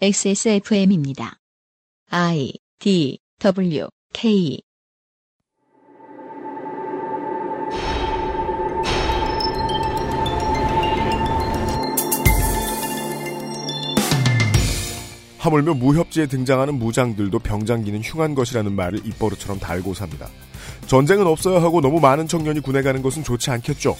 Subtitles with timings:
[0.00, 1.40] XSFM입니다.
[2.08, 4.62] I D W K
[15.38, 20.28] 하물며 무협지에 등장하는 무장들도 병장기는 흉한 것이라는 말을 입버릇처럼 달고 삽니다.
[20.86, 23.96] 전쟁은 없어야 하고 너무 많은 청년이 군에 가는 것은 좋지 않겠죠.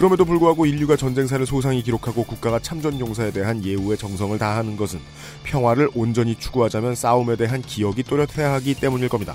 [0.00, 4.98] 그럼에도 불구하고 인류가 전쟁사를 소상히 기록하고 국가가 참전 용사에 대한 예우의 정성을 다하는 것은
[5.44, 9.34] 평화를 온전히 추구하자면 싸움에 대한 기억이 또렷해야 하기 때문일 겁니다.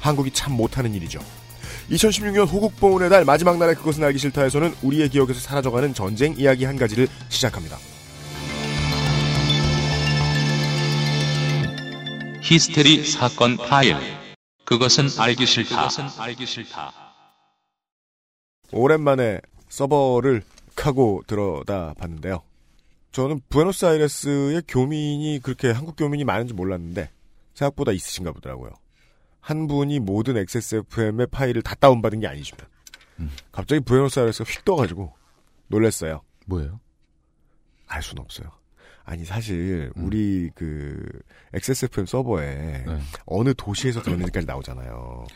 [0.00, 1.20] 한국이 참 못하는 일이죠.
[1.90, 7.06] 2016년 호국보훈의 달 마지막 날에 그것은 알기 싫다에서는 우리의 기억에서 사라져가는 전쟁 이야기 한 가지를
[7.28, 7.76] 시작합니다.
[12.40, 13.96] 히스테리 사건 파일.
[14.64, 15.90] 그것은 알기 싫다.
[16.16, 16.90] 알기 싫다.
[18.72, 20.42] 오랜만에 서버를
[20.76, 22.42] 카고 들어다 봤는데요.
[23.12, 27.10] 저는 부에노스아이레스의 교민이 그렇게 한국 교민이 많은지 몰랐는데
[27.54, 28.72] 생각보다 있으신가 보더라고요.
[29.40, 32.66] 한 분이 모든 XSFM의 파일을 다 다운받은 게 아니시면
[33.52, 35.12] 갑자기 부에노스아이레스가 휙 떠가지고
[35.68, 36.20] 놀랬어요.
[36.46, 36.80] 뭐예요?
[37.86, 38.50] 알 수는 없어요.
[39.04, 41.04] 아니 사실 우리 그
[41.54, 43.00] XSFM 서버에 네.
[43.26, 45.26] 어느 도시에서 들었는지까지 나오잖아요.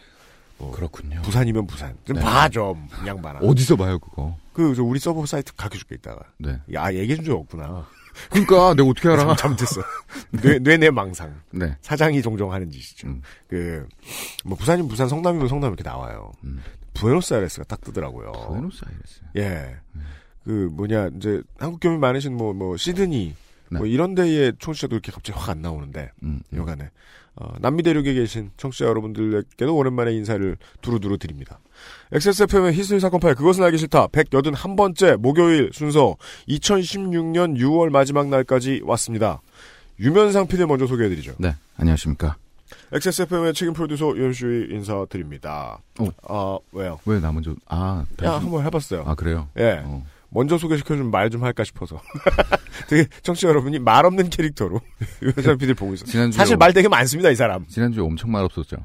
[0.58, 1.20] 뭐 그렇군요.
[1.22, 1.96] 부산이면 부산.
[2.04, 2.22] 좀 네.
[2.22, 2.88] 봐, 좀.
[3.06, 3.40] 양반아.
[3.40, 4.36] 어디서 봐요, 그거?
[4.52, 6.22] 그, 저 우리 서버 사이트 가르쳐줄게, 이따가.
[6.38, 6.58] 네.
[6.74, 7.86] 야, 얘기해준 적 없구나.
[8.30, 9.34] 그러니까 내가 어떻게 알아?
[9.36, 9.82] 잘못했어.
[10.30, 11.34] 뇌, 뇌내 망상.
[11.50, 11.76] 네.
[11.80, 13.08] 사장이 종종 하는 짓이죠.
[13.08, 13.22] 음.
[13.48, 13.86] 그,
[14.44, 16.30] 뭐, 부산이면 부산, 성남이면 성남 이렇게 나와요.
[16.44, 16.62] 음.
[16.94, 18.30] 부에노스아이레스가 딱 뜨더라고요.
[18.30, 19.20] 부에노스아이레스.
[19.38, 19.76] 예.
[20.44, 23.34] 그, 뭐냐, 이제, 한국 교민 많으신 뭐, 뭐, 시드니,
[23.70, 23.78] 네.
[23.78, 26.40] 뭐, 이런 데의 청취자도 이렇게 갑자기 확 안 나오는데, 음.
[26.52, 26.56] 음.
[26.56, 26.90] 여간에.
[27.36, 31.58] 어, 남미 대륙에 계신 청취자 여러분들께도 오랜만에 인사를 두루두루 드립니다.
[32.12, 36.16] XSFM의 히스토리 사건 파일 그것은 알기 싫다 181번째 목요일 순서
[36.48, 39.40] 2016년 6월 마지막 날까지 왔습니다.
[39.98, 41.34] 유면상 PD 먼저 소개해드리죠.
[41.38, 41.54] 네.
[41.76, 42.36] 안녕하십니까.
[42.92, 45.78] XSFM의 책임 프로듀서 윤수희 인사드립니다.
[45.98, 46.08] 어.
[46.28, 46.98] 아 왜요?
[47.04, 49.02] 왜 나 먼저, 아, 야 배수- 한번 해봤어요.
[49.06, 49.48] 아, 그래요?
[49.58, 49.82] 예.
[49.84, 50.04] 어.
[50.34, 52.00] 먼저 소개시켜주면 말좀 할까 싶어서.
[52.88, 54.80] 되게 청취자 여러분이 말 없는 캐릭터로
[55.22, 56.06] 유면상 PD를 보고 있어요.
[56.10, 57.64] 지난주에 사실 말 되게 많습니다 이 사람.
[57.68, 58.76] 지난주에 엄청 말 없었죠.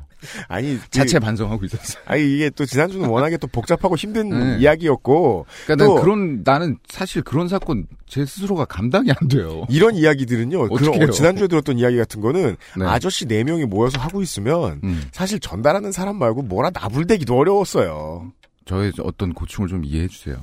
[0.47, 2.03] 아니 그- 자체 반성하고 있었어요.
[2.05, 4.57] 아니 이게 또 지난주는 워낙에 또 복잡하고 힘든 네.
[4.59, 9.65] 이야기였고 그러니까 또 난 그런, 나는 사실 그런 사건 제 스스로가 감당이 안 돼요.
[9.69, 10.69] 이런 이야기들은요.
[10.69, 11.09] 그런 해요?
[11.09, 12.85] 지난주에 들었던 이야기 같은 거는 네.
[12.85, 15.03] 아저씨 네 명이 모여서 하고 있으면 음.
[15.11, 18.31] 사실 전달하는 사람 말고 뭐라 나불대기도 어려웠어요.
[18.69, 20.37] 저의 어떤 고충을 좀 이해해 주세요.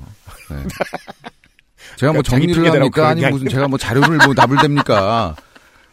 [0.50, 0.56] 네.
[1.96, 3.06] 제가 뭐 정리를 합니까?
[3.08, 5.36] 아니 게 무슨 제가 뭐 자료를 뭐 나불댑니까?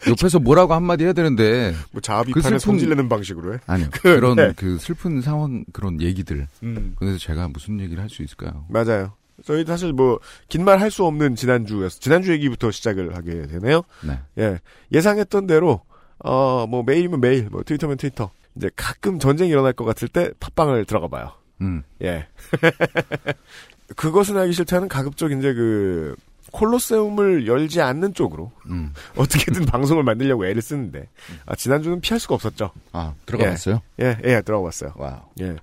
[0.10, 3.60] 옆에서 뭐라고 한마디 해야 되는데 뭐 자아비판에 그 슬픈- 성질내는 방식으로 해.
[3.68, 4.52] 아니요 그, 그런 네.
[4.56, 6.96] 그 슬픈 상황 그런 얘기들 음.
[6.98, 8.66] 그래서 제가 무슨 얘기를 할 수 있을까요?
[8.68, 9.14] 맞아요.
[9.46, 10.20] 저희 사실 뭐
[10.50, 12.00] 긴 말 할 수 없는 지난주였어.
[12.00, 13.84] 지난주 얘기부터 시작을 하게 되네요.
[14.04, 14.20] 네.
[14.40, 14.60] 예.
[14.92, 15.82] 예상했던 대로
[16.18, 18.32] 어뭐 메일이면 메일, 뭐 트위터면 트위터.
[18.56, 21.32] 이제 가끔 전쟁이 일어날 것 같을 때 팟빵을 들어가 봐요.
[21.64, 21.84] 음.
[22.02, 22.28] 예.
[23.96, 26.16] 그것은 알기 싫다는 가급적 이제 그
[26.52, 28.94] 콜로세움을 열지 않는 쪽으로 음.
[29.18, 31.10] 어떻게든 방송을 만들려고 애를 쓰는데
[31.46, 32.72] 아, 지난주는 피할 수가 없었죠.
[32.92, 33.50] 아 들어가 예.
[33.50, 33.82] 봤어요?
[34.00, 34.94] 예, 예, 들어봤어요.
[34.96, 35.22] wow.
[35.42, 35.56] 예,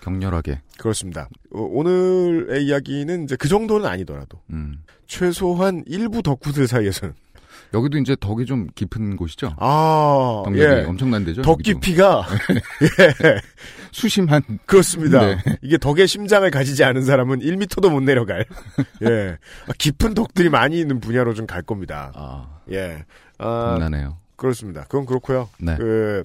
[0.00, 0.60] 격렬하게.
[0.78, 1.28] 그렇습니다.
[1.52, 4.82] 어, 오늘의 이야기는 이제 그 정도는 아니더라도 음.
[5.06, 7.14] 최소한 일부 덕후들 사이에서는
[7.74, 9.54] 여기도 이제 덕이 좀 깊은 곳이죠.
[9.58, 11.42] 아, 덕력이 예, 엄청난 데죠.
[11.42, 11.62] 덕.
[11.62, 12.26] 깊이가
[12.82, 13.40] 예,
[13.92, 15.20] 수심한 그렇습니다.
[15.26, 15.38] 네.
[15.62, 18.44] 이게 덕의 심장을 가지지 않은 사람은 1미터도 못 내려갈
[19.02, 19.36] 예,
[19.68, 22.12] 아, 깊은 덕들이 많이 있는 분야로 좀 갈 겁니다.
[22.14, 23.04] 아 예,
[23.38, 24.18] 아, 겁나네요.
[24.36, 24.82] 그렇습니다.
[24.82, 25.48] 그건 그렇고요.
[25.58, 25.76] 네.
[25.76, 26.24] 그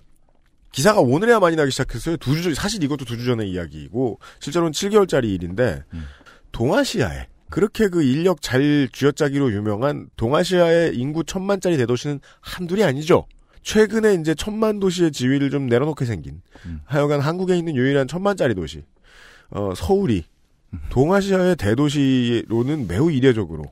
[0.71, 2.17] 기사가 오늘에야 많이 나기 시작했어요.
[2.17, 6.05] 두 주 전, 사실 이것도 두 주 전의 이야기이고 실제로는 7개월짜리 일인데 음.
[6.51, 13.25] 동아시아에 그렇게 그 인력 잘 쥐어짜기로 유명한 동아시아의 인구 천만짜리 대도시는 한둘이 아니죠.
[13.63, 16.81] 최근에 이제 천만 도시의 지위를 좀 내려놓게 생긴 음.
[16.85, 18.83] 하여간 한국에 있는 유일한 천만짜리 도시
[19.49, 20.25] 어, 서울이
[20.89, 23.63] 동아시아의 대도시로는 매우 이례적으로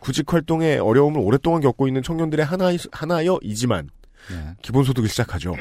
[0.00, 3.88] 구직 활동의 어려움을 오랫동안 겪고 있는 청년들의 하나 하나여이지만
[4.30, 4.54] 네.
[4.62, 5.54] 기본소득을 시작하죠.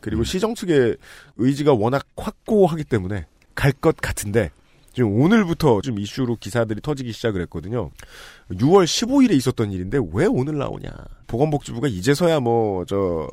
[0.00, 0.96] 그리고 시정 측의
[1.36, 4.50] 의지가 워낙 확고하기 때문에 갈 것 같은데
[4.98, 7.92] 지금 오늘부터 좀 이슈로 기사들이 터지기 시작을 했거든요.
[8.50, 10.90] 6월 15일에 있었던 일인데 왜 오늘 나오냐?
[11.28, 13.28] 보건복지부가 이제서야 뭐 저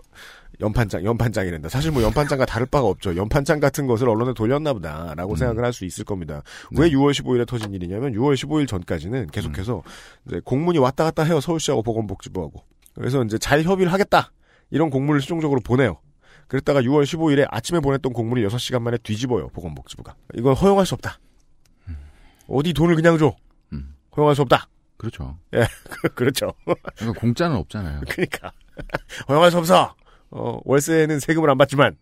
[0.62, 1.69] 연판장, 연판장이란다.
[1.69, 3.15] 사실 뭐 연판장과 다를 바가 없죠.
[3.15, 5.35] 연판장 같은 것을 언론에 돌렸나 보다 라고 음.
[5.38, 6.44] 생각을 할 수 있을 겁니다.
[6.71, 6.83] 네.
[6.83, 9.81] 왜 6월 15일에 터진 일이냐면 6월 15일 전까지는 계속해서
[10.27, 11.41] 이제 공문이 왔다 갔다 해요.
[11.41, 12.63] 서울시하고 보건복지부하고.
[12.94, 14.31] 그래서 이제 잘 협의를 하겠다.
[14.69, 15.97] 이런 공문을 최종적으로 보내요.
[16.47, 19.47] 그랬다가 6월 15일에 아침에 보냈던 공문을 6시간 만에 뒤집어요.
[19.50, 20.13] 보건복지부가.
[20.35, 21.17] 이건 허용할 수 없다.
[22.47, 23.36] 어디 돈을 그냥 줘.
[23.74, 23.95] 음.
[24.15, 24.68] 허용할 수 없다.
[24.97, 25.38] 그렇죠.
[26.15, 26.53] 그렇죠.
[26.97, 28.01] 그러니까 공짜는 없잖아요.
[28.09, 28.51] 그러니까.
[29.27, 29.95] 허용할 수 없어.
[30.31, 31.95] 어, 월세는 세금을 안 받지만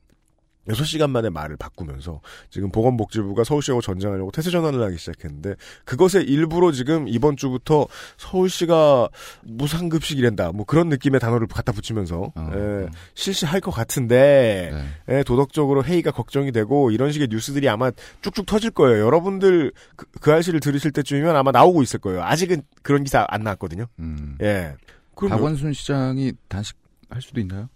[0.68, 5.56] 6시간 만에 말을 바꾸면서 지금 보건복지부가 서울시하고 전쟁하려고 태세 전환을 하기 시작했는데
[5.86, 7.88] 그것의 일부로 지금 이번 주부터
[8.18, 9.10] 서울시가
[9.44, 12.51] 무상급식이란다 뭐 그런 느낌의 단어를 갖다 붙이면서 어.
[12.56, 14.71] 예, 실시할 것 같은데
[15.07, 15.18] 네.
[15.18, 19.06] 예, 도덕적으로 회의가 걱정이 되고 이런 식의 뉴스들이 아마 쭉쭉 터질 거예요.
[19.06, 22.24] 여러분들 그, 그 알씨를 들으실 때쯤이면 아마 나오고 있을 거예요.
[22.24, 23.86] 아직은 그런 기사 안 나왔거든요.
[24.00, 24.38] 음.
[24.42, 24.75] 예.
[25.15, 27.69] 박원순 시장이 단식할 수도 있나요?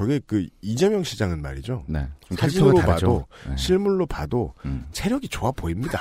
[0.00, 1.84] 저게 그 이재명 시장은 말이죠.
[1.86, 2.08] 네.
[2.26, 2.78] 좀 사진으로.
[2.78, 3.54] 봐도 네.
[3.54, 4.86] 실물로 봐도 음.
[4.92, 6.00] 체력이 좋아 보입니다.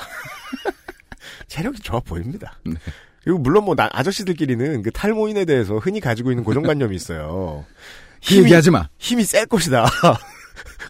[1.48, 2.58] 체력이 좋아 보입니다.
[2.66, 2.76] 네.
[3.26, 7.66] 그리고 물론 뭐 나- 아저씨들끼리는 그 탈모인에 대해서 흔히 가지고 있는 고정관념이 있어요.
[8.26, 8.88] 그 얘기하지 마.
[9.00, 9.86] 힘이 셀 것이다.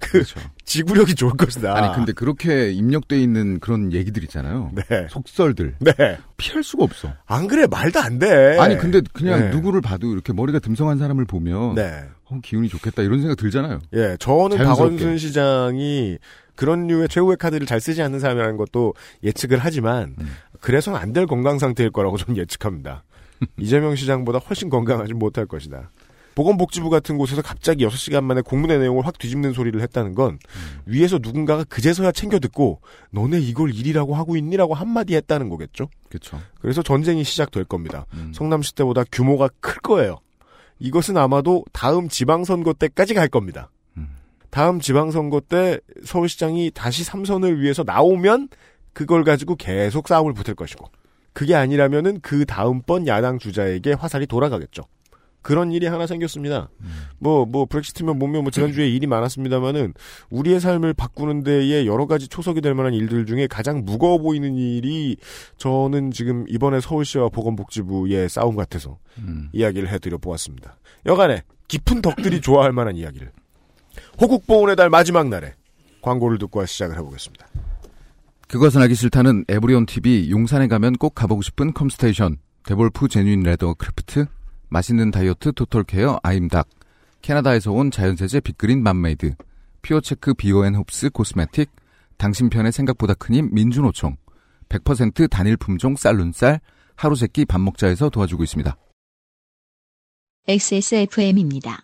[0.01, 0.39] 그 그렇죠.
[0.65, 1.75] 지구력이 좋을 것이다.
[1.75, 4.71] 아니 근데 그렇게 입력돼 있는 그런 얘기들 있잖아요.
[4.75, 5.07] 네.
[5.09, 5.93] 속설들 네.
[6.37, 7.11] 피할 수가 없어.
[7.25, 8.57] 안 그래 말도 안 돼.
[8.59, 9.49] 아니 근데 그냥 네.
[9.49, 12.03] 누구를 봐도 이렇게 머리가 듬성한 사람을 보면 네.
[12.29, 13.79] 어, 기운이 좋겠다 이런 생각 들잖아요.
[13.93, 14.65] 예, 저는 자연스럽게.
[14.65, 16.17] 박원순 시장이
[16.55, 18.93] 그런 류의 최후의 카드를 잘 쓰지 않는 사람이라는 것도
[19.23, 20.29] 예측을 하지만 음.
[20.59, 23.03] 그래서는 안 될 건강 상태일 거라고 저는 예측합니다.
[23.57, 25.91] 이재명 시장보다 훨씬 건강하지 못할 것이다.
[26.35, 30.79] 보건복지부 같은 곳에서 갑자기 6시간 만에 공문의 내용을 확 뒤집는 소리를 했다는 건 음.
[30.85, 32.79] 위에서 누군가가 그제서야 챙겨 듣고
[33.11, 35.89] 너네 이걸 일이라고 하고 있니라고 한마디 했다는 거겠죠.
[36.09, 36.39] 그렇죠.
[36.61, 38.05] 그래서 전쟁이 시작될 겁니다.
[38.13, 38.31] 음.
[38.33, 40.19] 성남시 때보다 규모가 클 거예요.
[40.79, 43.69] 이것은 아마도 다음 지방선거 때까지 갈 겁니다.
[43.97, 44.09] 음.
[44.49, 48.49] 다음 지방선거 때 서울시장이 다시 삼선을 위해서 나오면
[48.93, 50.89] 그걸 가지고 계속 싸움을 붙을 것이고
[51.33, 54.83] 그게 아니라면은 그 다음번 야당 주자에게 화살이 돌아가겠죠.
[55.41, 56.69] 그런 일이 하나 생겼습니다.
[57.17, 59.93] 뭐, 뭐, 브렉시트면 뭐면 뭐 지난주에 일이 많았습니다만은
[60.29, 65.17] 우리의 삶을 바꾸는 데에 여러 가지 초석이 될 만한 일들 중에 가장 무거워 보이는 일이
[65.57, 69.49] 저는 지금 이번에 서울시와 보건복지부의 싸움 같아서 음.
[69.53, 70.77] 이야기를 해드려 보았습니다.
[71.05, 73.31] 여간에 깊은 덕들이 좋아할 만한 이야기를
[74.21, 75.53] 호국보훈의 달 마지막 날에
[76.01, 77.47] 광고를 듣고 시작을 해보겠습니다.
[78.47, 84.25] 그것은 알기 싫다는 에브리온 TV 용산에 가면 꼭 가보고 싶은 컴스테이션 데볼프 genuine leather craft
[84.69, 86.67] 맛있는 다이어트 total care 아임닭
[87.21, 89.35] 캐나다에서 온 자연세제 빅그린 맘메이드
[89.81, 91.69] 피오체크 비오앤 홉스 코스메틱
[92.17, 94.17] 당신 편의 생각보다 큰힘 민주노총
[94.69, 96.59] 100% 단일 품종 쌀눈쌀
[96.95, 98.75] 하루 세끼 밥 먹자에서 도와주고 있습니다.
[100.47, 101.83] XSFM입니다.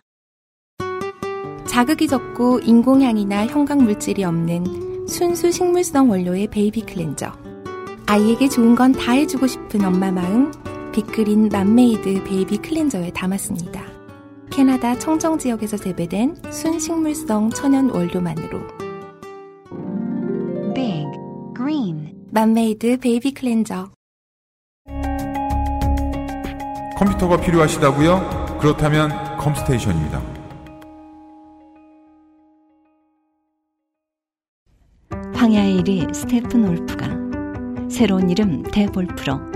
[1.66, 7.32] 자극이 적고 인공향이나 형광 물질이 없는 순수 식물성 원료의 baby cleanser.
[8.06, 10.52] 아이에게 좋은 건 다 해주고 싶은 엄마 마음,
[10.96, 13.84] 빅그린 맘메이드 baby cleanser에 담았습니다.
[14.50, 18.60] 캐나다 청정 지역에서 재배된 순식물성 천연 원료만으로.
[20.74, 21.04] Big
[21.54, 23.90] Green 맘메이드 baby cleanser.
[26.96, 28.58] 컴퓨터가 필요하시다고요?
[28.58, 30.22] 그렇다면 컴스테이션입니다.
[35.34, 37.06] 황야의 이리 스테픈울프가
[37.90, 39.55] 새로운 이름 데볼프로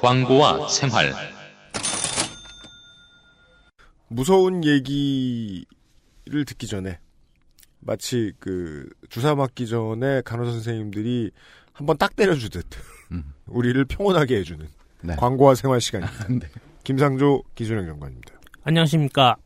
[0.00, 1.12] 광고와 생활
[4.08, 5.64] 무서운 얘기를
[6.46, 6.98] 듣기 전에
[7.80, 11.30] 마치 그 주사 맞기 전에 간호사 선생님들이
[11.72, 12.66] 한번 딱 때려주듯
[13.12, 13.32] 음.
[13.46, 14.66] 우리를 평온하게 해주는
[15.02, 15.16] 네.
[15.16, 16.26] 광고와 생활 시간입니다.
[16.28, 16.40] 네.
[16.84, 18.34] 김상조 기준형 장관입니다.
[18.64, 19.36] 안녕하십니까.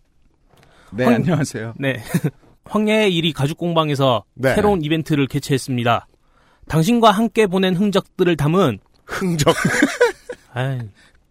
[0.93, 1.75] 네, 황- 안녕하세요.
[1.79, 2.03] 네.
[2.65, 4.55] 황야의 일이 가죽 공방에서 네.
[4.55, 6.07] 새로운 이벤트를 개최했습니다.
[6.69, 9.55] 당신과 함께 보낸 흔적들을 담은 흥적
[10.55, 10.81] 아이,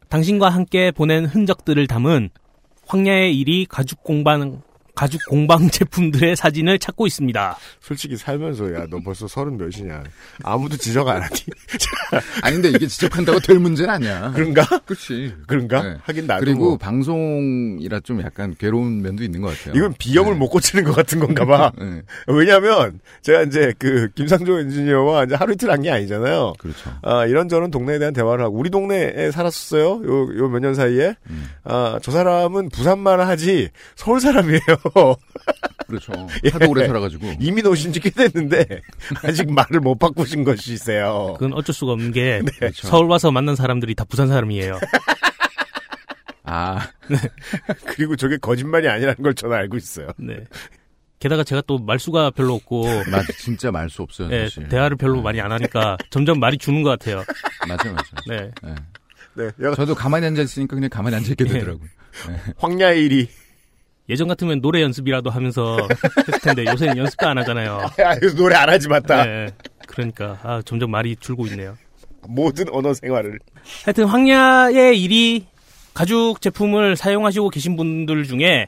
[0.10, 2.30] 당신과 함께 보낸 흔적들을 담은
[2.88, 4.62] 황야의 일이 가죽 공방
[5.02, 7.58] 가죽 공방 제품들의 사진을 찾고 있습니다.
[7.80, 10.04] 솔직히 살면서 야 너 벌써 서른 몇이냐
[10.44, 11.32] 아무도 지적 안 하니
[12.44, 14.32] 아니 근데 이게 지적한다고 될 문제는 아니야.
[14.36, 15.34] 그런가 그렇지.
[15.48, 15.98] 그런가 네.
[16.04, 16.78] 하긴 나도 그리고 뭐.
[16.78, 19.74] 방송이라 좀 약간 괴로운 면도 있는 것 같아요.
[19.76, 20.38] 이건 비염을 네.
[20.40, 25.54] 못 고치는 것 같은 건가 봐 네, 왜냐하면 제가 이제 그 김상조 엔지니어와 이제 하루
[25.54, 26.92] 이틀 한 게 아니잖아요 그렇죠.
[27.02, 30.04] 아, 이런저런 동네에 대한 대화를 하고, 우리 동네에 살았었어요.
[30.06, 31.16] 요, 요 몇 년 사이에.
[31.32, 31.50] 음.
[31.64, 34.62] 아, 저 사람은 부산말 하지, 서울 사람이에요.
[35.88, 36.14] 그렇죠.
[36.46, 36.50] 예.
[36.50, 37.34] 하도 오래 살아가지고.
[37.40, 38.66] 이민 오신 지 꽤 됐는데,
[39.24, 41.34] 아직 말을 못 바꾸신 것이세요.
[41.40, 42.52] 그건 어쩔 수가 없는 게 네.
[42.60, 42.88] 그렇죠.
[42.88, 44.80] 서울 와서 만난 사람들이 다 부산 사람이에요.
[46.44, 46.80] 아.
[47.86, 50.10] 그리고 저게 거짓말이 아니라는 걸 저는 알고 있어요.
[50.18, 50.38] 네.
[51.20, 54.30] 게다가 제가 또 말수가 별로 없고 맞아, 진짜 말수 없어요.
[54.32, 54.68] 예, 사실.
[54.70, 57.24] 대화를 별로 많이 안 하니까 점점 말이 주는 것 같아요.
[57.68, 58.04] 맞아요, 맞아요.
[58.28, 58.52] 네.
[58.66, 58.76] 예.
[59.36, 61.50] 네, 여가- 저도 가만히 앉아 있으니까 그냥 가만히 앉아 있게 예.
[61.54, 61.88] 되더라고요.
[62.58, 63.30] 황야의 일이
[64.12, 65.78] 예전 같으면 노래 연습이라도 하면서
[66.28, 67.80] 했을 텐데 요새는 연습도 안 하잖아요.
[68.04, 69.24] 아, 노래 안 하지 맞다.
[69.24, 69.48] 네.
[69.88, 71.78] 그러니까 아, 점점 말이 줄고 있네요.
[72.28, 73.40] 모든 언어 생활을
[73.86, 75.48] 하여튼 황야의 일이
[75.94, 78.68] 가죽 제품을 사용하시고 계신 분들 중에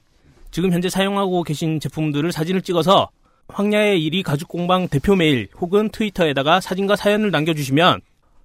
[0.49, 3.09] 지금 현재 사용하고 계신 제품들을 사진을 찍어서
[3.49, 8.01] 황야의 일이 가죽 공방 대표 메일 혹은 트위터에다가 사진과 사연을 남겨주시면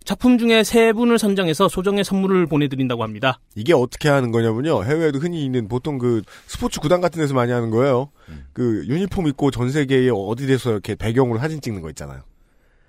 [0.08, 3.40] 작품 중에 세 분을 선정해서 소정의 선물을 보내드린다고 합니다.
[3.54, 4.82] 이게 어떻게 하는 거냐면요.
[4.82, 8.08] 해외에도 흔히 있는 보통 그 스포츠 구단 같은 데서 많이 하는 거예요.
[8.54, 12.22] 그 유니폼 입고 전 세계에 어디에서 이렇게 배경으로 사진 찍는 거 있잖아요.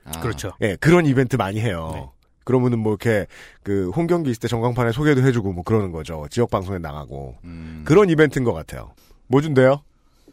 [0.06, 0.54] 아, 그렇죠.
[0.62, 1.92] 예, 그런 이벤트 많이 해요.
[1.94, 2.06] 네.
[2.46, 3.28] 그러면은 뭐 이렇게
[3.64, 6.26] 그 홈경기 있을 때 전광판에 소개도 해주고 뭐 그러는 거죠.
[6.32, 8.94] 지역 방송에 나가고 음, 그런 이벤트인 것 같아요.
[9.28, 9.82] 뭐 준대요?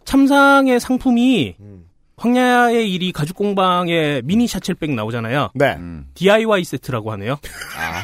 [0.04, 1.85] 참상의 상품이 음.
[2.18, 5.50] 황야의 일이 가죽 공방의 미니 샤첼백 나오잖아요.
[5.54, 5.74] 네.
[5.76, 6.06] 음.
[6.14, 7.32] DIY 세트라고 하네요.
[7.78, 8.02] 아,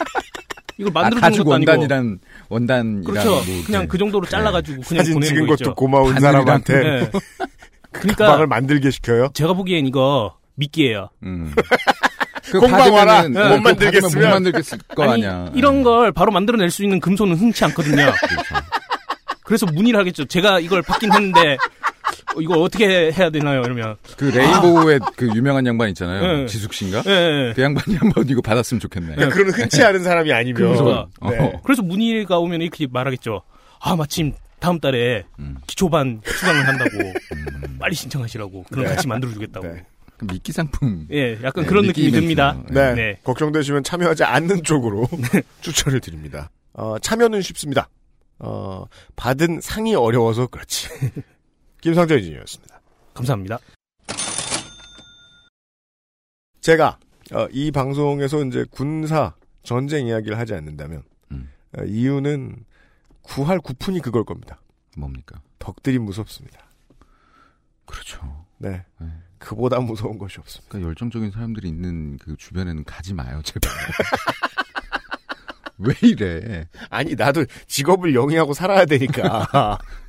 [0.78, 3.30] 이걸 아, 만들어 주는 가죽 것도 아니고 원단이란 원단이란 그렇죠.
[3.30, 5.74] 뭐 그냥 이렇게 그 정도로 잘라가지고 그냥 사진 보내는 찍은 거 것도 있죠.
[5.74, 7.10] 고마운 사람한테 네.
[7.92, 9.28] 그 그러니까 가방을 만들게 시켜요.
[9.34, 11.10] 제가 보기엔 이거 미끼예요.
[11.24, 11.54] 음.
[12.50, 13.22] 그 공방 와라.
[13.28, 14.24] 못 어, 그거 만들겠으면.
[14.24, 15.50] 못 만들겠을 거 아니 아니야.
[15.54, 18.10] 이런 걸 바로 만들어낼 수 있는 금손은 흔치 않거든요.
[19.44, 20.24] 그래서 문의를 하겠죠.
[20.24, 21.83] 제가 이걸 받긴 했는데 어,
[22.40, 23.60] 이거 어떻게 해야 되나요?
[23.62, 26.38] 이러면 그 레인보우의 그 유명한 양반 있잖아요.
[26.38, 26.46] 네.
[26.46, 27.02] 지숙 씨인가?
[27.06, 27.52] 예, 예.
[27.54, 29.14] 그 양반이 한번 이거 받았으면 좋겠네.
[29.14, 31.38] 그러니까 그런 흔치 않은 사람이 아니면 그래서 네.
[31.38, 31.60] 어.
[31.62, 33.42] 그래서 문의가 오면 이렇게 말하겠죠.
[33.80, 35.56] 아 마침 다음 달에 음.
[35.66, 36.90] 기초반 수강을 한다고
[37.78, 38.94] 빨리 신청하시라고 그럼 네.
[38.94, 39.66] 같이 만들어주겠다고.
[39.66, 39.84] 네.
[40.16, 41.06] 그 미끼 상품.
[41.10, 42.56] 예, 약간 네, 그런 느낌이 듭니다.
[42.70, 42.94] 네.
[42.94, 43.18] 네.
[43.24, 45.08] 걱정되시면 참여하지 않는 쪽으로
[45.60, 46.50] 추천을 드립니다.
[46.72, 47.88] 어, 참여는 쉽습니다.
[48.38, 48.84] 어,
[49.16, 50.88] 받은 상이 어려워서 그렇지.
[51.84, 52.80] 김상철 인지니어였습니다.
[53.12, 53.58] 감사합니다.
[56.62, 56.98] 제가
[57.34, 61.50] 어, 이 방송에서 이제 군사 전쟁 이야기를 하지 않는다면 음.
[61.76, 62.64] 어, 이유는
[63.20, 64.62] 구할 구푼이 그걸 겁니다.
[64.96, 65.42] 뭡니까?
[65.58, 66.58] 덕들이 무섭습니다.
[67.84, 68.46] 그렇죠.
[68.56, 68.86] 네.
[68.98, 69.08] 네.
[69.36, 70.70] 그보다 무서운 것이 없습니다.
[70.70, 73.70] 그러니까 열정적인 사람들이 있는 그 주변에는 가지 마요, 제발.
[75.76, 76.66] 왜 이래?
[76.88, 79.78] 아니 나도 직업을 영위하고 살아야 되니까.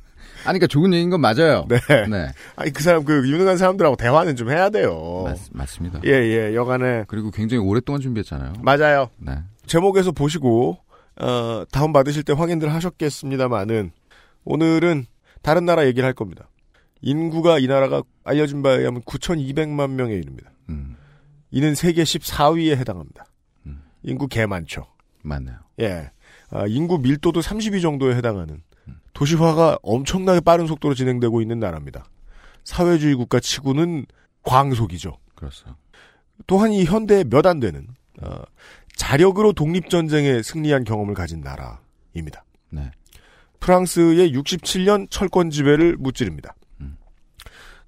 [0.48, 1.66] 아니, 그러니까 좋은 얘기인 건 맞아요.
[1.68, 1.78] 네.
[2.08, 2.28] 네.
[2.56, 5.24] 아니 그 사람 그 유능한 사람들하고 대화는 좀 해야 돼요.
[5.24, 6.00] 맞, 맞습니다.
[6.04, 8.54] 예, 예, 여간에 그리고 굉장히 오랫동안 준비했잖아요.
[8.62, 9.10] 맞아요.
[9.18, 9.38] 네.
[9.66, 10.78] 제목에서 보시고
[11.20, 13.90] 어, 다운 받으실 때 확인들 하셨겠습니다만은
[14.44, 15.06] 오늘은
[15.42, 16.48] 다른 나라 얘기를 할 겁니다.
[17.02, 20.50] 인구가 이 나라가 알려진 바에 의하면 9,200만 명에 이릅니다.
[20.68, 20.96] 음,
[21.50, 23.26] 이는 세계 14위에 해당합니다.
[23.66, 23.82] 음.
[24.02, 24.86] 인구 개 많죠.
[25.22, 25.56] 맞네요.
[25.80, 26.10] 예.
[26.50, 28.62] 아, 인구 밀도도 32 정도에 해당하는
[29.12, 32.04] 도시화가 엄청나게 빠른 속도로 진행되고 있는 나라입니다.
[32.64, 34.06] 사회주의 국가 치고는
[34.42, 35.16] 광속이죠.
[35.34, 35.76] 그렇죠.
[36.46, 37.86] 또한 이 현대에 몇 안 되는
[38.22, 38.42] 어,
[38.94, 42.44] 자력으로 독립전쟁에 승리한 경험을 가진 나라입니다.
[42.70, 42.90] 네.
[43.60, 46.54] 프랑스의 67년 철권 지배를 무찌릅니다.
[46.80, 46.96] 음.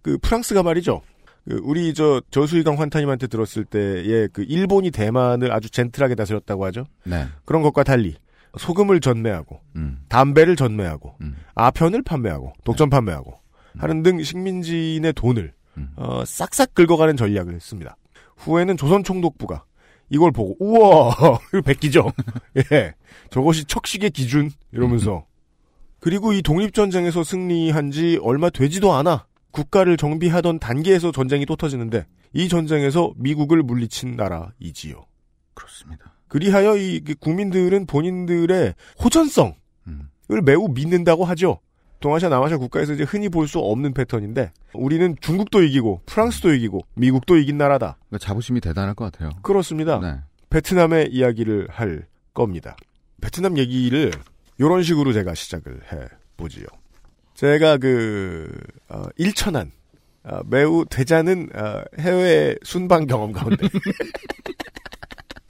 [0.02, 1.02] 그 프랑스가 말이죠.
[1.48, 6.84] 그 우리 저 저수희강 환타님한테 들었을 때의 그 일본이 대만을 아주 젠틀하게 다스렸다고 하죠.
[7.04, 7.26] 네.
[7.44, 8.16] 그런 것과 달리
[8.58, 13.34] 소금을 전매하고 음, 담배를 전매하고 음, 아편을 판매하고 독점 판매하고
[13.76, 15.90] 하는 등 식민지인의 돈을 음.
[15.96, 17.96] 어, 싹싹 긁어가는 전략을 했습니다.
[18.36, 19.64] 후에는 조선 총독부가
[20.10, 21.10] 이걸 보고 우와
[21.52, 22.12] 이거 베끼죠.
[22.72, 22.94] 예,
[23.30, 25.26] 저것이 척식의 기준 이러면서
[26.00, 32.48] 그리고 이 독립전쟁에서 승리한 지 얼마 되지도 않아 국가를 정비하던 단계에서 전쟁이 또 터지는데 이
[32.48, 35.04] 전쟁에서 미국을 물리친 나라이지요.
[35.54, 36.14] 그렇습니다.
[36.28, 39.54] 그리하여 이 국민들은 본인들의 호전성을
[39.88, 40.08] 음,
[40.44, 41.60] 매우 믿는다고 하죠.
[42.00, 47.36] 동아시아, 남아시아 국가에서 이제 흔히 볼 수 없는 패턴인데 우리는 중국도 이기고 프랑스도 이기고 미국도
[47.38, 47.96] 이긴 나라다.
[48.08, 49.30] 그러니까 자부심이 대단할 것 같아요.
[49.42, 49.98] 그렇습니다.
[49.98, 50.18] 네.
[50.50, 52.76] 베트남의 이야기를 할 겁니다.
[53.20, 54.12] 베트남 얘기를
[54.58, 55.98] 이런 식으로 제가 시작을 해
[56.36, 56.66] 보지요.
[57.34, 58.52] 제가 그
[58.88, 59.72] 어, 일천한
[60.24, 63.66] 어, 매우 되자는 어, 해외 순방 경험 가운데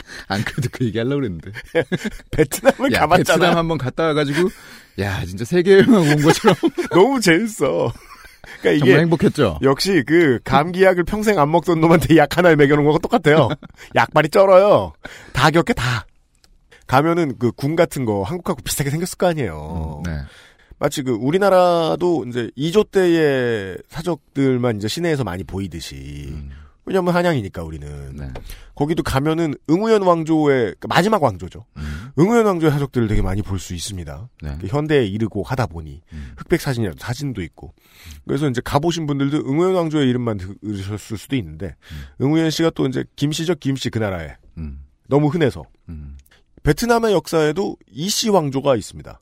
[0.29, 1.53] 안 그래도 그 얘기 하려고 그랬는데.
[2.31, 3.39] 베트남을 야, 가봤잖아.
[3.39, 4.49] 베트남 한번 갔다 와가지고,
[5.01, 6.57] 야, 진짜 세계 여행하고 온 것처럼.
[6.91, 7.93] 너무 재밌어.
[8.61, 9.59] 그러니까 이게 정말 행복했죠?
[9.63, 13.49] 역시 그 감기약을 평생 안 먹던 놈한테 약 하나를 먹여놓은 거랑 똑같아요.
[13.95, 14.93] 약발이 쩔어요.
[15.33, 16.07] 다 겪게 다.
[16.87, 20.03] 가면은 그 군 같은 거 한국하고 비슷하게 생겼을 거 아니에요.
[20.07, 20.13] 네.
[20.79, 26.51] 마치 그 우리나라도 이제 2조 때의 사적들만 이제 시내에서 많이 보이듯이 음,
[26.89, 28.33] 왜냐면 한양이니까 우리는 네.
[28.75, 31.65] 거기도 가면은 응우연 왕조의 그 마지막 왕조죠.
[31.77, 34.29] 음, 응우연 왕조의 하족들을 되게 많이 볼 수 있습니다.
[34.43, 34.59] 네.
[34.61, 36.33] 그 현대에 이르고 하다 보니 음.
[36.39, 37.75] 흑백 사진이라도 사진도 있고
[38.27, 41.77] 그래서 이제 가보신 분들도 응우연 왕조의 이름만 들으셨을 수도 있는데
[42.21, 44.85] 응우연 씨가 또 이제 김씨죠 김씨 그 나라에 음.
[45.09, 46.17] 너무 흔해서 음.
[46.63, 49.21] 베트남의 역사에도 이씨 왕조가 있습니다.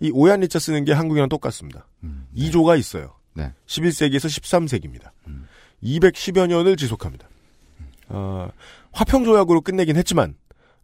[0.00, 1.88] 이 오얀리자 쓰는 게 한국이랑 똑같습니다.
[2.04, 2.26] 음.
[2.36, 3.14] 2조가 있어요.
[3.34, 3.52] 네.
[3.66, 5.10] 11세기에서 13세기입니다.
[5.26, 5.46] 음.
[5.82, 7.28] 210여 년을 지속합니다.
[8.08, 8.50] 어,
[8.92, 10.34] 화평조약으로 끝내긴 했지만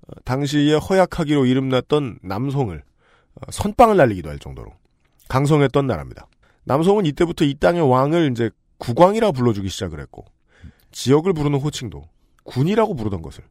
[0.07, 2.83] 어, 당시에 허약하기로 이름났던 남송을
[3.35, 4.73] 어, 선빵을 날리기도 할 정도로
[5.29, 6.27] 강성했던 나라입니다.
[6.65, 10.25] 남송은 이때부터 이 땅의 왕을 이제 국왕이라 불러주기 시작을 했고
[10.93, 12.05] 지역을 부르는 호칭도
[12.45, 13.45] 군이라고 부르던 것을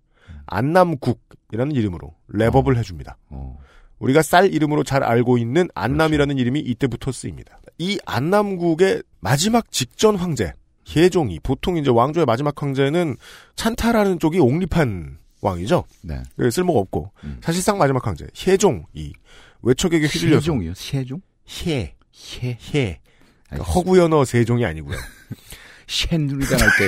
[0.45, 3.17] 안남국이라는 이름으로 랩업을 해줍니다.
[3.29, 3.57] 어.
[3.99, 7.59] 우리가 쌀 이름으로 잘 알고 있는 안남이라는 이름이 이때부터 쓰입니다.
[7.77, 10.53] 이 안남국의 마지막 직전 황제
[10.95, 13.17] 혜종이 보통 이제 왕조의 마지막 황제는
[13.55, 15.83] 찬타라는 쪽이 옹립한 왕이죠.
[16.01, 16.23] 네.
[16.37, 17.39] 그 쓸모가 없고 음.
[17.41, 19.13] 사실상 마지막 황제 혜종이
[19.61, 20.73] 외척에게 휘둘려서 세종이요?
[20.75, 21.21] 세종?
[21.65, 21.95] 혜,
[22.43, 22.57] 해.
[22.73, 22.99] 혜
[23.47, 24.97] 그러니까 허구연어 세종이 아니고요.
[25.87, 26.87] 쉔 누리당 할때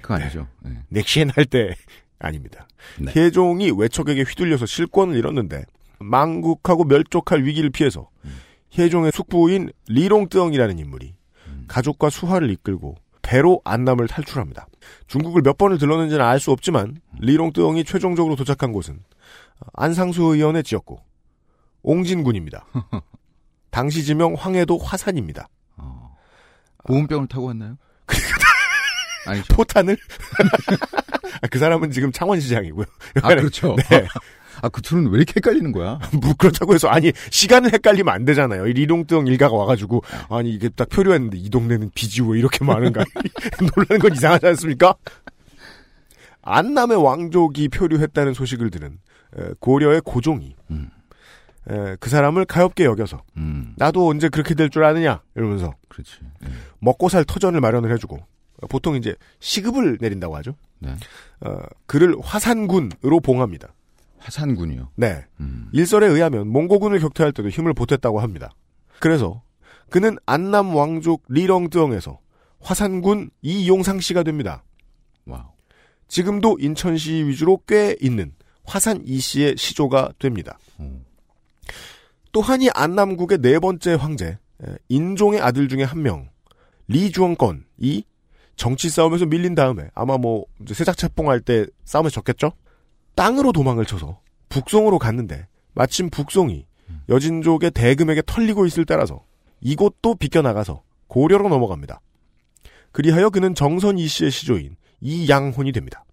[0.00, 0.46] 그거 아니죠.
[0.60, 0.78] 네.
[0.90, 1.74] 넥시엔 할때
[2.18, 2.68] 아닙니다.
[3.00, 3.12] 네.
[3.14, 5.64] 혜종이 외척에게 휘둘려서 실권을 잃었는데
[5.98, 8.08] 망국하고 멸족할 위기를 피해서
[8.76, 11.14] 혜종의 숙부인 리롱뜨엉이라는 인물이
[11.66, 12.96] 가족과 수하를 이끌고
[13.28, 14.66] 배로 안남을 탈출합니다.
[15.06, 19.00] 중국을 몇 번을 들렀는지는 알 수 없지만 리롱뜨엉이 최종적으로 도착한 곳은
[19.74, 20.98] 안상수 의원의 지역구
[21.82, 22.64] 옹진군입니다.
[23.70, 25.46] 당시 지명 황해도 화산입니다.
[25.76, 26.16] 어.
[26.86, 27.76] 보온병을 타고 왔나요?
[29.26, 29.54] 아니죠.
[29.54, 29.98] 포탄을
[31.42, 32.86] 아, 그 사람은 지금 창원시장이고요.
[33.22, 33.76] 아 그렇죠.
[33.90, 34.08] 네.
[34.62, 35.98] 아 그 둘은 왜 이렇게 헷갈리는 거야?
[36.22, 38.66] 뭐 그렇다고 해서 아니 시간을 헷갈리면 안 되잖아요.
[38.66, 43.04] 이 리롱뜨엉 일가가 와가지고 아니 이게 딱 표류했는데 이 동네는 비지 왜 이렇게 많은가
[43.76, 44.94] 놀라는 건 이상하지 않습니까?
[46.42, 48.98] 안남의 왕족이 표류했다는 소식을 들은
[49.36, 50.88] 에, 고려의 고종이 음.
[51.68, 53.74] 에, 그 사람을 가엽게 여겨서 음.
[53.76, 56.12] 나도 언제 그렇게 될 줄 아느냐 이러면서 그렇지.
[56.40, 56.48] 네.
[56.78, 58.18] 먹고 살 터전을 마련을 해주고
[58.70, 60.54] 보통 이제 시급을 내린다고 하죠.
[60.78, 60.94] 네.
[61.40, 63.68] 어, 그를 화산군으로 봉합니다.
[64.20, 64.90] 화산군이요.
[64.96, 65.24] 네.
[65.40, 65.68] 음.
[65.72, 68.50] 일설에 의하면 몽고군을 격퇴할 때도 힘을 보탰다고 합니다.
[69.00, 69.42] 그래서
[69.90, 72.18] 그는 안남 왕족 리롱뜨엉에서
[72.60, 74.64] 화산군 이용상 씨가 됩니다.
[75.26, 75.44] wow.
[76.08, 78.32] 지금도 인천시 위주로 꽤 있는
[78.64, 80.58] 화산 이 씨의 시조가 됩니다.
[80.78, 81.00] 어.
[82.32, 86.28] 또한 이 안남국의 네 번째 황제 에, 인종의 아들 중에 한 명
[86.88, 88.04] 리주엉건이
[88.56, 92.52] 정치 싸움에서 밀린 다음에 아마 뭐 이제 세작체뽕할 때 싸움에 졌겠죠?
[93.18, 96.64] 땅으로 도망을 쳐서 북송으로 갔는데 마침 북송이
[97.08, 99.24] 여진족의 대금에게 털리고 있을 때라서
[99.60, 102.00] 이곳도 비껴나가서 고려로 넘어갑니다.
[102.92, 106.04] 그리하여 그는 정선 이 씨의 시조인 이양혼이 됩니다.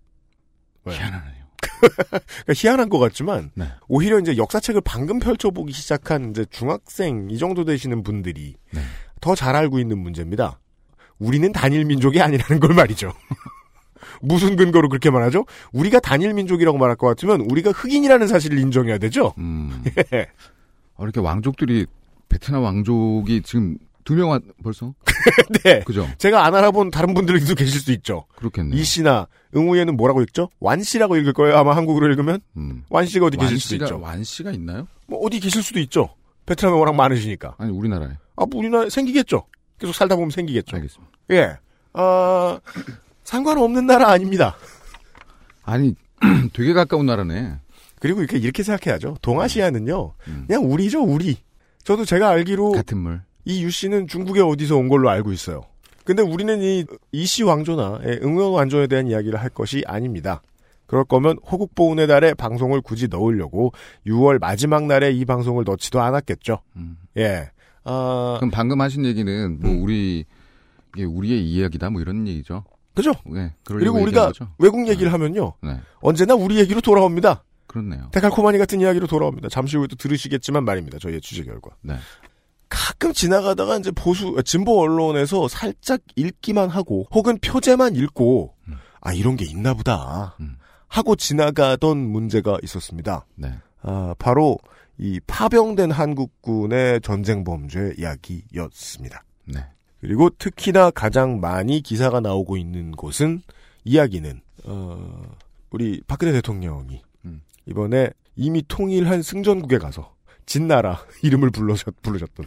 [0.84, 0.96] 왜?
[0.96, 1.46] 희한하네요.
[2.02, 3.68] 그러니까 희한한 것 같지만 네.
[3.88, 8.82] 오히려 이제 역사책을 방금 펼쳐보기 시작한 이제 중학생 이 정도 되시는 분들이 네.
[9.22, 10.60] 더잘 알고 있는 문제입니다.
[11.20, 13.14] 우리는 단일 민족이 아니라는 걸 말이죠.
[14.22, 15.46] 무슨 근거로 그렇게 말하죠?
[15.74, 19.34] 우리가 단일 민족이라고 말할 것 같으면 우리가 흑인이라는 사실을 인정해야 되죠.
[19.38, 19.84] 음.
[20.14, 20.28] 예.
[20.96, 21.86] 어, 이렇게 왕족들이
[22.30, 24.94] 베트남 왕족이 지금 두명 벌써?
[25.64, 25.82] 네.
[25.82, 26.08] 그죠?
[26.18, 28.26] 제가 안 알아본 다른 분들도 계실 수 있죠.
[28.36, 28.80] 그렇겠네요.
[28.80, 30.50] 이 씨나 응우에는 뭐라고 읽죠?
[30.60, 31.58] 완 씨라고 읽을 거예요.
[31.58, 32.84] 아마 한국어로 읽으면 음.
[32.90, 34.00] 완 씨가 어디 계실 완 수도 씨가 있죠.
[34.00, 34.88] 완 씨가 있나요?
[35.08, 36.10] 뭐 어디 계실 수도 있죠.
[36.46, 37.56] 베트남에 워낙 많으시니까.
[37.58, 38.12] 아니 우리나라에.
[38.36, 39.46] 아, 뭐 우리나라 생기겠죠.
[39.80, 40.76] 계속 살다 보면 생기겠죠.
[40.76, 41.12] 알겠습니다.
[41.32, 41.58] 예.
[41.94, 42.60] 아,
[43.26, 44.56] 상관없는 나라 아닙니다.
[45.64, 45.96] 아니
[46.54, 47.58] 되게 가까운 나라네.
[48.00, 49.18] 그리고 이렇게 이렇게 생각해야죠.
[49.22, 50.14] 동아시아는요.
[50.28, 50.44] 음.
[50.48, 51.38] 그냥 우리죠, 우리.
[51.84, 53.22] 저도 제가 알기로 같은 물.
[53.46, 55.62] 이 유 씨는 중국에 어디서 온 걸로 알고 있어요.
[56.04, 60.42] 근데 우리는 이 이씨 왕조나 예, 응원 왕조에 대한 이야기를 할 것이 아닙니다.
[60.86, 63.72] 그럴 거면 호국보훈의 달에 방송을 굳이 넣으려고
[64.06, 66.60] 6월 마지막 날에 이 방송을 넣지도 않았겠죠.
[66.76, 66.98] 음.
[67.18, 67.50] 예.
[67.84, 69.82] 아, 그럼 방금 하신 얘기는 뭐 음.
[69.84, 70.26] 우리
[70.98, 72.64] 우리의 이야기다 뭐 이런 얘기죠.
[72.96, 73.12] 그죠?
[73.26, 73.54] 네.
[73.64, 74.48] 그리고 우리가 거죠?
[74.58, 75.54] 외국 얘기를 하면요.
[75.62, 75.80] 네.
[76.00, 77.44] 언제나 우리 얘기로 돌아옵니다.
[77.68, 78.10] 그렇네요.
[78.12, 79.50] 데칼코마니 같은 이야기로 돌아옵니다.
[79.50, 80.98] 잠시 후에 또 들으시겠지만 말입니다.
[80.98, 81.72] 저희의 취재 결과.
[81.82, 81.96] 네.
[82.70, 88.76] 가끔 지나가다가 이제 보수 진보 언론에서 살짝 읽기만 하고 혹은 표제만 읽고 음.
[89.02, 90.58] 아 이런 게 있나 보다 음.
[90.88, 93.26] 하고 지나가던 문제가 있었습니다.
[93.36, 93.54] 네.
[93.82, 94.58] 아 바로
[94.98, 99.24] 이 파병된 한국군의 전쟁 범죄 이야기였습니다.
[99.46, 99.66] 네.
[100.06, 103.42] 그리고 특히나 가장 많이 기사가 나오고 있는 곳은
[103.86, 105.36] 이야기는 어
[105.72, 107.42] 우리 박근혜 대통령이 음.
[107.66, 110.14] 이번에 이미 통일한 승전국에 가서
[110.46, 112.46] 진나라 이름을 불러셨, 부르셨던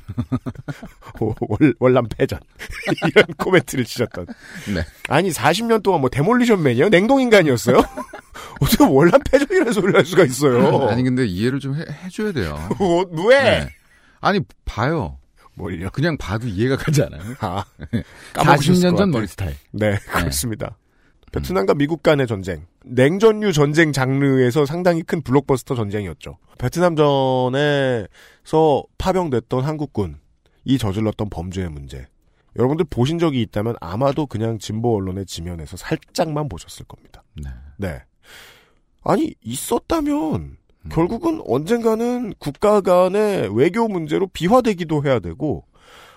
[1.49, 2.39] 월, 월남 패전
[3.11, 4.27] 이런 코멘트를 치셨던
[4.73, 4.85] 네.
[5.09, 6.91] 아니 40년 동안 뭐 Demolition Man이요?
[6.91, 7.77] 냉동인간이었어요?
[8.61, 10.87] 어떻게 월남 패전이라는 소리를 할 수가 있어요?
[10.89, 12.55] 아니 근데 이해를 좀 해, 해줘야 돼요.
[12.79, 13.43] 어, 왜?
[13.43, 13.69] 네.
[14.21, 15.18] 아니 봐요.
[15.59, 15.91] 뭘요?
[15.93, 17.21] 그냥 봐도 이해가 가지 않아요?
[17.41, 17.65] 아,
[18.35, 19.57] 40년 전 머리 스타일.
[19.73, 20.79] 네, 그렇습니다.
[21.33, 26.39] 베트남과 미국 간의 전쟁, 냉전류 전쟁 장르에서 상당히 큰 블록버스터 전쟁이었죠.
[26.59, 28.09] 베트남전에서
[28.97, 32.07] 파병됐던 한국군이 저질렀던 범죄의 문제.
[32.57, 37.23] 여러분들 보신 적이 있다면 아마도 그냥 진보 언론의 지면에서 살짝만 보셨을 겁니다.
[37.37, 37.51] 네.
[37.77, 38.03] 네.
[39.05, 40.57] 아니 있었다면
[40.91, 45.65] 결국은 언젠가는 국가 간의 외교 문제로 비화되기도 해야 되고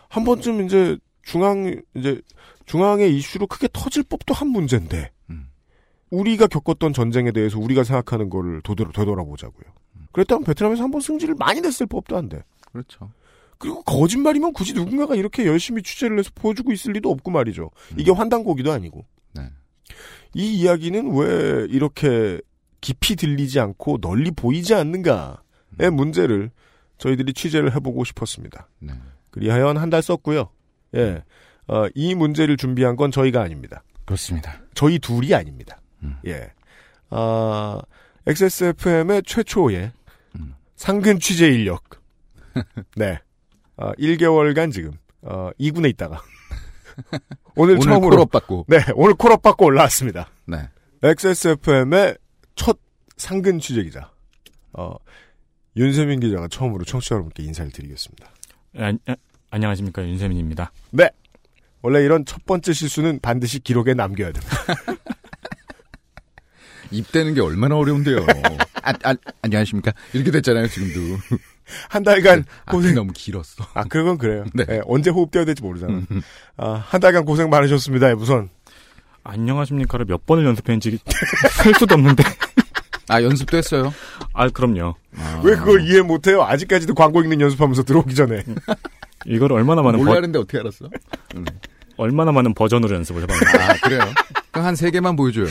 [0.09, 2.21] 한 번쯤 이제 중앙 이제
[2.65, 5.47] 중앙의 이슈로 크게 터질 법도 한 문제인데 음.
[6.09, 9.65] 우리가 겪었던 전쟁에 대해서 우리가 생각하는 거를 되돌아, 되돌아보자고요.
[10.11, 13.11] 그랬다면 베트남에서 한 번 승질을 많이 냈을 법도 한데 그렇죠.
[13.57, 17.69] 그리고 거짓말이면 굳이 누군가가 이렇게 열심히 취재를 해서 보여주고 있을 리도 없고 말이죠.
[17.97, 19.05] 이게 환단고기도 아니고.
[19.35, 19.43] 네.
[20.33, 22.41] 이 이야기는 왜 이렇게
[22.81, 26.51] 깊이 들리지 않고 널리 보이지 않는가의 문제를
[26.97, 28.67] 저희들이 취재를 해보고 싶었습니다.
[28.79, 28.93] 네.
[29.31, 30.49] 그리하여 한 달 썼고요.
[30.95, 31.23] 예,
[31.67, 33.81] 어, 이 문제를 준비한 건 저희가 아닙니다.
[34.05, 34.59] 그렇습니다.
[34.73, 35.77] 저희 둘이 아닙니다.
[36.03, 36.17] 음.
[36.27, 36.51] 예,
[37.09, 37.79] 아,
[38.27, 39.91] XSFM의 최초의
[40.35, 40.55] 음.
[40.75, 41.83] 상근 취재 인력.
[42.97, 43.19] 네,
[43.77, 44.91] 아, 1개월간 지금
[45.21, 46.21] 어, 2군에 있다가
[47.55, 48.65] 오늘, 오늘 처음으로 콜업 받고.
[48.67, 50.29] 네, 오늘 콜업 받고 올라왔습니다.
[50.45, 50.67] 네.
[51.03, 52.17] XSFM의
[52.55, 52.77] 첫
[53.17, 54.11] 상근 취재 기자,
[54.73, 54.95] 어,
[55.75, 58.31] 윤세민 기자가 처음으로 청취자 여러분께 인사를 드리겠습니다.
[58.77, 59.15] 아, 아,
[59.51, 60.71] 안녕하십니까 윤세민입니다.
[60.91, 61.09] 네.
[61.81, 64.57] 원래 이런 첫 번째 실수는 반드시 기록에 남겨야 됩니다.
[66.91, 68.25] 입대는 게 얼마나 어려운데요.
[68.83, 69.91] 아, 아, 안녕하십니까.
[70.13, 71.17] 이렇게 됐잖아요, 지금도.
[71.89, 72.95] 한 달간 고생 고생.
[72.95, 73.65] 너무 길었어.
[73.73, 74.43] 아, 그건 그래요.
[74.53, 74.65] 네.
[74.69, 76.01] 예, 언제 호흡돼야 될지 모르잖아.
[76.57, 78.49] 아, 한 달간 고생 많으셨습니다, 우선.
[79.23, 80.99] 안녕하십니까를 몇 번을 연습했는지
[81.63, 82.23] 셀 수도 없는데.
[83.07, 83.93] 아, 연습도 했어요?
[84.33, 84.95] 아 그럼요.
[85.17, 86.43] 아, 왜 그걸 이해 못해요?
[86.43, 88.43] 아직까지도 광고 읽는 연습하면서 들어오기 전에.
[89.25, 90.89] 이걸 얼마나 많은 버, 몰라는데 어떻게 알았어?
[91.35, 91.45] 음.
[91.97, 93.57] 얼마나 많은 버전으로 연습을 해봤는데.
[93.59, 94.01] 아, 그래요?
[94.51, 95.47] 그럼 한세 개만 보여줘요.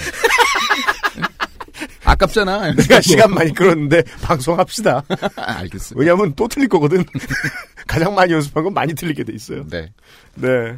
[2.05, 2.75] 아깝잖아.
[2.75, 5.05] 내가 시간 많이 끌었는데 방송합시다.
[5.37, 5.95] 알겠어.
[5.97, 7.05] 왜냐면 또 틀릴 거거든.
[7.87, 9.65] 가장 많이 연습한 건 많이 틀리게 돼 있어요.
[9.69, 9.93] 네.
[10.35, 10.77] 네.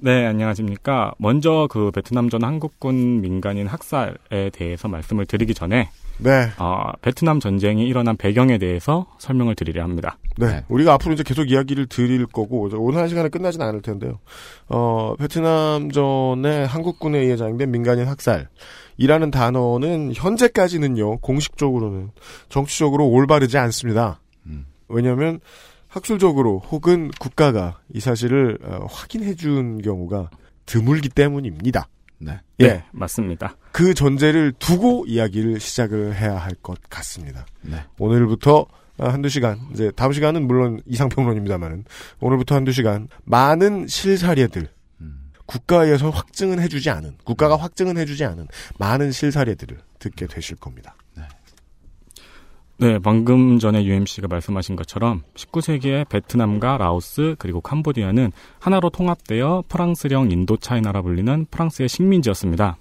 [0.00, 1.14] 네, 안녕하십니까.
[1.18, 6.48] 먼저 그 베트남 전 한국군 민간인 학살에 대해서 말씀을 드리기 전에 네.
[6.58, 10.18] 어, 베트남 전쟁이 일어난 배경에 대해서 설명을 드리려 합니다.
[10.36, 10.46] 네.
[10.46, 10.64] 네.
[10.68, 14.18] 우리가 앞으로 이제 계속 이야기를 드릴 거고, 오늘 한 시간에 끝나진 않을 텐데요.
[14.68, 22.10] 어, 베트남 전에 한국군에 의해 자행된 민간인 학살이라는 단어는 현재까지는요, 공식적으로는
[22.48, 24.20] 정치적으로 올바르지 않습니다.
[24.46, 24.66] 음.
[24.88, 25.40] 왜냐하면
[25.94, 30.28] 학술적으로 혹은 국가가 이 사실을 어, 확인해 준 경우가
[30.66, 31.86] 드물기 때문입니다.
[32.18, 32.40] 네.
[32.58, 32.66] 예.
[32.66, 33.56] 네, 맞습니다.
[33.70, 37.46] 그 전제를 두고 이야기를 시작을 해야 할 것 같습니다.
[37.62, 37.76] 네.
[37.98, 38.66] 오늘부터
[38.98, 41.84] 아, 한두 시간, 이제 다음 시간은 물론 이상평론입니다만은
[42.20, 44.68] 오늘부터 한두 시간 많은 실사례들,
[45.00, 45.30] 음.
[45.46, 48.46] 국가에서 확증은 해주지 않은, 국가가 확증은 해주지 않은
[48.78, 50.94] 많은 실사례들을 듣게 되실 겁니다.
[52.76, 61.02] 네, 방금 전에 UMC가 말씀하신 것처럼 19세기에 베트남과 라오스 그리고 캄보디아는 하나로 통합되어 프랑스령 인도차이나라
[61.02, 62.76] 불리는 프랑스의 식민지였습니다.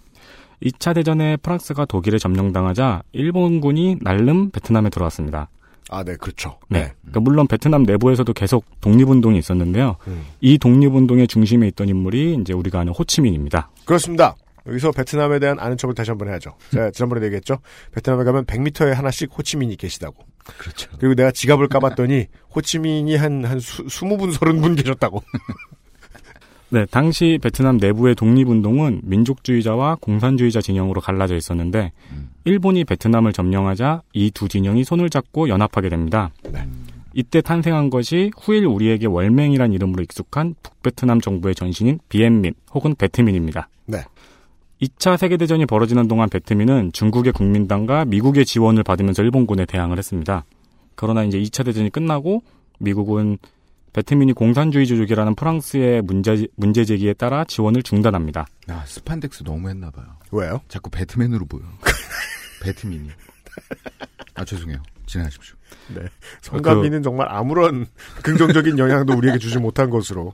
[0.63, 5.49] 2차 대전에 프랑스가 독일에 점령당하자 일본군이 날름 베트남에 들어왔습니다.
[5.89, 6.58] 아, 네, 그렇죠.
[6.69, 6.93] 네.
[7.01, 9.97] 그러니까 물론 베트남 내부에서도 계속 독립운동이 있었는데요.
[10.08, 10.23] 음.
[10.41, 13.69] 이 독립운동의 중심에 있던 인물이 이제 우리가 아는 호치민입니다.
[13.86, 14.36] 그렇습니다.
[14.67, 16.56] 여기서 베트남에 대한 아는 척을 다시 한번 해야죠.
[16.71, 17.58] 제가 지난번에 얘기했죠.
[17.91, 20.23] 베트남에 가면 100m에 하나씩 호치민이 계시다고.
[20.58, 20.89] 그렇죠.
[20.99, 25.21] 그리고 내가 지갑을 까봤더니 호치민이 한, 한 수, 20분, 30분 계셨다고.
[26.69, 32.32] 네, 당시 베트남 내부의 독립운동은 민족주의자와 공산주의자 진영으로 갈라져 있었는데 음.
[32.45, 36.32] 일본이 베트남을 점령하자 이 두 진영이 손을 잡고 연합하게 됩니다.
[36.49, 36.67] 네.
[37.13, 43.69] 이때 탄생한 것이 후일 우리에게 월맹이란 이름으로 익숙한 북베트남 정부의 전신인 비엔민 혹은 베트민입니다.
[43.86, 44.04] 네.
[44.84, 50.43] 2차 세계대전이 벌어지는 동안 베트민은 중국의 국민당과 미국의 지원을 받으면서 일본군에 대항을 했습니다.
[50.96, 52.43] 그러나 이제 2차 대전이 끝나고
[52.80, 53.38] 미국은
[53.93, 58.48] 베트민이 공산주의 조직이라는 프랑스의 문제, 문제 제기에 따라 지원을 중단합니다.
[58.67, 60.06] 아, 스판덱스 너무 했나 봐요.
[60.32, 60.62] 왜요?
[60.67, 61.62] 자꾸 배트맨으로 보여.
[62.62, 63.10] 배트민이.
[64.34, 64.82] 아, 죄송해요.
[65.06, 65.56] 진행하십시오.
[65.96, 66.02] 네.
[66.41, 67.86] 성가비는 정말 아무런
[68.24, 70.34] 긍정적인 영향도 우리에게 주지 못한 것으로.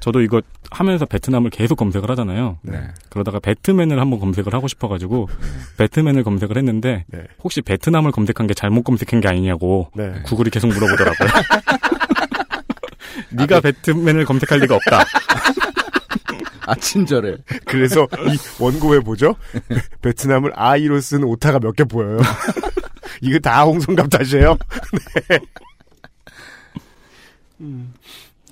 [0.00, 2.58] 저도 이거 하면서 베트남을 계속 검색을 하잖아요.
[2.62, 2.80] 네.
[3.10, 5.28] 그러다가 배트맨을 한번 검색을 하고 싶어가지고
[5.78, 7.24] 배트맨을 검색을 했는데 네.
[7.44, 10.10] 혹시 베트남을 검색한 게 잘못 검색한 게 아니냐고 네.
[10.24, 11.28] 구글이 계속 물어보더라고요.
[13.30, 15.04] 네가 배트맨을 검색할 리가 없다.
[16.66, 17.36] 아 친절해.
[17.66, 19.34] 그래서 이 원고에 보죠?
[20.02, 22.18] 베트남을 아이로 쓴 오타가 몇 개 보여요.
[23.20, 24.56] 이거 다 홍성갑 탓이에요?
[25.28, 25.38] 네.
[27.60, 27.92] 음.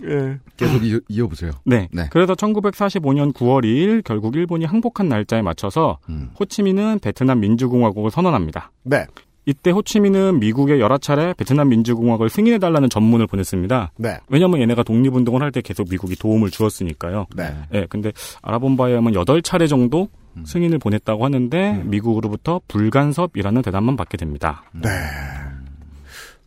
[0.05, 0.39] 예.
[0.57, 1.51] 계속 이어, 이어 보세요.
[1.65, 1.89] 네.
[1.93, 2.07] 네.
[2.11, 6.31] 그래서 1945년 9월 2일 결국 일본이 항복한 날짜에 맞춰서 음.
[6.39, 8.71] 호치민은 베트남 민주공화국을 선언합니다.
[8.85, 9.07] 네.
[9.47, 13.93] 이때 호치민은 미국에 여러 차례 베트남 민주공화국을 승인해달라는 전문을 보냈습니다.
[13.97, 14.19] 네.
[14.29, 17.27] 왜냐면 얘네가 독립운동을 할 때 계속 미국이 도움을 주었으니까요.
[17.35, 17.55] 네.
[17.73, 20.45] 예, 근데 알아본 바에 의하면 8차례 정도 음.
[20.45, 24.65] 승인을 보냈다고 하는데 미국으로부터 불간섭이라는 대답만 받게 됩니다.
[24.75, 24.91] 네.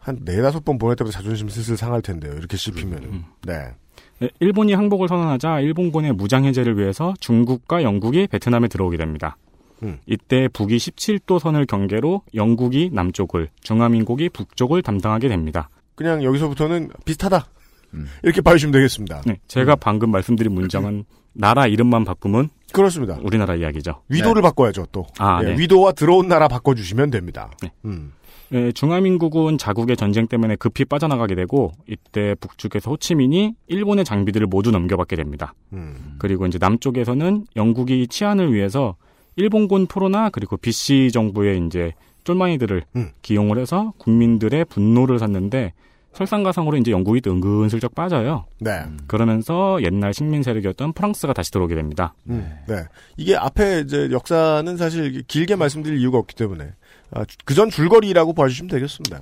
[0.01, 2.33] 한 네다섯 번 보낼 때부터 자존심 슬슬 상할 텐데요.
[2.33, 3.23] 이렇게 씹히면은.
[3.45, 3.73] 네.
[4.19, 9.37] 네, 일본이 항복을 선언하자 일본군의 무장 해제를 위해서 중국과 영국이 베트남에 들어오게 됩니다.
[9.83, 9.99] 음.
[10.05, 15.69] 이때 북이 17도 선을 경계로 영국이 남쪽을, 중화민국이 북쪽을 담당하게 됩니다.
[15.95, 17.45] 그냥 여기서부터는 비슷하다.
[17.93, 18.07] 음.
[18.23, 19.21] 이렇게 봐주시면 되겠습니다.
[19.25, 23.17] 네, 제가 방금 말씀드린 문장은 나라 이름만 바꾸면 그렇습니다.
[23.21, 24.01] 우리나라 이야기죠.
[24.09, 25.05] 위도를 바꿔야죠, 또.
[25.17, 25.59] 아, 예, 네.
[25.59, 27.51] 위도와 들어온 나라 바꿔주시면 됩니다.
[27.61, 27.71] 네.
[27.85, 28.13] 음.
[28.51, 35.15] 네, 중화민국은 자국의 전쟁 때문에 급히 빠져나가게 되고 이때 북쪽에서 호치민이 일본의 장비들을 모두 넘겨받게
[35.15, 35.53] 됩니다.
[35.71, 36.15] 음.
[36.19, 38.95] 그리고 이제 남쪽에서는 영국이 치안을 위해서
[39.37, 41.93] 일본군 포로나 그리고 BC 정부의 이제
[42.25, 43.11] 쫄마이들을 음.
[43.21, 45.71] 기용을 해서 국민들의 분노를 샀는데
[46.11, 48.45] 설상가상으로 이제 영국이 또 은근슬쩍 빠져요.
[48.59, 48.83] 네.
[49.07, 52.13] 그러면서 옛날 식민 세력이었던 프랑스가 다시 들어오게 됩니다.
[52.29, 52.83] 음, 네.
[53.15, 56.71] 이게 앞에 이제 역사는 사실 길게 말씀드릴 이유가 없기 때문에
[57.11, 59.21] 아, 그전 줄거리라고 봐주시면 되겠습니다.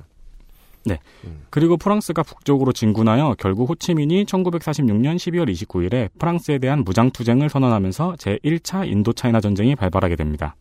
[1.50, 9.42] 그리고 프랑스가 북쪽으로 진군하여 결국 호치민이 1946년 12월 29일에 프랑스에 대한 무장투쟁을 선언하면서 제1차 인도차이나
[9.42, 10.56] 전쟁이 발발하게 됩니다.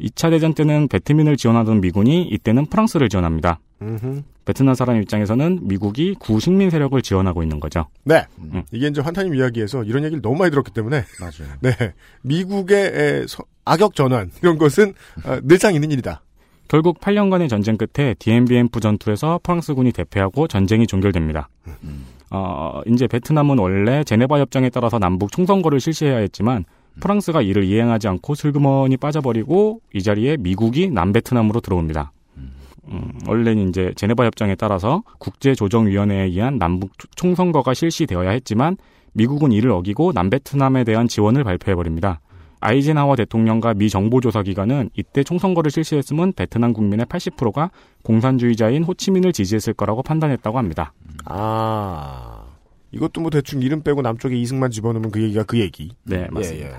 [0.00, 3.60] 2차 대전 때는 베트민을 지원하던 미군이 이때는 프랑스를 지원합니다.
[3.82, 4.22] 음흠.
[4.44, 7.86] 베트남 사람 입장에서는 미국이 구식민 세력을 지원하고 있는 거죠.
[8.04, 8.24] 네.
[8.38, 8.62] 음.
[8.70, 11.52] 이게 이제 환타님 이야기에서 이런 얘기를 너무 많이 들었기 때문에 맞아요.
[11.60, 11.94] 네.
[12.22, 13.26] 미국의
[13.64, 16.22] 악역 전환 이런 것은 아, 늘상 있는 일이다.
[16.68, 21.48] 결국 8년간의 전쟁 끝에 DMBM프 전투에서 프랑스군이 대패하고 전쟁이 종결됩니다.
[22.30, 26.64] 어, 이제 베트남은 원래 제네바 협정에 따라서 남북 총선거를 실시해야 했지만
[27.00, 32.12] 프랑스가 이를 이행하지 않고 슬그머니 빠져버리고 이 자리에 미국이 남베트남으로 들어옵니다.
[32.88, 38.76] 음, 원래는 이제 제네바 협정에 따라서 국제조정위원회에 의한 남북 총선거가 실시되어야 했지만
[39.12, 42.20] 미국은 이를 어기고 남베트남에 대한 지원을 발표해버립니다.
[42.60, 47.70] 아이젠하워 대통령과 미 정보조사기관은 이때 총선거를 실시했으면 베트남 국민의 80%가
[48.02, 50.92] 공산주의자인 호치민을 지지했을 거라고 판단했다고 합니다.
[51.24, 52.44] 아.
[52.92, 55.94] 이것도 뭐 대충 이름 빼고 남쪽에 이승만 집어넣으면 그 얘기가 그 얘기.
[56.04, 56.68] 네, 맞습니다.
[56.68, 56.76] 예, 예.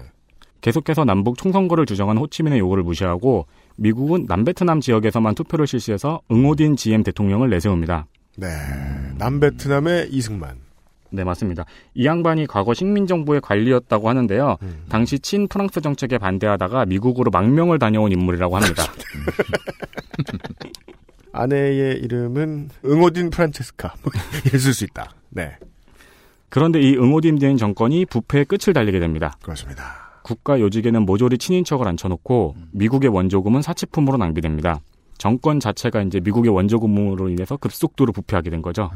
[0.61, 3.45] 계속해서 남북 총선거를 주장한 호치민의 요구를 무시하고
[3.77, 8.07] 미국은 남베트남 지역에서만 투표를 실시해서 응오딘 GM 대통령을 내세웁니다.
[8.37, 8.47] 네.
[9.17, 10.66] 남베트남의 이승만.
[11.09, 11.65] 네, 맞습니다.
[11.93, 14.57] 이 양반이 과거 식민정부의 관리였다고 하는데요.
[14.61, 14.85] 음.
[14.89, 18.83] 당시 친 프랑스 정책에 반대하다가 미국으로 망명을 다녀온 인물이라고 합니다.
[21.31, 23.93] 아내의 이름은 응오딘 프란체스카.
[24.01, 24.11] 뭐
[24.53, 25.11] 있을 수 있다.
[25.29, 25.57] 네.
[26.49, 29.37] 그런데 이 응오딘 된 정권이 부패의 끝을 달리게 됩니다.
[29.41, 30.07] 그렇습니다.
[30.23, 34.81] 국가 요직에는 모조리 친인척을 앉혀놓고 미국의 원조금은 사치품으로 낭비됩니다.
[35.17, 38.91] 정권 자체가 이제 미국의 원조금으로 인해서 급속도로 부패하게 된 거죠.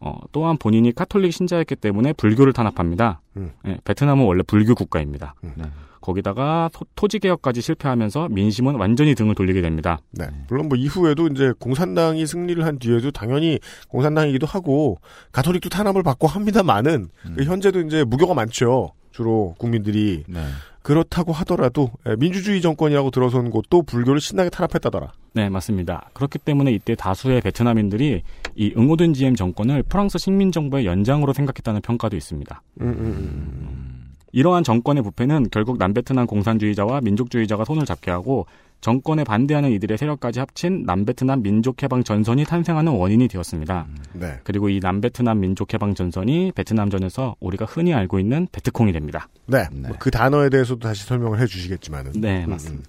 [0.00, 3.20] 어, 또한 본인이 카톨릭 신자였기 때문에 불교를 탄압합니다.
[3.36, 3.52] 음.
[3.66, 5.34] 예, 베트남은 원래 불교 국가입니다.
[5.44, 5.52] 음.
[6.00, 9.98] 거기다가 토- 토지 개혁까지 실패하면서 민심은 완전히 등을 돌리게 됩니다.
[10.12, 10.28] 네.
[10.48, 13.58] 물론 뭐 이후에도 이제 공산당이 승리를 한 뒤에도 당연히
[13.88, 14.98] 공산당이기도 하고
[15.32, 18.92] 가톨릭도 탄압을 받고 합니다만은 그 현재도 이제 무교가 많죠.
[19.12, 20.40] 주로 국민들이 네.
[20.82, 25.12] 그렇다고 하더라도 예, 민주주의 정권이라고 들어선 곳도 불교를 신나게 탄압했다더라.
[25.34, 26.10] 네, 맞습니다.
[26.14, 28.22] 그렇기 때문에 이때 다수의 베트남인들이
[28.56, 32.62] 이 응오든 GM 정권을 프랑스 식민 정부의 연장으로 생각했다는 평가도 있습니다.
[32.80, 34.10] 음, 음, 음.
[34.32, 38.46] 이러한 정권의 부패는 결국 남베트남 공산주의자와 민족주의자가 손을 잡게 하고
[38.80, 43.86] 정권에 반대하는 이들의 세력까지 합친 남베트남 민족해방 전선이 탄생하는 원인이 되었습니다.
[44.14, 44.38] 네.
[44.44, 49.28] 그리고 이 남베트남 민족해방 전선이 베트남전에서 우리가 흔히 알고 있는 베트콩이 됩니다.
[49.46, 49.66] 네.
[49.70, 52.12] 뭐그 단어에 대해서도 다시 설명을 해 주시겠지만은.
[52.16, 52.88] 네, 음, 맞습니다.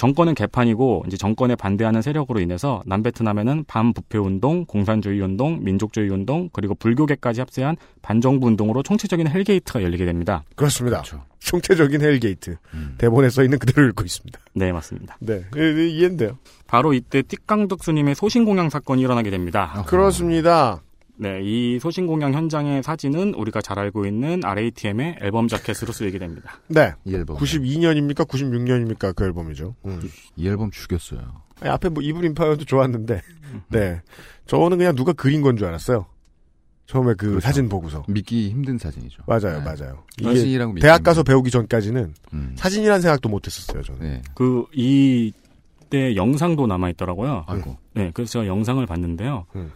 [0.00, 6.74] 정권은 개판이고 이제 정권에 반대하는 세력으로 인해서 남베트남에는 반부패 운동, 공산주의 운동, 민족주의 운동 그리고
[6.74, 10.42] 불교계까지 합세한 반정부 운동으로 총체적인 hell gate가 열리게 됩니다.
[10.56, 11.02] 그렇습니다.
[11.40, 12.56] 총체적인 hell gate.
[12.96, 14.40] 대본에 써 있는 그대로 읽고 있습니다.
[14.54, 15.18] 네, 맞습니다.
[15.20, 15.44] 네.
[15.58, 16.38] 예, 예, 이해는 돼요.
[16.66, 19.84] 바로 이때 띡꽝득 스님의 소신공양 사건이 일어나게 됩니다.
[19.86, 20.80] 그렇습니다.
[21.20, 26.54] 네, 이 소신 공연 현장의 사진은 우리가 잘 알고 있는 RATM의 앨범 자켓으로 쓰이게 됩니다.
[26.68, 26.92] 네.
[27.04, 27.36] 이 앨범.
[27.36, 28.26] 92년입니까?
[28.26, 29.14] 96년입니까?
[29.14, 29.74] 그 앨범이죠.
[29.84, 30.00] 음.
[30.36, 31.20] 이 앨범 죽였어요.
[31.60, 33.20] 아니, 앞에 뭐 이블 인파이어도 좋았는데,
[33.68, 34.00] 네.
[34.46, 36.06] 저는 그냥 누가 그린 건 줄 알았어요.
[36.86, 37.40] 처음에 그 그렇죠.
[37.40, 38.02] 사진 보고서.
[38.08, 39.22] 믿기 힘든 사진이죠.
[39.26, 39.64] 맞아요, 네.
[39.64, 40.02] 맞아요.
[40.22, 41.22] 사진이라고 믿기 대학 가서.
[41.22, 42.52] 배우기 전까지는 음.
[42.56, 44.00] 사진이란 생각도 못 했었어요, 저는.
[44.00, 44.22] 네.
[44.34, 45.32] 그 이
[45.90, 47.42] 때 영상도 남아 있더라고요.
[47.48, 47.76] 아이고.
[47.94, 49.44] 네, 그래서 제가 영상을 봤는데요.
[49.56, 49.72] 음.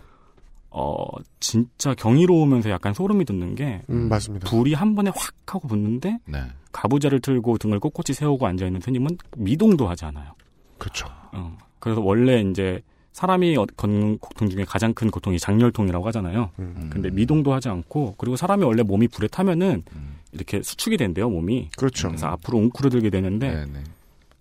[0.76, 1.06] 어,
[1.38, 4.50] 진짜 경이로우면서 약간 소름이 돋는 게 음, 맞습니다.
[4.50, 6.42] 불이 한 번에 확 하고 붙는데 네.
[6.72, 10.32] 가부좌를 틀고 등을 꼿꼿이 세우고 앉아 있는 스님은 미동도 하지 않아요.
[10.78, 11.06] 그렇죠.
[11.32, 12.82] 어, 그래서 원래 이제
[13.12, 16.50] 사람이 어- 걷는 고통 중에 가장 큰 고통이 장렬통이라고 하잖아요.
[16.58, 16.90] 음.
[16.92, 19.84] 근데 미동도 하지 않고 그리고 사람이 원래 몸이 불에 타면은
[20.32, 21.68] 이렇게 수축이 된대요 몸이.
[21.76, 22.08] 그렇죠.
[22.08, 23.84] 그래서 앞으로 웅크러들게 되는데 네, 네.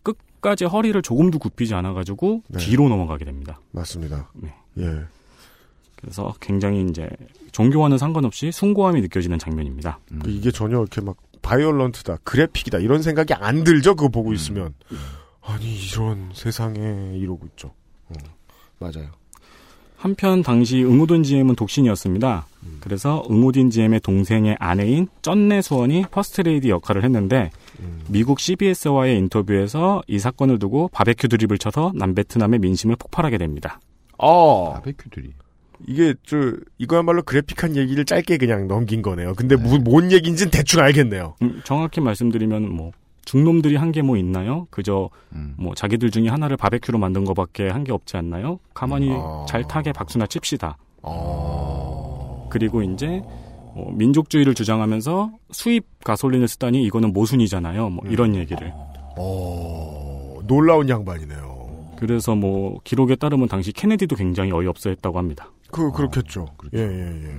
[0.02, 2.58] 끝까지 허리를 조금도 굽히지 않아가지고 네.
[2.58, 3.60] 뒤로 넘어가게 됩니다.
[3.72, 4.32] 맞습니다.
[4.34, 4.52] 네.
[4.80, 5.02] 예.
[6.04, 7.10] 그래서 굉장히 이제
[7.54, 10.00] 종교와는 상관없이 숭고함이 느껴지는 장면입니다.
[10.12, 10.20] 음.
[10.22, 13.96] 그 이게 전혀 이렇게 막 violent다, graphic이다 이런 생각이 안 들죠.
[13.96, 14.74] 그거 보고 있으면
[15.42, 17.74] 아니 이런 세상에 이러고 있죠.
[18.10, 18.14] 어,
[18.80, 19.12] 맞아요.
[19.96, 22.48] 한편 당시 응오딘지엠은 독신이었습니다.
[22.82, 27.50] 그래서 응오딘지엠의 동생의 아내인 쩐레쑤언이 퍼스트레이디 역할을 했는데
[28.10, 33.80] 미국 CBS와의 인터뷰에서 이 사건을 두고 바베큐 드립을 쳐서 남베트남의 민심을 폭발하게 됩니다.
[34.18, 35.34] 어 바베큐들이.
[35.88, 39.34] 이게 저 이거야말로 그래픽한 얘기를 짧게 그냥 넘긴 거네요.
[39.36, 41.36] 근데 무, 뭔 얘기인지는 대충 알겠네요.
[41.42, 42.92] 음, 정확히 말씀드리면 뭐
[43.26, 44.68] 중놈들이 한 게 뭐 있나요?
[44.70, 45.56] 그저 음.
[45.58, 48.60] 뭐 자기들 중에 하나를 바베큐로 만든 것밖에 한 게 없지 않나요?
[48.74, 49.46] 가만히 아.
[49.48, 50.78] 잘 타게 박수나 칩시다.
[51.02, 52.48] 어...
[52.52, 53.22] 그리고 이제
[53.76, 57.90] 뭐 민족주의를 주장하면서 수입 가솔린을 쓰다니 이거는 모순이잖아요.
[57.90, 58.72] 뭐 이런 얘기를.
[59.18, 60.38] 어...
[60.48, 61.94] 놀라운 양반이네요.
[61.98, 65.50] 그래서 뭐 기록에 따르면 당시 케네디도 굉장히 어이없어했다고 합니다.
[65.74, 66.46] 그 그렇겠죠.
[66.58, 66.78] 그렇죠.
[66.78, 67.38] 예, 예, 예.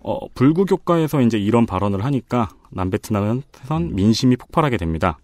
[0.00, 3.42] 어, 불구 교과에서 이제 이런 발언을 하니까 남베트남은
[3.92, 5.18] 민심이 폭발하게 됩니다.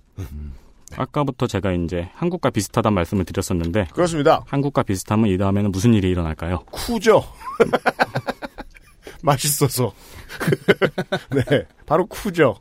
[0.97, 4.45] 아까부터 제가 이제 한국과 비슷하다는 말씀을 드렸었는데 그렇습니다.
[4.47, 6.61] 한국과 비슷하면 이 다음에는 무슨 일이 일어날까요?
[6.71, 7.25] 쿠죠.
[9.23, 9.93] 맛있어서.
[11.35, 12.57] 네, 바로 쿠죠.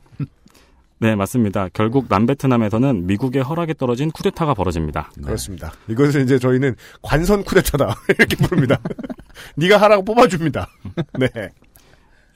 [0.98, 1.68] 네, 맞습니다.
[1.74, 5.10] 결국 남베트남에서는 미국의 허락에 떨어진 쿠데타가 벌어집니다.
[5.22, 5.72] 그렇습니다.
[5.88, 8.78] 이것을 이제 저희는 관선 쿠데타다 이렇게 부릅니다.
[9.56, 10.68] 네가 하라고 뽑아줍니다.
[11.18, 11.28] 네.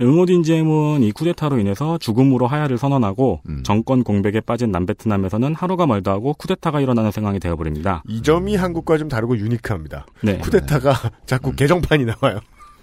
[0.00, 3.62] 응오딘지엠은 이 쿠데타로 인해서 죽음으로 하야를 선언하고 음.
[3.64, 8.04] 정권 공백에 빠진 남베트남에서는 하루가 멀다 하고 쿠데타가 일어나는 상황이 되어버립니다.
[8.06, 10.06] 이 점이 한국과 좀 다르고 unique합니다.
[10.22, 10.38] 네.
[10.38, 10.94] 쿠데타가
[11.26, 12.38] 자꾸 개정판이 나와요.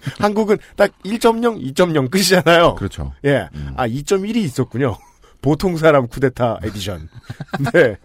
[0.20, 2.74] 한국은 딱 1.0, 2.0 끝이잖아요.
[2.74, 3.12] 그렇죠.
[3.24, 3.48] 예.
[3.76, 4.96] 아, 2.1이 있었군요.
[5.40, 7.08] 보통 사람 쿠데타 에디션.
[7.72, 7.96] 네.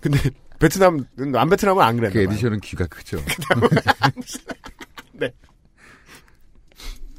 [0.00, 0.18] 근데
[0.58, 2.20] 베트남, 남베트남은 안 그랬나 그.
[2.22, 3.18] 에디션은 귀가 크죠.
[5.22, 5.32] 네.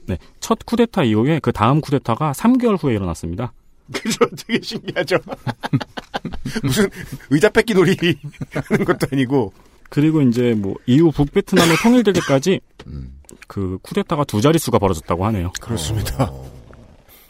[0.05, 0.17] 네.
[0.39, 3.53] 첫 쿠데타 이후에 그 다음 쿠데타가 3개월 후에 일어났습니다.
[3.93, 4.25] 그죠?
[4.47, 5.17] 되게 신기하죠?
[6.63, 6.89] 무슨
[7.29, 7.95] 의자 뺏기 놀이
[8.53, 9.53] 하는 것도 아니고.
[9.89, 13.19] 그리고 이제 뭐 이후 북베트남이 통일될 때까지 음.
[13.47, 15.51] 그 쿠데타가 두 자릿수가 벌어졌다고 하네요.
[15.61, 16.31] 그렇습니다.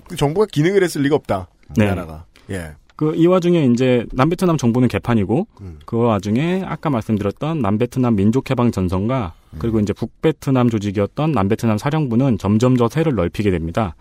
[0.07, 1.49] 그 정부가 기능을 했을 리가 없다.
[1.75, 1.87] 네.
[1.87, 2.25] 나라가.
[2.49, 2.75] 예.
[2.95, 5.79] 그 이 와중에 이제 남베트남 정부는 개판이고 음.
[5.85, 12.87] 그 와중에 아까 말씀드렸던 남베트남 민족해방 전선과 그리고 이제 북베트남 조직이었던 남베트남 사령부는 점점 더
[12.87, 13.95] 세를 넓히게 됩니다.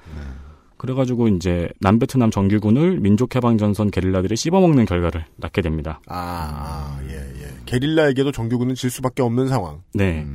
[0.76, 6.00] 그래가지고 이제 남베트남 정규군을 민족해방 전선 게릴라들이 씹어먹는 결과를 낳게 됩니다.
[6.08, 7.52] 아, 아, 예, 예.
[7.66, 9.82] 게릴라에게도 정규군은 질 수밖에 없는 상황.
[9.94, 10.26] 네,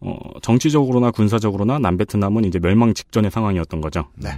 [0.00, 4.06] 어, 정치적으로나 군사적으로나 남베트남은 이제 멸망 직전의 상황이었던 거죠.
[4.14, 4.30] 네.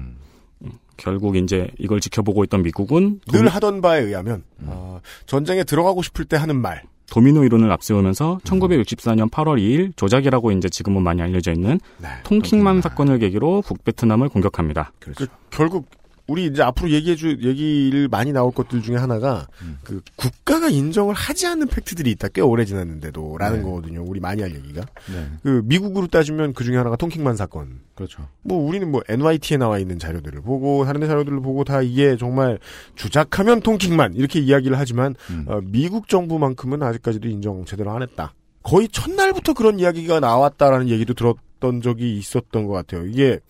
[0.97, 6.25] 결국 이제 이걸 지켜보고 있던 미국은 늘 도미, 하던 바에 의하면, 어, 전쟁에 들어가고 싶을
[6.25, 6.83] 때 하는 말.
[7.11, 12.09] 도미노 이론을 앞세우면서 1964년 8월 2일 조작이라고 이제 지금은 많이 알려져 있는 네.
[12.25, 14.93] 통킹만 사건을 계기로 북베트남을 공격합니다.
[14.99, 15.87] 그, 결국,
[16.29, 19.47] 우리 이제 앞으로 얘기해줄, 얘기를 많이 나올 것들 중에 하나가,
[19.83, 22.29] 그, 국가가 인정을 하지 않는 팩트들이 있다.
[22.29, 23.39] 꽤 오래 지났는데도.
[23.39, 23.63] 라는 네.
[23.63, 24.05] 거거든요.
[24.07, 24.83] 우리 많이 할 얘기가.
[25.11, 25.27] 네.
[25.43, 27.81] 그, 미국으로 따지면 그 중에 하나가 통킹만 사건.
[27.95, 28.29] 그렇죠.
[28.43, 32.59] 뭐 우리는 뭐 NYT에 나와 있는 자료들을 보고 다른 데 자료들을 보고 다 이게 정말
[32.95, 35.47] 주작하면 통킹만 이렇게 이야기를 하지만 음.
[35.49, 38.35] 어, 미국 정부만큼은 아직까지도 인정 제대로 안 했다.
[38.63, 43.07] 거의 첫날부터 그런 이야기가 나왔다라는 얘기도 들었던 적이 있었던 것 같아요.
[43.07, 43.41] 이게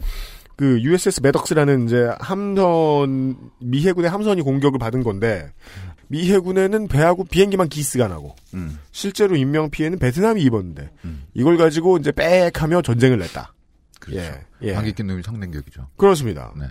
[0.59, 5.53] 그 USS 매덕스라는 이제 함선 미 해군의 함선이 공격을 받은 건데
[6.09, 8.77] 미 해군에는 배하고 비행기만 기스가 나고 음.
[8.91, 11.23] 실제로 인명 피해는 베트남이 입었는데 음.
[11.33, 13.55] 이걸 가지고 이제 빽하며 전쟁을 냈다.
[14.01, 14.21] 그렇죠.
[14.21, 14.75] 예, 예.
[14.75, 15.87] 방귀 낀 놈이 성냉격이죠.
[15.97, 16.53] 그렇습니다.
[16.59, 16.67] 네.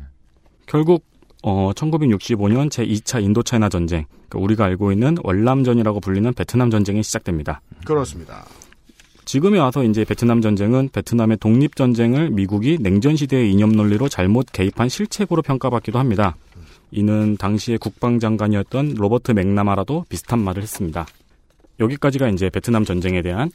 [0.66, 1.06] 결국
[1.44, 7.62] 어, 1965년 제2차 인도차이나 전쟁, 그러니까 우리가 알고 있는 월남전이라고 불리는 베트남 전쟁이 시작됩니다.
[7.86, 8.44] 그렇습니다.
[9.28, 14.88] 지금에 와서 이제 베트남 전쟁은 베트남의 독립 전쟁을 미국이 냉전 시대의 이념 논리로 잘못 개입한
[14.88, 16.38] 실책으로 평가받기도 합니다.
[16.92, 21.06] 이는 당시의 국방장관이었던 로버트 맥나마라도 비슷한 말을 했습니다.
[21.78, 23.52] 여기까지가 이제 베트남 전쟁에 대한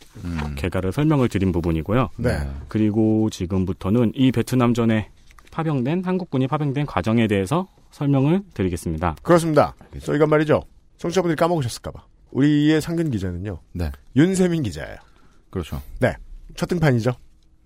[0.57, 2.11] 개가를 설명을 드린 부분이고요.
[2.19, 2.37] 네.
[2.69, 5.09] 그리고 지금부터는 이 베트남 전에
[5.53, 9.17] 파병된 한국군이 파병된 과정에 대해서 설명을 드리겠습니다.
[9.23, 9.75] 그렇습니다.
[10.03, 10.65] 저희가 말이죠.
[10.99, 12.05] 청취자분들이 까먹으셨을까봐.
[12.33, 13.59] 우리의 상근 기자는요.
[13.73, 13.91] 네.
[14.17, 14.97] 윤세민 기자예요.
[15.53, 15.81] 그렇죠.
[16.01, 16.17] 네.
[16.57, 17.13] 첫 등판이죠.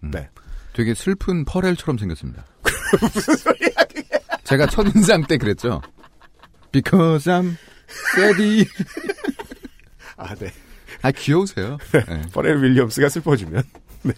[0.02, 0.10] 음.
[0.10, 0.28] 네.
[0.74, 2.44] 되게 슬픈 퍼렐처럼 생겼습니다.
[3.14, 4.04] 무슨 소리야, 그게.
[4.44, 5.80] 제가 첫인상 때 그랬죠.
[6.72, 7.56] Because I'm
[7.88, 8.66] steady.
[10.18, 10.52] 아, 네.
[11.02, 11.78] 아, 귀여우세요.
[11.92, 12.22] 네.
[12.32, 13.62] 퍼렐 윌리엄스가 슬퍼지면,
[14.02, 14.14] 네.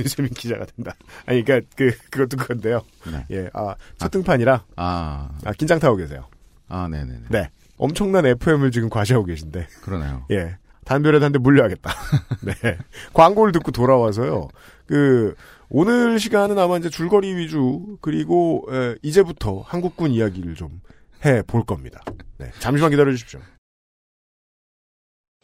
[0.00, 0.94] 윤세민 기자가 된다.
[1.24, 2.82] 아니, 그니까, 그, 그것도 그건데요.
[3.10, 3.24] 네.
[3.30, 4.64] 예, 아, 첫 등판이라.
[4.76, 5.30] 아.
[5.44, 6.28] 아, 긴장 타고 계세요.
[6.68, 7.26] 아, 네네네.
[7.30, 7.48] 네.
[7.78, 9.68] 엄청난 FM을 지금 과시하고 계신데.
[9.82, 10.26] 그러네요.
[10.32, 10.56] 예.
[10.86, 11.90] 단별에 단대 물려야겠다.
[12.62, 12.78] 네.
[13.12, 14.48] 광고를 듣고 돌아와서요.
[14.86, 15.34] 그,
[15.68, 20.80] 오늘 시간은 아마 이제 줄거리 위주, 그리고, 에, 이제부터 한국군 이야기를 좀
[21.24, 22.02] 해 볼 겁니다.
[22.38, 22.50] 네.
[22.60, 23.40] 잠시만 기다려 주십시오.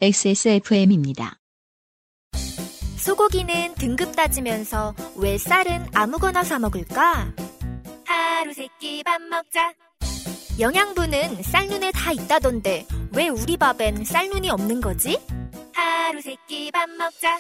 [0.00, 1.36] XSFM입니다.
[2.98, 7.32] 소고기는 등급 따지면서 왜 쌀은 아무거나 사 먹을까?
[8.04, 9.72] 하루 세끼 밥 먹자.
[10.58, 15.18] 영양분은 쌀눈에 다 있다던데 왜 우리 밥엔 쌀눈이 없는 거지?
[15.74, 17.38] 하루 세 끼 밥 먹자.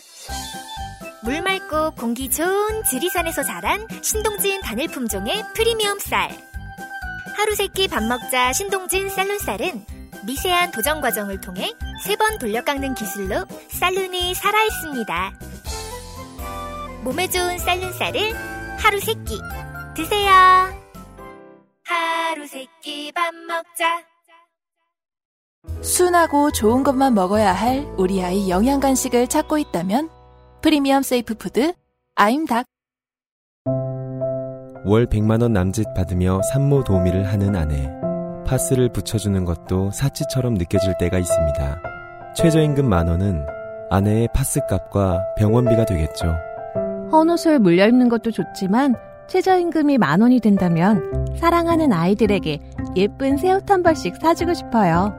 [1.22, 6.30] 물 맑고 공기 좋은 지리산에서 자란 신동진 단일 품종의 프리미엄 쌀.
[7.36, 9.84] 하루 세 끼 밥 먹자 신동진 쌀눈쌀은
[10.24, 11.72] 미세한 도정 과정을 통해
[12.04, 15.32] 세 번 돌려 깎는 기술로 쌀눈이 살아 있습니다.
[17.04, 18.34] 몸에 좋은 쌀눈쌀을
[18.78, 19.38] 하루 세 끼
[19.94, 20.81] 드세요.
[21.92, 24.02] 하루 세 끼 밥 먹자.
[25.82, 30.08] 순하고 좋은 것만 먹어야 할 우리 아이 영양 간식을 찾고 있다면
[30.62, 31.74] 프리미엄 safe food
[32.14, 32.64] 아임닭
[34.84, 37.90] 월 100만 원 남짓 받으며 산모 도우미를 하는 아내.
[38.46, 41.82] 파스를 붙여주는 것도 사치처럼 느껴질 때가 있습니다.
[42.36, 43.46] 최저임금 만 원은
[43.90, 46.34] 아내의 파스값과 병원비가 되겠죠.
[47.12, 48.94] 헌옷을 물려 입는 것도 좋지만
[49.32, 52.60] 최저임금이 만 원이 된다면 사랑하는 아이들에게
[52.96, 55.14] 예쁜 새옷 한 벌씩 사주고 싶어요.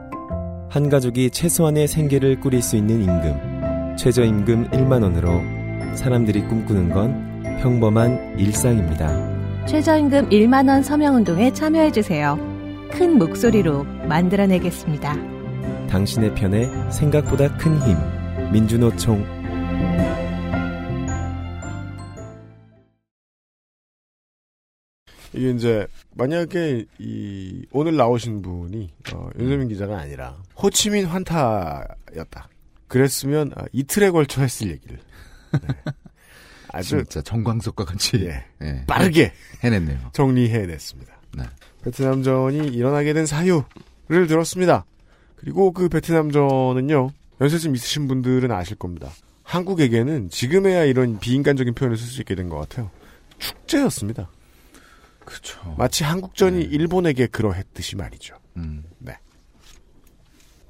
[0.70, 3.96] 한 가족이 최소한의 생계를 꾸릴 수 있는 임금.
[3.96, 5.40] 최저임금 1만 원으로
[5.96, 9.66] 사람들이 꿈꾸는 건 평범한 일상입니다.
[9.66, 12.38] 최저임금 1만 원 서명 운동에 참여해 주세요.
[12.92, 15.16] 큰 목소리로 만들어내겠습니다.
[15.90, 17.96] 당신의 편에 생각보다 큰 힘.
[18.52, 19.26] 민주노총
[25.34, 32.48] 이게 이제, 만약에, 이, 오늘 나오신 분이, 어, 윤세민 기자가 아니라, 호치민 환타였다.
[32.88, 34.98] 그랬으면, 아, 이틀에 걸쳐 했을 얘기를.
[35.52, 35.92] 네.
[36.72, 36.96] 아주.
[36.98, 38.16] 진짜 정광석과 같이.
[38.26, 38.44] 예.
[38.62, 38.84] 예.
[38.86, 39.32] 빠르게.
[39.62, 40.10] 해냈네요.
[40.12, 41.14] 정리해냈습니다.
[41.36, 41.44] 네.
[41.82, 44.84] 베트남전이 일어나게 된 사유를 들었습니다.
[45.36, 47.10] 그리고 그 베트남전은요,
[47.40, 49.10] 연세점 있으신 분들은 아실 겁니다.
[49.42, 52.90] 한국에게는 지금에야 이런 비인간적인 표현을 쓸 수 있게 된 것 같아요.
[53.38, 54.30] 축제였습니다.
[55.24, 55.74] 그렇죠.
[55.78, 58.36] 마치 한국전이 일본에게 그러했듯이 말이죠.
[58.56, 58.84] 음.
[58.98, 59.18] 네.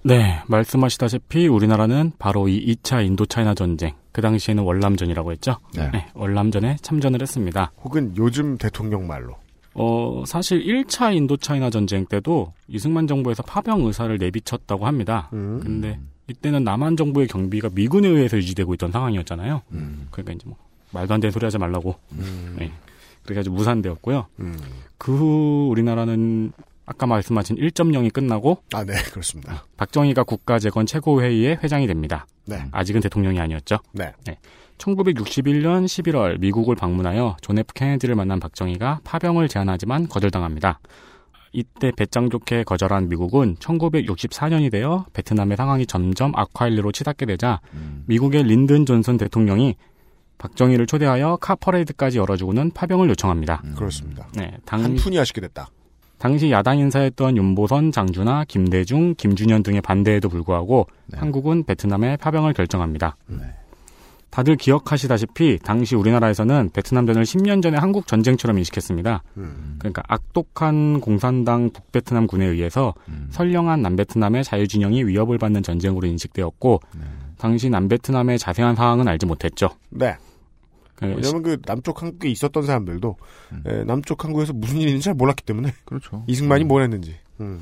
[0.02, 5.56] 네, 말씀하시다시피 우리나라는 바로 이 2차 인도차이나 전쟁, 그 당시에는 월남전이라고 했죠.
[5.74, 5.90] 네.
[6.12, 7.72] 월남전에 참전을 했습니다.
[7.82, 9.36] 혹은 요즘 대통령 말로.
[9.74, 15.30] 어, 사실 1차 인도차이나 전쟁 때도 이승만 정부에서 파병 의사를 내비쳤다고 합니다.
[15.32, 15.60] 음.
[15.62, 15.98] 근데
[16.28, 19.62] 이때는 남한 정부의 경비가 미군에 의해서 유지되고 있던 상황이었잖아요.
[19.72, 20.06] 음.
[20.10, 20.56] 그러니까 이제 뭐
[20.92, 21.96] 말도 안 되는 소리 하지 말라고.
[22.12, 22.56] 음.
[22.58, 22.70] 네.
[23.24, 24.26] 그래가지고 무산되었고요.
[24.40, 24.56] 음.
[24.98, 26.52] 그후 우리나라는
[26.86, 29.64] 아까 말씀하신 1.0이 끝나고 아, 네, 그렇습니다.
[29.76, 32.26] 박정희가 국가재건 최고회의의 회장이 됩니다.
[32.46, 32.64] 네.
[32.72, 33.78] 아직은 대통령이 아니었죠.
[33.92, 34.12] 네.
[34.78, 40.80] 1961년 11월 미국을 방문하여 존 F 케네디를 만난 박정희가 파병을 제안하지만 거절당합니다.
[41.52, 47.60] 이때 배짱 좋게 거절한 미국은 1964년이 되어 베트남의 상황이 점점 악화일로 치닫게 되자
[48.06, 49.76] 미국의 린든 존슨 대통령이
[50.38, 53.62] 박정희를 초대하여 카 퍼레이드까지 열어주고는 파병을 요청합니다.
[53.76, 54.26] 그렇습니다.
[54.36, 55.68] 네, 당, 한 푼이 하시게 됐다.
[56.18, 63.16] 당시 야당 인사였던 윤보선, 장준하, 김대중, 김준현 등의 반대에도 불구하고 한국은 베트남에 파병을 결정합니다.
[64.30, 69.22] 다들 기억하시다시피 당시 우리나라에서는 베트남전을 10년 전에 한국 전쟁처럼 인식했습니다.
[69.36, 69.76] 음.
[69.78, 72.94] 그러니까 악독한 공산당 북베트남 군에 의해서
[73.30, 76.80] 선량한 남베트남의 자유진영이 위협을 받는 전쟁으로 인식되었고
[77.44, 79.68] 당시 남베트남의 자세한 상황은 알지 못했죠.
[79.90, 80.16] 네.
[80.94, 83.16] 그 왜냐면 그 남쪽 한국에 있었던 사람들도
[83.66, 86.24] 에, 남쪽 한국에서 무슨 일이 있는지 잘 몰랐기 때문에 그렇죠.
[86.26, 87.16] 이승만이 뭘 했는지.
[87.40, 87.60] 음.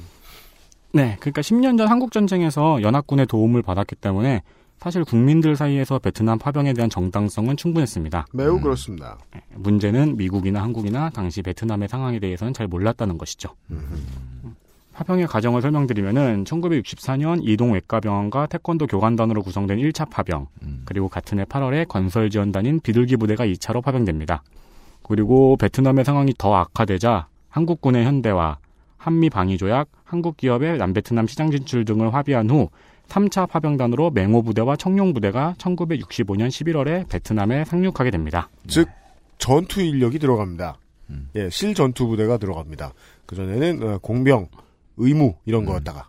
[0.92, 4.42] 네, 그러니까 10년 전 한국 전쟁에서 연합군의 도움을 받았기 때문에
[4.78, 8.26] 사실 국민들 사이에서 베트남 파병에 대한 정당성은 충분했습니다.
[8.34, 9.18] 매우 그렇습니다.
[9.56, 13.48] 문제는 미국이나 한국이나 당시 베트남의 상황에 대해서는 잘 몰랐다는 것이죠.
[14.92, 20.48] 파병의 과정을 설명드리면은 1964년 이동 외과병원과 태권도 교관단으로 구성된 1차 파병,
[20.84, 24.42] 그리고 같은 해 8월에 건설 지원단인 비둘기 부대가 2차로 파병됩니다.
[25.02, 28.58] 그리고 베트남의 상황이 더 악화되자 한국군의 현대화,
[28.96, 32.68] 한미 방위 조약, 한국 기업의 남베트남 시장 진출 등을 합의한 후
[33.08, 38.48] 3차 파병단으로 맹호 부대와 청룡 부대가 1965년 11월에 베트남에 상륙하게 됩니다.
[38.68, 38.88] 즉
[39.38, 40.78] 전투 인력이 들어갑니다.
[41.34, 42.92] 예, 실 전투 부대가 들어갑니다.
[43.26, 44.48] 그 전에는 어, 공병,
[45.02, 46.08] 의무 이런 거였다가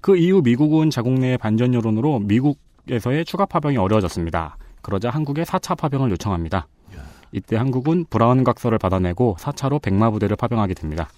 [0.00, 4.58] 그 이후 미국은 자국 내의 반전 여론으로 미국에서의 추가 파병이 어려워졌습니다.
[4.82, 6.68] 그러자 한국에 4차 파병을 요청합니다.
[7.32, 11.08] 이때 한국은 브라운 각서를 받아내고 4차로 백마 부대를 파병하게 됩니다.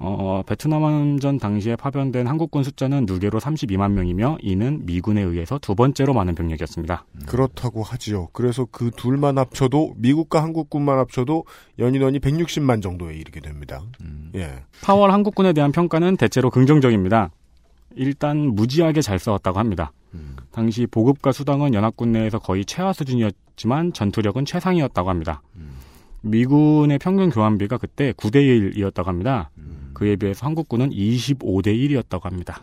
[0.00, 6.36] 어, 베트남전 당시에 파병된 한국군 숫자는 누계로 32만 명이며 이는 미군에 의해서 두 번째로 많은
[6.36, 7.04] 병력이었습니다.
[7.26, 8.28] 그렇다고 하지요.
[8.32, 11.44] 그래서 그 둘만 합쳐도 미국과 한국군만 합쳐도
[11.80, 13.82] 연인원이 160만 정도에 이르게 됩니다.
[14.36, 14.62] 예.
[14.82, 17.30] 8월 한국군에 대한 평가는 대체로 긍정적입니다.
[17.96, 19.92] 일단 무지하게 잘 싸웠다고 합니다.
[20.52, 25.42] 당시 보급과 수당은 연합군 내에서 거의 최하 수준이었지만 전투력은 최상이었다고 합니다.
[26.22, 29.50] 미군의 평균 교환비가 그때 9대 1이었다고 합니다.
[29.98, 32.62] 그에 비해서 한국군은 25대 1이었다고 합니다.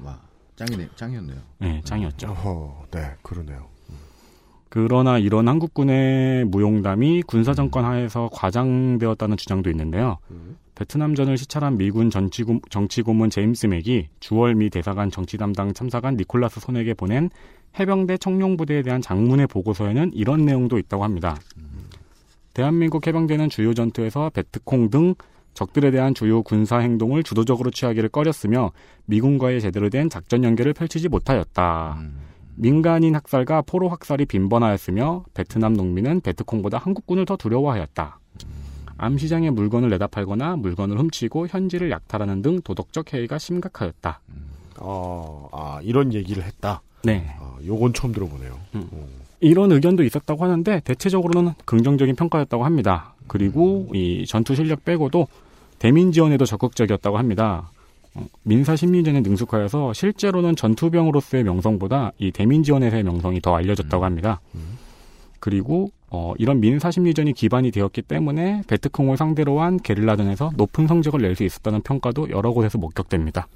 [0.55, 1.37] 짱이네, 짱이었네요.
[1.59, 2.29] 네, 짱이었죠.
[2.29, 3.67] 어허, 네, 그러네요.
[4.69, 10.17] 그러나 이런 한국군의 무용담이 군사정권 하에서 과장되었다는 주장도 있는데요.
[10.75, 16.93] 베트남전을 시찰한 미군 정치고, 정치고문 제임스 맥이 주월 미 대사관 정치 담당 참사관 니콜라스 손에게
[16.93, 17.29] 보낸
[17.77, 21.37] 해병대 청룡부대에 대한 장문의 보고서에는 이런 내용도 있다고 합니다.
[22.53, 25.15] 대한민국 해병대는 주요 전투에서 베트콩 등
[25.55, 28.71] 적들에 대한 주요 군사 행동을 주도적으로 취하기를 꺼렸으며
[29.05, 31.97] 미군과의 제대로 된 작전 연계를 펼치지 못하였다.
[32.55, 38.19] 민간인 학살과 포로 학살이 빈번하였으며 베트남 농민은 베트콩보다 한국군을 더 두려워하였다.
[38.97, 44.21] 암시장에 물건을 내다 팔거나 물건을 훔치고 현지를 약탈하는 등 도덕적 해이가 심각하였다.
[44.79, 46.81] 어, 아, 이런 얘기를 했다.
[47.03, 47.33] 네.
[47.39, 48.57] 아, 요건 처음 들어보네요.
[49.41, 53.13] 이런 의견도 있었다고 하는데 대체적으로는 긍정적인 평가였다고 합니다.
[53.27, 55.27] 그리고 이 전투 실력 빼고도
[55.79, 57.71] 대민 지원에도 적극적이었다고 합니다.
[58.13, 64.39] 어, 민사 심리전에 능숙하여서 실제로는 전투병으로서의 명성보다 이 대민 지원에서의 명성이 더 알려졌다고 합니다.
[65.39, 71.35] 그리고 어, 이런 민사 심리전이 기반이 되었기 때문에 베트콩을 상대로 한 게릴라전에서 높은 성적을 낼
[71.35, 73.47] 수 있었다는 평가도 여러 곳에서 목격됩니다.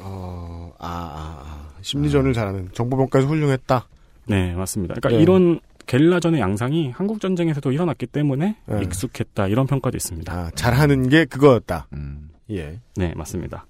[0.00, 1.68] 어, 아, 아, 아.
[1.82, 3.86] 심리전을 잘하는 정보병까지 훌륭했다.
[4.26, 4.94] 네, 맞습니다.
[4.94, 5.22] 그러니까 네.
[5.22, 5.58] 이런
[5.88, 8.82] 게릴라전의 양상이 한국 전쟁에서도 일어났기 때문에 네.
[8.82, 10.32] 익숙했다 이런 평가도 있습니다.
[10.32, 11.88] 아, 잘하는 게 그거였다.
[12.50, 12.78] 예.
[12.94, 13.66] 네, 맞습니다.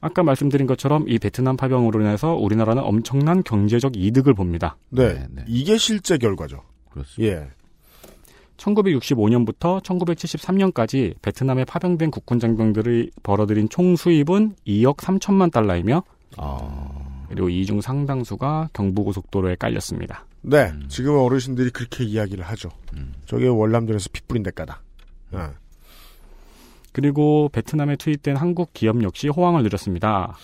[0.00, 4.76] 아까 말씀드린 것처럼 이 베트남 파병으로 인해서 우리나라는 엄청난 경제적 이득을 봅니다.
[4.88, 5.26] 네.
[5.46, 6.62] 이게 실제 결과죠.
[6.90, 7.34] 그렇습니다.
[7.36, 7.48] 예.
[8.56, 16.02] 1965년부터 1973년까지 베트남에 파병된 국군 장병들이 벌어들인 총 수입은 2억 3천만 달러이며
[17.28, 20.24] 그리고 이 중 상당수가 경부고속도로에 깔렸습니다.
[20.42, 20.72] 네.
[20.88, 22.70] 지금 어르신들이 그렇게 이야기를 하죠.
[23.26, 24.82] 저게 월남전에서 피 뿌린 대가다.
[25.32, 25.52] 아.
[26.92, 30.36] 그리고 베트남에 투입된 한국 기업 역시 호황을 누렸습니다.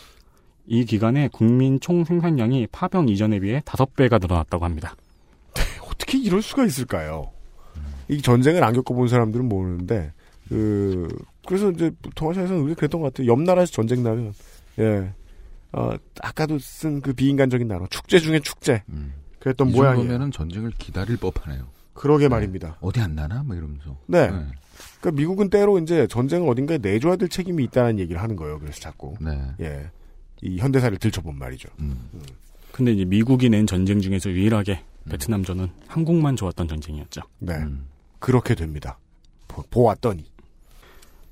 [0.67, 4.95] 이 기간에 국민 총 생산량이 파병 이전에 비해 5배가 늘어났다고 합니다.
[5.83, 7.31] 어떻게 이럴 수가 있을까요?
[8.09, 10.13] 이 전쟁을 안 겪어본 사람들은 모르는데,
[10.49, 11.09] 그,
[11.45, 13.29] 그래서 이제 동아시아에서는 우리가 그랬던 것 같아요.
[13.29, 14.33] 옆 나라에서 전쟁 나면,
[14.79, 15.13] 예.
[15.73, 15.91] 어,
[16.23, 18.83] 아까도 쓴 그 비인간적인 단어, 축제 중에 축제.
[19.47, 19.97] 그랬던 이 모양이에요.
[19.99, 21.69] 정도면은 전쟁을 기다릴 법하네요.
[21.93, 22.79] 그러게 말입니다.
[22.81, 23.45] 어디 안 나나?
[23.45, 23.97] 뭐 이러면서.
[24.07, 24.27] 네.
[24.27, 28.59] 그러니까 미국은 때로 이제 전쟁을 어딘가에 내줘야 될 책임이 있다는 얘기를 하는 거예요.
[28.59, 29.15] 그래서 자꾸.
[29.21, 29.41] 네.
[29.61, 29.91] 예.
[30.43, 31.69] 이 현대사를 들춰본 말이죠.
[32.73, 37.23] 근데 이제 미국이 낸 전쟁 중에서 유일하게 베트남전은 한국만 좋았던 전쟁이었죠.
[37.39, 37.65] 네.
[38.19, 38.99] 그렇게 됩니다.
[39.47, 40.25] 보, 보았더니.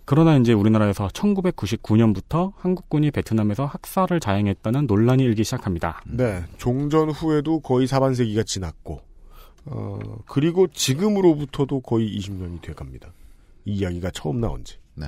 [0.07, 6.03] 그러나 이제 우리나라에서 1999년부터 한국군이 베트남에서 학살을 자행했다는 논란이 일기 시작합니다.
[6.07, 6.45] 네.
[6.59, 9.01] 종전 후에도 거의 4반세기가 지났고,
[9.65, 13.13] 어, 그리고 지금으로부터도 거의 20년이 돼 갑니다.
[13.65, 14.77] 이 이야기가 처음 나온 지.
[14.95, 15.07] 네.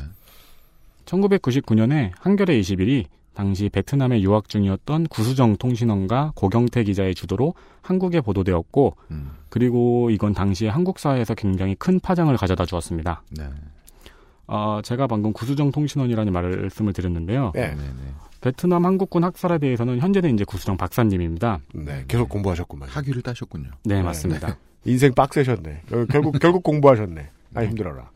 [1.05, 8.97] 1999년에 한겨레 21이 당시 베트남에 유학 중이었던 구수정 통신원과 고경태 기자의 주도로 한국에 보도되었고,
[9.51, 13.22] 그리고 이건 당시에 한국 사회에서 굉장히 큰 파장을 가져다 주었습니다.
[13.36, 13.51] 네.
[14.47, 17.53] 어, 제가 방금 구수정 통신원이라는 말씀을 드렸는데요.
[17.55, 17.74] 네.
[18.40, 21.61] 베트남 한국군 학살에 대해서는 현재는 이제 구수정 박사님입니다.
[21.74, 22.05] 네.
[22.07, 22.88] 계속 공부하셨구만.
[22.88, 23.70] 학위를 따셨군요.
[23.84, 24.57] 네, 맞습니다.
[24.84, 25.82] 인생 빡세셨네.
[25.92, 27.28] 어, 결국, 결국 공부하셨네.
[27.55, 28.11] 아, 힘들어라.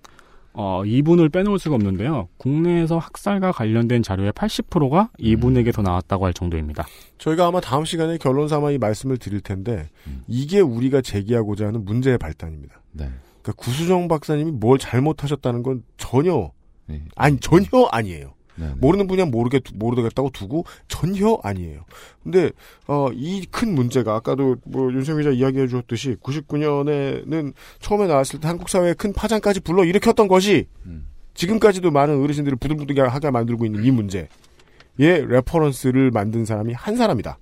[0.52, 2.28] 어, 이분을 빼놓을 수가 없는데요.
[2.36, 6.86] 국내에서 학살과 관련된 자료의 80%가 이분에게서 나왔다고 할 정도입니다.
[7.18, 9.88] 저희가 아마 다음 시간에 결론 삼아 이 말씀을 드릴 텐데
[10.26, 12.80] 이게 우리가 제기하고자 하는 문제의 발단입니다.
[12.92, 13.08] 네.
[13.42, 16.50] 그러니까 구수정 박사님이 뭘 잘못하셨다는 건 전혀
[16.86, 17.02] 네.
[17.16, 18.34] 아니 전혀 아니에요.
[18.56, 18.74] 네.
[18.78, 21.84] 모르는 분야 모르겠 모르겠다고 두고 전혀 아니에요.
[22.22, 22.50] 근데
[22.86, 28.68] 어, 이 큰 문제가 아까도 뭐 윤성 기자 이야기해 주셨듯이 99년에는 처음에 나왔을 때 한국
[28.68, 30.66] 사회에 큰 파장까지 불러 일으켰던 것이
[31.34, 34.28] 지금까지도 많은 어르신들을 부들부들하게 만들고 있는 이 문제에
[34.98, 37.38] reference를 만든 사람이 한 사람이다.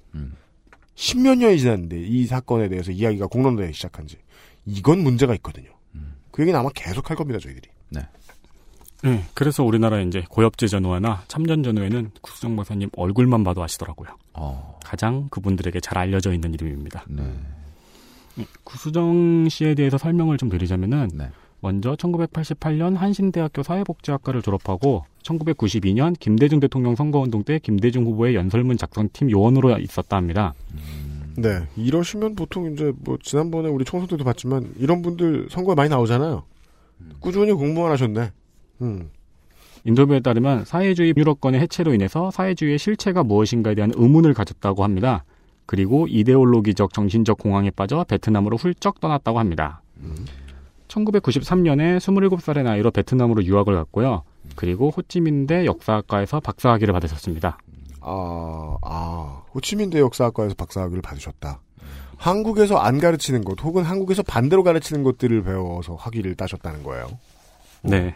[0.94, 4.16] 십몇 년이 지났는데 이 사건에 대해서 이야기가 공론되기 시작한 지
[4.66, 5.70] 이건 문제가 있거든요.
[6.38, 7.68] 그 얘기는 아마 계속 할 겁니다, 저희들이.
[7.90, 14.10] 네, 그래서 우리나라 이제 고엽제 전우회나 참전 전우회는 구수정 박사님 얼굴만 봐도 아시더라고요.
[14.84, 17.06] 가장 그분들에게 잘 알려져 있는 이름입니다.
[17.08, 17.24] 네.
[18.36, 21.28] 네, 구수정 씨에 대해서 설명을 좀 드리자면은 네.
[21.58, 29.76] 먼저 1988년 한신대학교 사회복지학과를 졸업하고 1992년 김대중 대통령 선거운동 때 김대중 후보의 연설문 작성팀 요원으로
[29.78, 30.54] 있었다 합니다.
[31.40, 36.44] 네, 이러시면 보통 이제 뭐 지난번에 우리 총선 때도 봤지만 이런 분들 선거에 많이 나오잖아요.
[37.20, 38.32] 꾸준히 공부만 하셨네.
[38.82, 39.10] 음.
[39.84, 45.24] 인터뷰에 따르면 사회주의 유럽권의 해체로 인해서 사회주의의 실체가 무엇인가에 대한 의문을 가졌다고 합니다.
[45.66, 49.82] 그리고 이데올로기적 정신적 공황에 빠져 베트남으로 훌쩍 떠났다고 합니다.
[50.88, 54.22] 1993년에 27살의 나이로 베트남으로 유학을 갔고요.
[54.56, 57.58] 그리고 호치민대 역사학과에서 박사학위를 받으셨습니다.
[58.00, 61.60] 아, 아, 호치민대 역사학과에서 박사학위를 받으셨다.
[62.16, 67.06] 한국에서 안 가르치는 것, 혹은 한국에서 반대로 가르치는 것들을 배워서 학위를 따셨다는 거예요.
[67.82, 68.14] 네.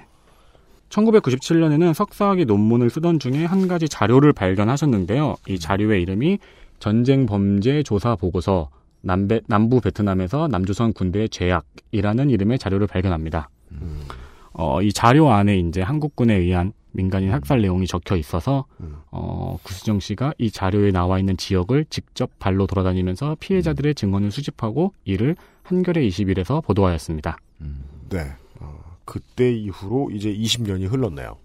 [0.89, 5.37] 1997년에는 석사학위 논문을 쓰던 중에 한 가지 자료를 발견하셨는데요.
[5.49, 6.39] 이 자료의 이름이
[6.81, 8.69] 전쟁 범죄 조사 보고서
[9.01, 13.49] 남배, 남부 베트남에서 남조선 군대의 죄악이라는 이름의 자료를 발견합니다.
[14.53, 18.67] 어, 이 자료 안에 이제 한국군에 의한 민간인 학살 내용이 적혀 있어서
[19.11, 25.37] 어, 구수정 씨가 이 자료에 나와 있는 지역을 직접 발로 돌아다니면서 피해자들의 증언을 수집하고 이를
[25.63, 27.37] 한겨레 20일에서 보도하였습니다.
[28.11, 28.33] 네.
[28.61, 31.37] 어, 그때 이후로 이제 20년이 흘렀네요.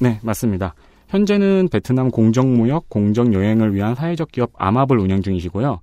[0.00, 0.74] 네, 맞습니다.
[1.08, 5.80] 현재는 베트남 공정무역, 공정여행을 위한 사회적 기업 아마블 운영 중이시고요.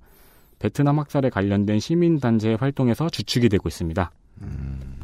[0.58, 4.10] 베트남 학살에 관련된 시민단체의 활동에서 주축이 되고 있습니다.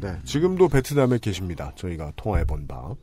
[0.01, 0.17] 네.
[0.23, 1.71] 지금도 베트남에 계십니다.
[1.75, 2.95] 저희가 통화해 본 바.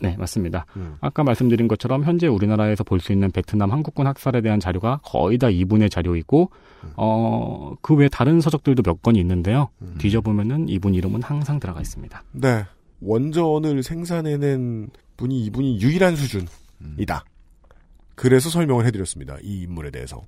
[0.00, 0.66] 네, 맞습니다.
[1.00, 5.48] 아까 말씀드린 것처럼 현재 우리나라에서 볼 수 있는 베트남 한국군 학살에 대한 자료가 거의 다
[5.50, 6.50] 이분의 자료이고,
[6.96, 9.68] 어, 그 외 다른 서적들도 몇 건이 있는데요.
[9.98, 12.22] 뒤져보면은 이분 이름은 항상 들어가 있습니다.
[12.32, 12.64] 네.
[13.00, 17.24] 원전을 생산해낸 분이 이분이 유일한 수준이다.
[18.14, 19.36] 그래서 설명을 해드렸습니다.
[19.42, 20.22] 이 인물에 대해서.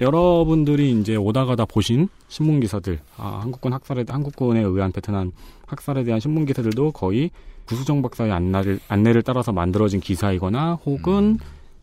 [0.00, 5.30] 여러분들이 이제 오다 가다 보신 신문 기사들, 아, 한국군 학살에 한국군에 의한 베트남
[5.66, 7.30] 학살에 대한 신문 기사들도 거의
[7.66, 11.38] 구수정 박사의 안내를 안내를 따라서 만들어진 기사이거나 혹은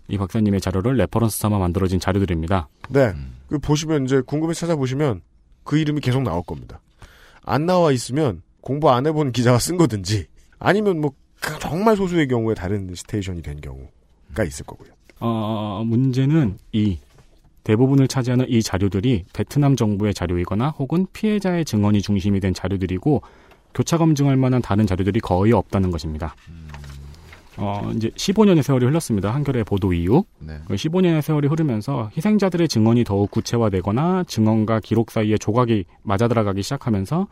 [0.07, 2.67] 이 박사님의 자료를 reference 삼아 만들어진 자료들입니다.
[2.89, 3.13] 네.
[3.47, 5.21] 그 보시면 이제 궁금해서 찾아보시면
[5.63, 6.81] 그 이름이 계속 나올 겁니다.
[7.43, 10.27] 안 나와 있으면 공부 안 해본 기자가 쓴 거든지
[10.57, 11.11] 아니면 뭐
[11.59, 14.89] 정말 소수의 경우에 다른 스테이션이 된 경우가 있을 거고요.
[15.19, 16.97] 어, 문제는 이
[17.63, 23.21] 대부분을 차지하는 이 자료들이 베트남 정부의 자료이거나 혹은 피해자의 증언이 중심이 된 자료들이고
[23.73, 26.35] 교차 검증할 만한 다른 자료들이 거의 없다는 것입니다.
[27.57, 29.33] 어, 이제 15년의 세월이 흘렀습니다.
[29.33, 30.23] 한겨레 보도 이후.
[30.39, 30.59] 네.
[30.65, 37.27] 그 15년의 세월이 흐르면서 희생자들의 증언이 더욱 구체화되거나 증언과 기록 사이에 조각이 맞아 들어가기 시작하면서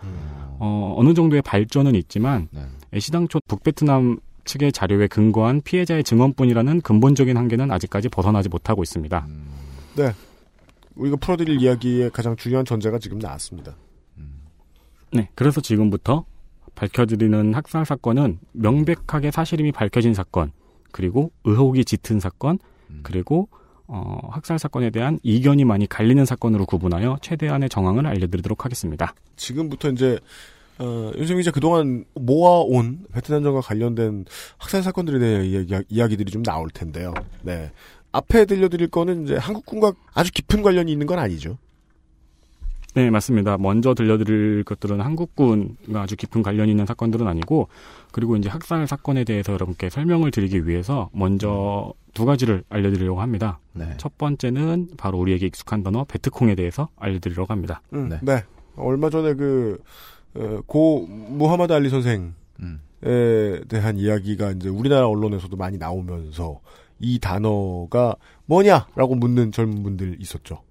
[0.60, 2.50] 어, 어느 정도의 발전은 있지만
[2.94, 9.28] 애시당초 북베트남 측의 자료에 근거한 피해자의 증언뿐이라는 근본적인 한계는 아직까지 벗어나지 못하고 있습니다.
[9.96, 10.14] 네.
[10.96, 13.76] 우리가 풀어드릴 이야기의 가장 중요한 전제가 지금 나왔습니다.
[15.12, 16.26] 네, 그래서 지금부터
[16.76, 20.51] 밝혀드리는 학살 사건은 명백하게 사실임이 밝혀진 사건,
[20.91, 22.60] 그리고 의혹이 짙은 사건,
[23.03, 23.49] 그리고
[23.88, 29.14] 어, 학살 사건에 대한 이견이 많이 갈리는 사건으로 구분하여 최대한의 정황을 알려드리도록 하겠습니다.
[29.38, 30.20] 지금부터 이제
[30.80, 34.26] 어, 윤세민 기자 그동안 모아온 베트남전과 관련된
[34.58, 37.14] 학살 사건들에 대한 이야기, 이야기들이 좀 나올 텐데요.
[37.41, 37.72] 네.
[38.12, 41.58] 앞에 들려드릴 거는 이제 한국군과 아주 깊은 관련이 있는 건 아니죠.
[42.98, 43.60] 네, 맞습니다.
[43.60, 47.68] 먼저 들려드릴 것들은 한국군과 아주 깊은 관련이 있는 사건들은 아니고,
[48.12, 53.60] 그리고 이제 학살 사건에 대해서 여러분께 설명을 드리기 위해서 먼저 두 가지를 알려드리려고 합니다.
[53.74, 53.93] 네.
[53.98, 57.82] 첫 번째는 바로 우리에게 익숙한 단어 베트콩에 대해서 알려드리려고 합니다.
[57.93, 58.43] 음, 네.
[58.76, 59.80] 얼마 전에 그,
[60.34, 62.32] 어, 고, 무하마드 알리 선생에
[63.68, 66.62] 대한 이야기가 이제 우리나라 언론에서도 많이 나오면서
[67.00, 68.16] 이 단어가
[68.48, 70.64] 뭐냐라고 묻는 젊은 분들 있었죠.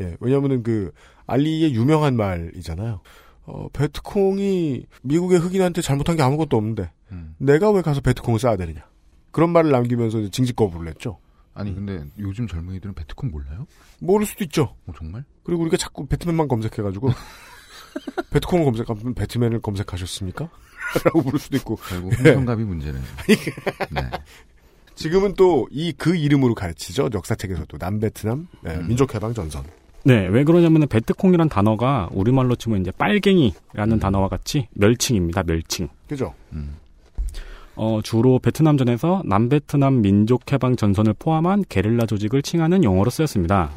[0.00, 0.92] 예, 왜냐면은 그,
[1.28, 3.00] 알리의 유명한 말이잖아요.
[3.46, 6.90] 어, 베트콩이 미국의 흑인한테 잘못한 게 아무것도 없는데
[7.38, 8.84] 내가 왜 가서 베트콩을 써야 되느냐
[9.30, 11.18] 그런 말을 남기면서 징직 거부를 했죠.
[11.54, 13.66] 아니 근데 요즘 젊은이들은 베트콩 몰라요?
[14.00, 14.74] 모를 수도 있죠.
[14.86, 15.24] 어, 정말?
[15.44, 17.10] 그리고 우리가 자꾸 배트맨만 검색해가지고
[18.30, 20.48] 베트콩을 검색하면 배트맨을 검색하셨습니까?
[21.04, 22.30] 라고 부를 수도 있고 결국 예.
[22.30, 23.00] 흥성갑이 문제는.
[23.90, 24.10] 네.
[24.94, 29.64] 지금은 또 이 그 이름으로 가르치죠 역사책에서도 남베트남 네, 민족해방 전선
[30.08, 35.42] 네, 왜 그러냐면 은 베트콩이란 단어가 우리말로 치면 이제 빨갱이라는 단어와 같이 멸칭입니다.
[35.42, 35.88] 멸칭.
[36.08, 36.32] 그죠?
[37.76, 43.70] 어, 주로 베트남전에서 남베트남 민족해방 전선을 포함한 게릴라 조직을 칭하는 용어로 쓰였습니다.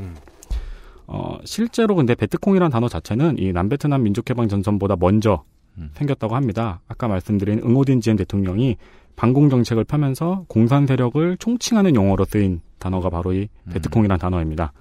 [1.05, 5.43] 어, 실제로 근데 베트콩이라는 단어 자체는 이 남베트남 민족해방 전선보다 먼저
[5.95, 6.79] 생겼다고 합니다.
[6.87, 8.77] 아까 말씀드린 응오딘 지엔 대통령이
[9.17, 14.71] 반공 정책을 펴면서 공산 세력을 총칭하는 용어로 쓰인 단어가 바로 이 베트콩이라는 단어입니다.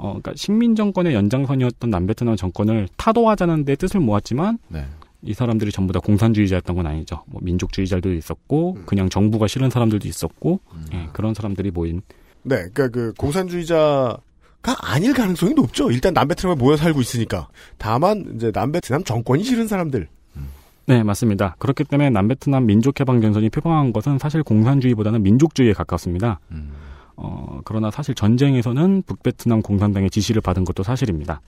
[0.00, 4.86] 어, 그러니까 식민 정권의 연장선이었던 남베트남 정권을 타도하자는 데 뜻을 모았지만 네.
[5.22, 7.22] 이 사람들이 전부 다 공산주의자였던 건 아니죠.
[7.26, 10.60] 뭐 민족주의자들도 있었고 그냥 정부가 싫은 사람들도 있었고
[10.94, 12.00] 예, 그런 사람들이 모인
[12.42, 14.16] 네, 그러니까 그 공산주의자
[14.62, 15.90] 가 아닐 가능성이 높죠.
[15.90, 17.48] 일단 남베트남에 모여 살고 있으니까.
[17.78, 20.08] 다만 이제 남베트남 정권이 싫은 사람들.
[20.86, 21.56] 네, 맞습니다.
[21.58, 26.40] 그렇기 때문에 남베트남 민족해방전선이 표방한 것은 사실 공산주의보다는 민족주의에 가깝습니다.
[27.22, 31.40] 어, 그러나 사실 전쟁에서는 북베트남 공산당의 지시를 받은 것도 사실입니다.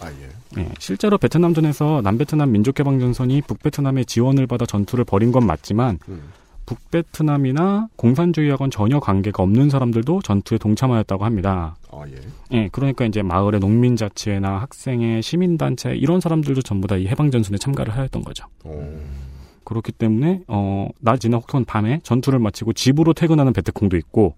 [0.00, 0.60] 아 예.
[0.60, 5.98] 네, 실제로 베트남전에서 남베트남 민족해방전선이 북베트남의 지원을 받아 전투를 벌인 건 맞지만
[6.66, 11.76] 북베트남이나 공산주의하고는 전혀 관계가 없는 사람들도 전투에 동참하였다고 합니다.
[11.92, 12.14] 아 예.
[12.56, 17.94] 예, 그러니까 이제 마을의 농민 자치회나 학생회, 시민단체 이런 사람들도 전부 다 이 해방전선에 참가를
[17.96, 18.46] 하였던 거죠.
[19.64, 24.34] 그렇기 때문에 어 낮이나 혹은 밤에 전투를 마치고 집으로 퇴근하는 베트콩도 있고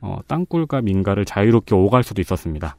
[0.00, 2.76] 어, 땅굴과 민가를 자유롭게 오갈 수도 있었습니다.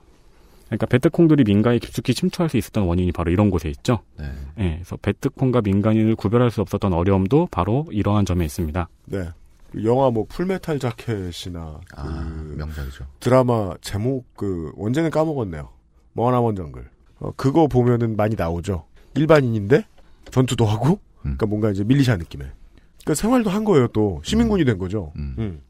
[0.67, 3.99] 그러니까 베트콩들이 민가에 깊숙이 침투할 수 있었던 원인이 바로 이런 곳에 있죠.
[4.17, 4.25] 네.
[4.59, 8.87] 예, 그래서 베트콩과 민간인을 구별할 수 없었던 어려움도 바로 이러한 점에 있습니다.
[9.05, 9.29] 네.
[9.71, 13.05] 그 영화 뭐 풀메탈 자켓이나 아, 그 명작이죠.
[13.19, 15.69] 드라마 제목 그 원제는 까먹었네요.
[16.13, 16.87] 머나먼 정글.
[17.19, 18.85] 어, 그거 보면은 많이 나오죠.
[19.15, 19.85] 일반인인데
[20.31, 22.47] 전투도 하고 그러니까 뭔가 이제 밀리샤 느낌의.
[23.03, 25.13] 그러니까 생활도 한 거예요 또 시민군이 된 거죠.
[25.15, 25.61] 음.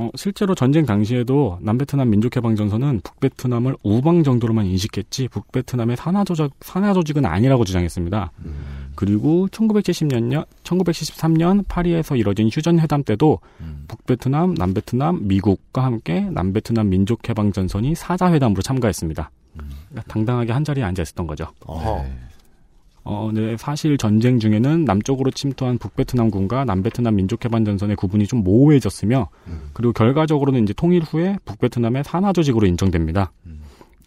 [0.00, 7.26] 어, 실제로 전쟁 당시에도 남베트남 민족해방전선은 북베트남을 우방 정도로만 인식했지 북베트남의 산하 조직, 산하 조직은
[7.26, 8.32] 아니라고 주장했습니다.
[8.94, 13.40] 그리고 1970년, 1973년 파리에서 이뤄진 휴전 회담 때도
[13.88, 19.30] 북베트남, 남베트남, 미국과 함께 남베트남 민족해방전선이 사자 회담으로 참가했습니다.
[19.90, 21.48] 그러니까 당당하게 한 자리에 앉아 있었던 거죠.
[23.02, 29.28] 어, 네, 사실 전쟁 중에는 남쪽으로 침투한 북베트남군과 남베트남 민족해방 전선의 구분이 좀 모호해졌으며,
[29.72, 33.32] 그리고 결과적으로는 이제 통일 후에 북베트남의 산하 조직으로 인정됩니다.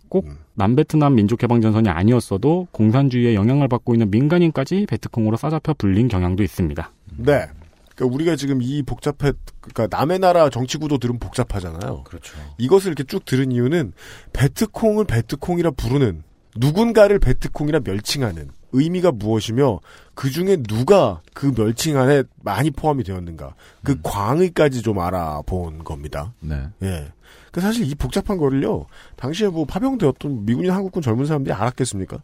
[0.10, 6.92] 꼭 남베트남 민족해방 전선이 아니었어도 공산주의의 영향을 받고 있는 민간인까지 베트콩으로 싸잡혀 불린 경향도 있습니다.
[7.18, 7.48] 네.
[7.96, 12.04] 그러니까 우리가 지금 이 복잡해, 그러니까 남의 나라 정치 구도들은 복잡하잖아요.
[12.04, 12.38] 그렇죠.
[12.60, 13.94] 이것을 이렇게 쭉 들은 이유는
[14.34, 16.22] 베트콩을 베트콩이라 부르는
[16.58, 19.80] 누군가를 베트콩이라 멸칭하는 의미가 무엇이며
[20.14, 26.34] 그 중에 누가 그 멸칭 안에 많이 포함이 되었는가 그 광의까지 좀 알아본 겁니다.
[26.40, 26.68] 네.
[26.82, 27.12] 예.
[27.52, 32.22] 그 사실 이 복잡한 거를요 당시에 뭐 파병되었던 미군이나 한국군 젊은 사람들이 알았겠습니까?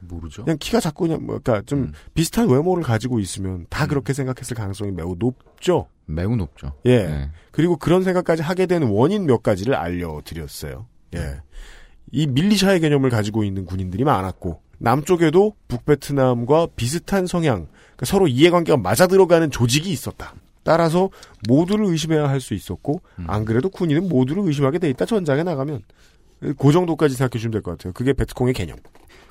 [0.00, 0.44] 모르죠.
[0.44, 4.92] 그냥 키가 작고 그냥 뭐 그러니까 좀 비슷한 외모를 가지고 있으면 다 그렇게 생각했을 가능성이
[4.92, 5.88] 매우 높죠.
[6.06, 6.72] 매우 높죠.
[6.84, 7.06] 예.
[7.06, 7.30] 네.
[7.50, 10.86] 그리고 그런 생각까지 하게 된 원인 몇 가지를 알려드렸어요.
[11.14, 11.40] 예.
[12.12, 17.66] 이 밀리샤의 개념을 가지고 있는 군인들이 많았고, 남쪽에도 북베트남과 비슷한 성향,
[17.96, 20.34] 그러니까 서로 이해관계가 맞아 들어가는 조직이 있었다.
[20.62, 21.10] 따라서
[21.48, 25.04] 모두를 의심해야 할 수 있었고, 안 그래도 군인은 모두를 의심하게 돼 있다.
[25.06, 25.82] 전장에 나가면.
[26.58, 27.92] 그 정도까지 생각해 주시면 될 것 같아요.
[27.92, 28.76] 그게 베트콩의 개념.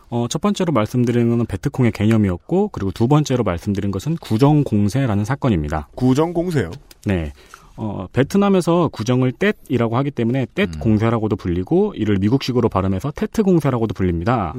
[0.09, 5.89] 어, 첫 번째로 말씀드리는 것은 베트콩의 개념이었고, 그리고 두 번째로 말씀드린 것은 구정공세라는 사건입니다.
[5.95, 6.71] 구정공세요?
[7.05, 7.33] 네.
[7.75, 14.53] 어, 베트남에서 구정을 떼이라고 하기 때문에 떼 공세라고도 불리고, 이를 미국식으로 발음해서 테트 공세라고도 불립니다.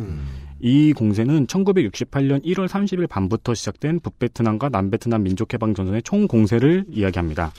[0.66, 7.52] 이 공세는 1968년 1월 30일 밤부터 시작된 북베트남과 남베트남 민족해방전선의 총 공세를 이야기합니다.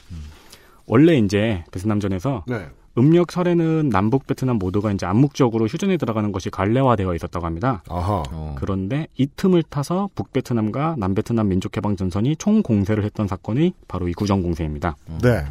[0.87, 2.65] 원래 이제 베트남전에서 네.
[2.97, 7.83] 음력 설에는 남북 베트남 모두가 이제 암묵적으로 휴전에 들어가는 것이 관례화되어 있었다고 합니다.
[7.89, 8.23] 아하.
[8.55, 14.95] 그런데 이 틈을 타서 북베트남과 남베트남 민족해방전선이 총 공세를 했던 사건이 바로 이 구정 공세입니다.
[15.21, 15.45] 네.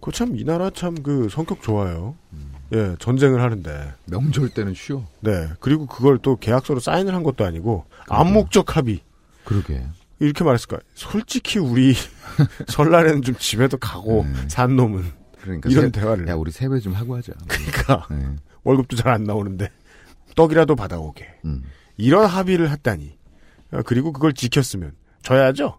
[0.00, 2.14] 그 참 이 나라 참 그 성격 좋아요.
[2.72, 5.04] 예, 전쟁을 하는데 명절 때는 쉬어.
[5.20, 5.48] 네.
[5.60, 9.00] 그리고 그걸 또 계약서로 사인을 한 것도 아니고 암묵적 합의.
[9.44, 9.84] 그러게.
[10.20, 10.78] 이렇게 말했을까?
[10.94, 11.94] 솔직히 우리
[12.68, 15.04] 설날에는 좀 집에도 가고 산 놈은
[15.40, 16.28] 그러니까 이런 세- 대화를.
[16.28, 17.32] 야 우리 세배 좀 하고 하자.
[17.48, 18.36] 그러니까 네.
[18.62, 19.68] 월급도 잘 안 나오는데
[20.36, 21.26] 떡이라도 받아오게.
[21.46, 21.62] 음.
[21.96, 23.18] 이런 합의를 했다니.
[23.72, 24.92] 어, 그리고 그걸 지켰으면
[25.22, 25.78] 져야죠.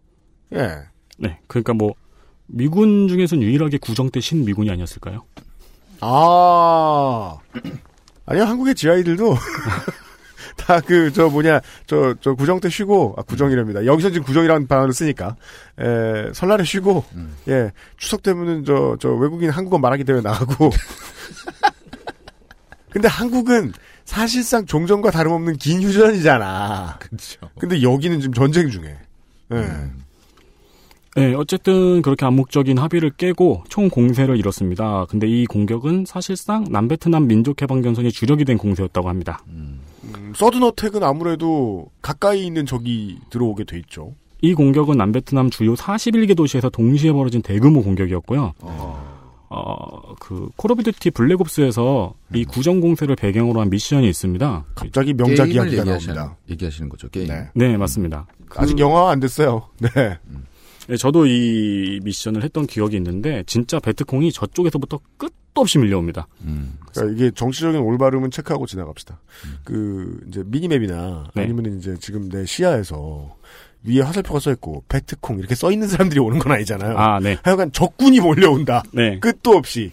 [0.54, 0.80] 예.
[1.18, 1.94] 네, 그러니까 뭐
[2.48, 5.24] 미군 중에서는 유일하게 구정 때 신미군이 아니었을까요?
[6.02, 7.38] 아
[8.26, 9.38] 아니요 한국의 지아이들도
[10.58, 13.86] 다 그 저 뭐냐 저 저 구정 때 쉬고 아 구정이랍니다.
[13.86, 15.36] 여기서 지금 구정이라는 단어를 쓰니까
[15.80, 17.04] 에, 설날에 쉬고
[17.48, 20.70] 예 추석 되면은 저 저 외국인 한국어 말하기 대회 나가고
[22.92, 23.74] 근데 한국은
[24.06, 26.98] 사실상 종전과 다름없는 긴 휴전이잖아.
[27.00, 27.40] 그렇죠.
[27.60, 28.98] 근데 여기는 지금 전쟁 중에.
[29.54, 29.68] 예.
[31.16, 35.06] 네, 어쨌든 그렇게 암묵적인 합의를 깨고 총 공세를 이뤘습니다.
[35.10, 39.44] 근데 이 공격은 사실상 남베트남 민족해방전선이 주력이 된 공세였다고 합니다.
[39.48, 39.82] 음,
[40.36, 44.14] Sudden Attack은 아무래도 가까이 있는 적이 들어오게 돼 있죠.
[44.42, 48.54] 이 공격은 남베트남 주요 41개 도시에서 동시에 벌어진 대규모 공격이었고요.
[49.54, 54.66] 어, 그, Call of Duty Black Ops에서 이 구정 공세를 배경으로 한 미션이 있습니다.
[54.76, 56.38] 갑자기 명작 게임을 이야기가 얘기하시는, 나옵니다.
[56.50, 57.28] 얘기하시는 거죠, 게임.
[57.54, 58.28] 네, 맞습니다.
[58.56, 59.64] 아직 영화가 안 됐어요.
[59.80, 59.90] 네.
[59.94, 60.18] 네,
[60.98, 66.28] 저도 이 미션을 했던 기억이 있는데 진짜 베트콩이 저쪽에서부터 끝도 없이 밀려옵니다.
[66.94, 69.20] 그러니까 이게 정치적인 올바름은 체크하고 지나갑시다.
[69.64, 71.44] 그 이제 미니맵이나 네.
[71.44, 73.36] 아니면 이제 지금 내 시야에서
[73.84, 76.98] 위에 화살표가 써 있고 베트콩 이렇게 써 있는 사람들이 오는 건 아니잖아요.
[76.98, 77.38] 아, 네.
[77.44, 78.84] 하여간 적군이 몰려온다.
[78.94, 79.20] 네.
[79.20, 79.92] 끝도 없이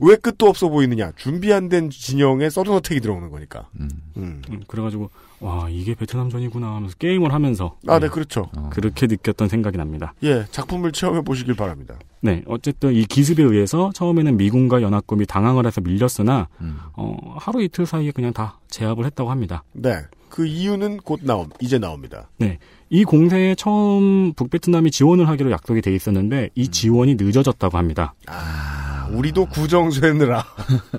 [0.00, 1.12] 왜 끝도 없어 보이느냐?
[1.16, 3.68] 준비 안 된 진영에 서든어택이 들어오는 거니까.
[3.80, 3.88] 음.
[4.16, 5.10] 음, 그래가지고
[5.40, 8.50] 와 이게 베트남전이구나 하면서 게임을 하면서 아, 네, 그렇죠.
[8.70, 10.14] 그렇게 느꼈던 생각이 납니다.
[10.22, 11.94] 예, 작품을 체험해 보시길 바랍니다.
[12.20, 16.48] 네, 어쨌든 이 기습에 의해서 처음에는 미군과 연합군이 당황을 해서 밀렸으나
[16.94, 19.62] 어, 하루 이틀 사이에 그냥 다 제압을 했다고 합니다.
[19.72, 19.98] 네.
[20.28, 22.28] 그 이유는 곧 나옴, 이제 나옵니다.
[22.36, 22.58] 네,
[22.90, 28.14] 이 공세에 처음 북베트남이 지원을 하기로 약속이 돼 있었는데 이 지원이 늦어졌다고 합니다.
[28.26, 30.44] 아, 우리도 구정쇠느라.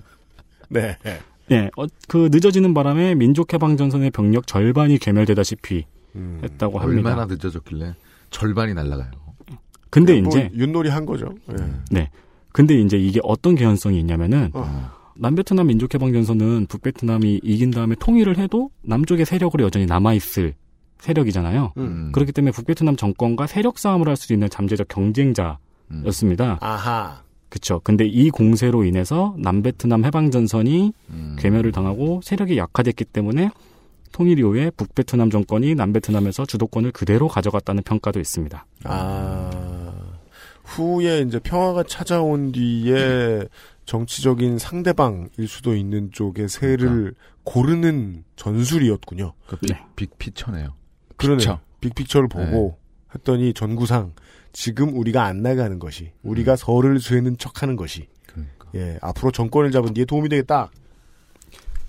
[0.70, 0.98] 네.
[1.50, 5.86] 네, 어, 그 늦어지는 바람에 민족해방전선의 병력 절반이 괴멸되다시피
[6.16, 6.40] 음.
[6.44, 7.10] 했다고 합니다.
[7.10, 7.96] 얼마나 늦어졌길래
[8.30, 9.12] 절반이 날아가요.
[9.90, 11.34] 근데 뭐 이제 윷놀이 한 거죠.
[11.52, 11.56] 예.
[11.92, 12.10] 네.
[12.52, 14.92] 근데 이제 이게 어떤 개연성이 있냐면은 어.
[15.16, 20.54] 남베트남 민족해방전선은 북베트남이 이긴 다음에 통일을 해도 남쪽의 세력으로 여전히 남아있을
[21.00, 21.74] 세력이잖아요.
[21.78, 22.12] 음.
[22.14, 26.58] 그렇기 때문에 북베트남 정권과 세력 싸움을 할 수 있는 잠재적 경쟁자였습니다.
[26.62, 27.22] 아하.
[27.50, 27.82] 그쵸.
[27.84, 31.36] 근데 이 공세로 인해서 남베트남 해방 전선이 음.
[31.40, 33.50] 괴멸을 당하고 세력이 약화됐기 때문에
[34.12, 38.66] 통일 이후에 북베트남 정권이 남베트남에서 주도권을 그대로 가져갔다는 평가도 있습니다.
[38.84, 39.92] 아,
[40.64, 43.44] 후에 이제 평화가 찾아온 뒤에
[43.86, 49.34] 정치적인 상대방일 수도 있는 쪽의 세를 고르는 전술이었군요.
[49.48, 50.74] 그 빅, 빅피처네요.
[51.18, 51.38] 그러네요.
[51.38, 51.60] 픽처.
[51.82, 52.78] 빅픽처를 보고
[53.16, 54.14] 했더니 전구상
[54.52, 58.08] 지금 우리가 안 나가는 것이 우리가 설을 쇠는 척하는 것이
[58.76, 60.70] 예 앞으로 정권을 잡은 뒤에 도움이 되겠다.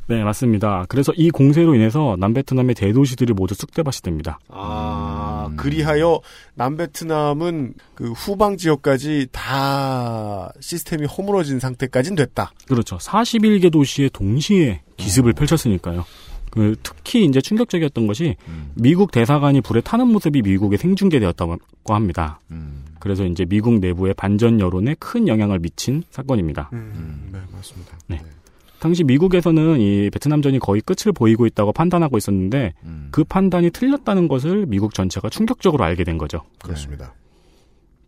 [0.07, 0.87] 네, 맞습니다.
[0.89, 4.41] 그래서 이 공세로 인해서 남베트남의 대도시들이 모두 쑥대밭이 됩니다.
[4.49, 6.21] 아 그리하여
[6.55, 12.51] 남베트남은 그 후방 지역까지 다 시스템이 허물어진 상태까지는 됐다.
[12.67, 12.97] 그렇죠.
[12.97, 16.05] 41개 도시에 동시에 기습을 펼쳤으니까요.
[16.51, 18.37] 그 특히 이제 충격적이었던 것이
[18.75, 22.41] 미국 대사관이 불에 타는 모습이 미국에 생중계되었다고 합니다.
[22.99, 26.71] 그래서 이제 미국 내부의 반전 여론에 큰 영향을 미친 사건입니다.
[26.73, 27.99] 네 맞습니다.
[28.09, 28.21] 네.
[28.79, 32.73] 당시 미국에서는 이 베트남전이 거의 끝을 보이고 있다고 판단하고 있었는데
[33.11, 36.43] 그 판단이 틀렸다는 것을 미국 전체가 충격적으로 알게 된 거죠.
[36.63, 37.15] 그렇습니다.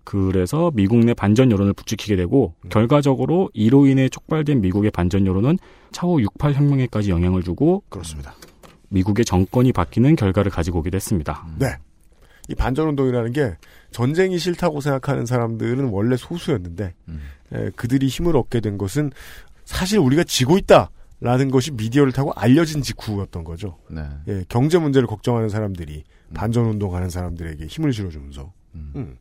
[0.04, 5.58] 그래서 미국 내 반전 여론을 부추기게 되고 결과적으로 이로 인해 촉발된 미국의 반전 여론은
[5.92, 8.34] 차후 6.8 혁명에까지 영향을 주고 그렇습니다.
[8.88, 11.46] 미국의 정권이 바뀌는 결과를 가지고 오게 됐습니다.
[11.58, 11.76] 네.
[12.48, 13.56] 이 반전 운동이라는 게
[13.92, 16.94] 전쟁이 싫다고 생각하는 사람들은 원래 소수였는데
[17.52, 19.12] 에, 그들이 힘을 얻게 된 것은
[19.64, 20.90] 사실 우리가 지고 있다
[21.20, 23.78] 라는 것이 미디어를 타고 알려진 직후였던 거죠.
[23.88, 24.02] 네.
[24.26, 26.02] 예, 경제 문제를 걱정하는 사람들이
[26.34, 29.16] 반전 운동하는 사람들에게 힘을 실어주면서 음.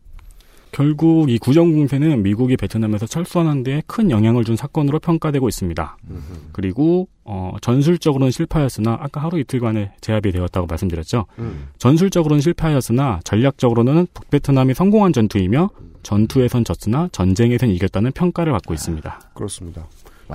[0.71, 5.97] 결국 이 구정공세는 미국이 베트남에서 철수하는 데 큰 영향을 준 사건으로 평가되고 있습니다.
[6.53, 11.25] 그리고 어, 전술적으로는 실패하였으나 아까 하루 이틀간에 제압이 되었다고 말씀드렸죠.
[11.39, 11.67] 음.
[11.77, 15.69] 전술적으로는 실패하였으나 전략적으로는 북베트남이 성공한 전투이며
[16.03, 19.19] 전투에선 졌으나 전쟁에선 이겼다는 평가를 받고 있습니다.
[19.33, 19.85] 그렇습니다.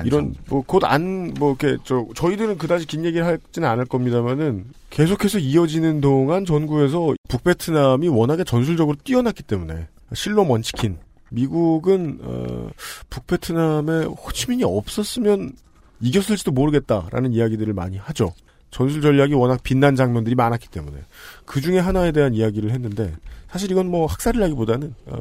[0.05, 5.39] 이런 뭐 곧 안 뭐 이렇게 저 저희들은 그다지 긴 얘기를 하지는 않을 겁니다만은 계속해서
[5.39, 10.99] 이어지는 동안 전구에서 북베트남이 워낙에 전술적으로 뛰어났기 때문에 실로 먼치킨
[11.31, 12.71] 미국은 어,
[13.11, 15.53] 북베트남에 호치민이 없었으면
[16.01, 18.33] 이겼을지도 모르겠다라는 이야기들을 많이 하죠.
[18.71, 20.99] 전술 전략이 워낙 빛난 장면들이 많았기 때문에
[21.45, 23.15] 그 중에 하나에 대한 이야기를 했는데
[23.49, 25.19] 사실 이건 뭐 학살이라기보다는 어,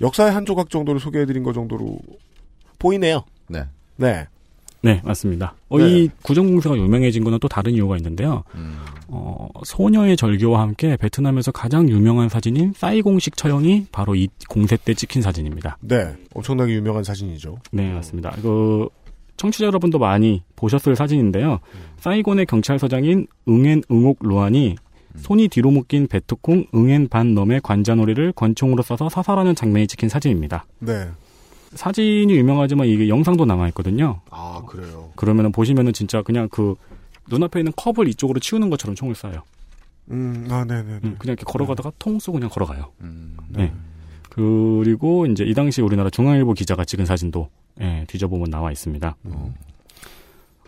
[0.00, 1.98] 역사의 한 조각 정도를 소개해드린 것 정도로
[2.78, 3.24] 보이네요.
[3.48, 3.64] 네.
[3.96, 4.26] 네.
[4.80, 5.54] 네, 맞습니다.
[5.68, 5.88] 어, 네.
[5.88, 8.44] 이 구정공사가 유명해진 거는 또 다른 이유가 있는데요.
[9.08, 15.22] 어, 소녀의 절교와 함께 베트남에서 가장 유명한 사진인 사이공식 처형이 바로 이 공세 때 찍힌
[15.22, 15.78] 사진입니다.
[15.80, 17.58] 네, 엄청나게 유명한 사진이죠.
[17.72, 18.30] 네, 맞습니다.
[18.42, 18.88] 그
[19.36, 21.60] 청취자 여러분도 많이 보셨을 사진인데요.
[21.98, 24.76] 사이곤의 경찰서장인 응엔 응옥 루안이
[25.16, 30.66] 손이 뒤로 묶인 베트콩 응엔 반 넘의 관자놀이를 권총으로 쏴서 사살하는 장면이 찍힌 사진입니다.
[30.80, 31.08] 네.
[31.74, 34.20] 사진이 유명하지만 이게 영상도 남아 있거든요.
[34.30, 35.10] 아 그래요.
[35.16, 36.76] 그러면은 보시면은 진짜 그냥 그
[37.30, 39.42] 눈앞에 있는 컵을 이쪽으로 치우는 것처럼 총을 쏴요.
[40.10, 40.82] 음, 아, 네네.
[41.04, 42.92] 음, 그냥 이렇게 걸어가다가 통 쏘고 그냥 걸어가요.
[43.00, 43.36] 음.
[43.48, 43.72] 네.
[44.30, 47.48] 그리고 이제 이 당시 우리나라 중앙일보 기자가 찍은 사진도
[47.80, 49.16] 예, 뒤져보면 나와 있습니다.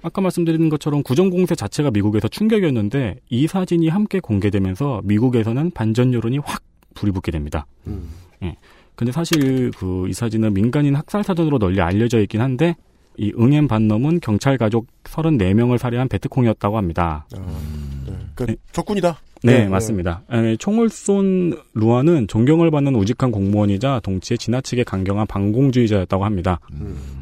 [0.03, 6.63] 아까 말씀드린 것처럼 구정공세 자체가 미국에서 충격이었는데 이 사진이 함께 공개되면서 미국에서는 반전 여론이 확
[6.95, 7.67] 불이 붙게 됩니다.
[7.89, 8.09] 음.
[8.45, 8.57] 예.
[8.95, 12.77] 근데 사실 그 이 사진은 민간인 학살 사전으로 널리 알려져 있긴 한데
[13.19, 17.27] 이 응엔 반넘은 경찰 가족 34명을 살해한 베트콩이었다고 합니다.
[18.35, 19.19] 그 적군이다.
[19.43, 20.23] 네, 네, 맞습니다.
[20.31, 26.61] 에, 총을 쏜 루아는 존경을 받는 우직한 공무원이자 동치에 지나치게 강경한 반공주의자였다고 합니다.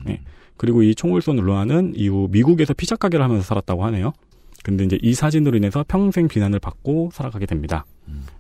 [0.04, 0.20] 네.
[0.56, 4.12] 그리고 이 총을 쏜 루아는 이후 미국에서 피자 가게를 하면서 살았다고 하네요.
[4.64, 7.84] 근데 이제 이 사진으로 인해서 평생 비난을 받고 살아가게 됩니다.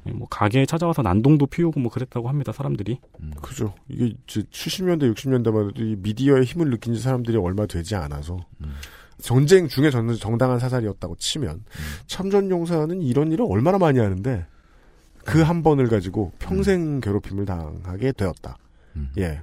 [0.06, 2.50] 예, 뭐 가게에 찾아와서 난동도 피우고 뭐 그랬다고 합니다.
[2.50, 2.98] 사람들이.
[3.40, 3.74] 그죠.
[3.88, 8.38] 이게 이제 70년대, 60년대만 해도 이 미디어의 힘을 느낀 지 사람들이 얼마 되지 않아서
[9.20, 11.62] 전쟁 중에 저는 정당한 사살이었다고 치면
[12.06, 14.46] 참전 용사는 이런 일을 얼마나 많이 하는데
[15.24, 18.56] 그 한 번을 가지고 평생 괴롭힘을 당하게 되었다.
[19.18, 19.40] 예.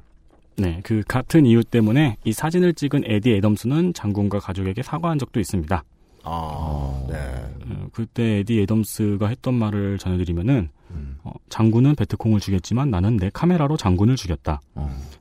[0.57, 5.83] 네, 그 같은 이유 때문에 이 사진을 찍은 에디 애덤스는 장군과 가족에게 사과한 적도 있습니다.
[6.23, 7.15] 아, 네.
[7.15, 10.69] 어, 그때 에디 애덤스가 했던 말을 전해드리면은
[11.23, 14.61] 어, 장군은 베트콩을 죽였지만 나는 내 카메라로 장군을 죽였다.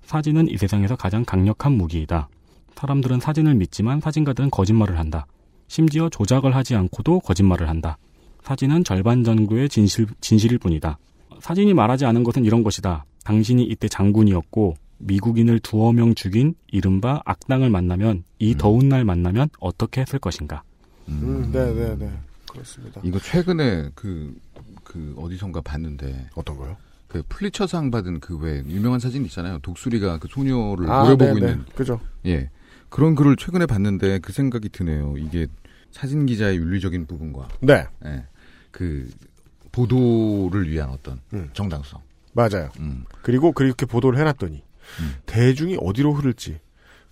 [0.02, 2.28] 사진은 이 세상에서 가장 강력한 무기이다.
[2.74, 5.26] 사람들은 사진을 믿지만 사진가들은 거짓말을 한다.
[5.68, 7.98] 심지어 조작을 하지 않고도 거짓말을 한다.
[8.42, 10.98] 사진은 절반 정도의 진실, 진실일 뿐이다.
[11.40, 13.04] 사진이 말하지 않은 것은 이런 것이다.
[13.24, 20.00] 당신이 이때 장군이었고 미국인을 두어 명 죽인 이른바 악당을 만나면 이 더운 날 만나면 어떻게
[20.00, 20.62] 했을 것인가.
[21.08, 22.12] 음, 네, 네, 네.
[22.50, 23.00] 그렇습니다.
[23.04, 24.36] 이거 최근에 그,
[24.84, 26.28] 그, 어디선가 봤는데.
[26.34, 26.76] 어떤 거요?
[27.08, 29.58] 그 플리처상 받은 그 왜 유명한 사진 있잖아요.
[29.60, 31.50] 독수리가 그 소녀를 아, 노려보고 네, 네.
[31.52, 31.64] 있는.
[31.74, 32.00] 그죠.
[32.26, 32.50] 예.
[32.88, 35.16] 그런 글을 최근에 봤는데 그 생각이 드네요.
[35.18, 35.46] 이게
[35.90, 37.48] 사진 기자의 윤리적인 부분과.
[37.60, 37.86] 네.
[38.04, 38.24] 예.
[38.70, 39.10] 그,
[39.72, 41.48] 보도를 위한 어떤 음.
[41.52, 42.00] 정당성.
[42.32, 42.70] 맞아요.
[42.80, 43.04] 음.
[43.22, 44.62] 그리고 그렇게 보도를 해놨더니
[45.26, 46.58] 대중이 어디로 흐를지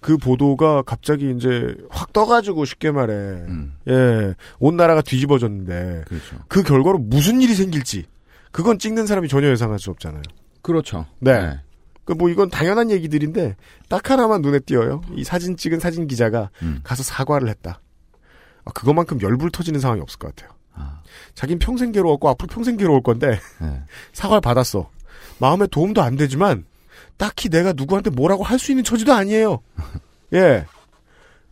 [0.00, 3.42] 그 보도가 갑자기 이제 확 떠가지고 쉽게 말해
[3.88, 6.04] 예, 온 나라가 뒤집어졌는데
[6.46, 8.06] 그 결과로 무슨 일이 생길지
[8.52, 10.22] 그건 찍는 사람이 전혀 예상할 수 없잖아요.
[10.62, 11.06] 그렇죠.
[11.18, 11.60] 네.
[12.04, 13.56] 그뭐 이건 당연한 얘기들인데
[13.88, 15.02] 딱 하나만 눈에 띄어요.
[15.14, 16.50] 이 사진 찍은 사진 기자가
[16.82, 17.80] 가서 사과를 했다.
[18.64, 20.56] 아, 그것만큼 열불 터지는 상황이 없을 것 같아요.
[21.34, 23.38] 자긴 평생 괴로웠고 앞으로 평생 괴로울 건데
[24.12, 24.88] 사과를 받았어.
[25.38, 26.64] 마음에 도움도 안 되지만
[27.18, 29.60] 딱히 내가 누구한테 뭐라고 할 수 있는 처지도 아니에요.
[30.34, 30.64] 예.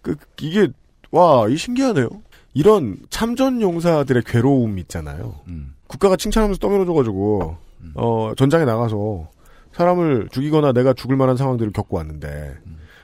[0.02, 0.68] 그 이게
[1.10, 2.08] 와, 이 신기하네요.
[2.54, 5.40] 이런 참전 용사들의 괴로움 있잖아요.
[5.86, 7.56] 국가가 칭찬하면서 떠밀어줘가지고
[7.94, 9.28] 어 전장에 나가서
[9.72, 12.56] 사람을 죽이거나 내가 죽을 만한 상황들을 겪고 왔는데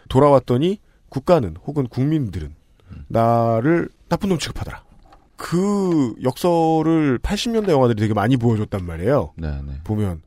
[0.09, 0.79] 돌아왔더니
[1.11, 2.55] 국가는 혹은 국민들은
[3.09, 4.83] 나를 나쁜 놈 취급하더라.
[5.37, 9.33] 그 역설을 80년대 영화들이 되게 많이 보여줬단 말이에요.
[9.37, 9.73] 네, 네.
[9.85, 10.23] 보면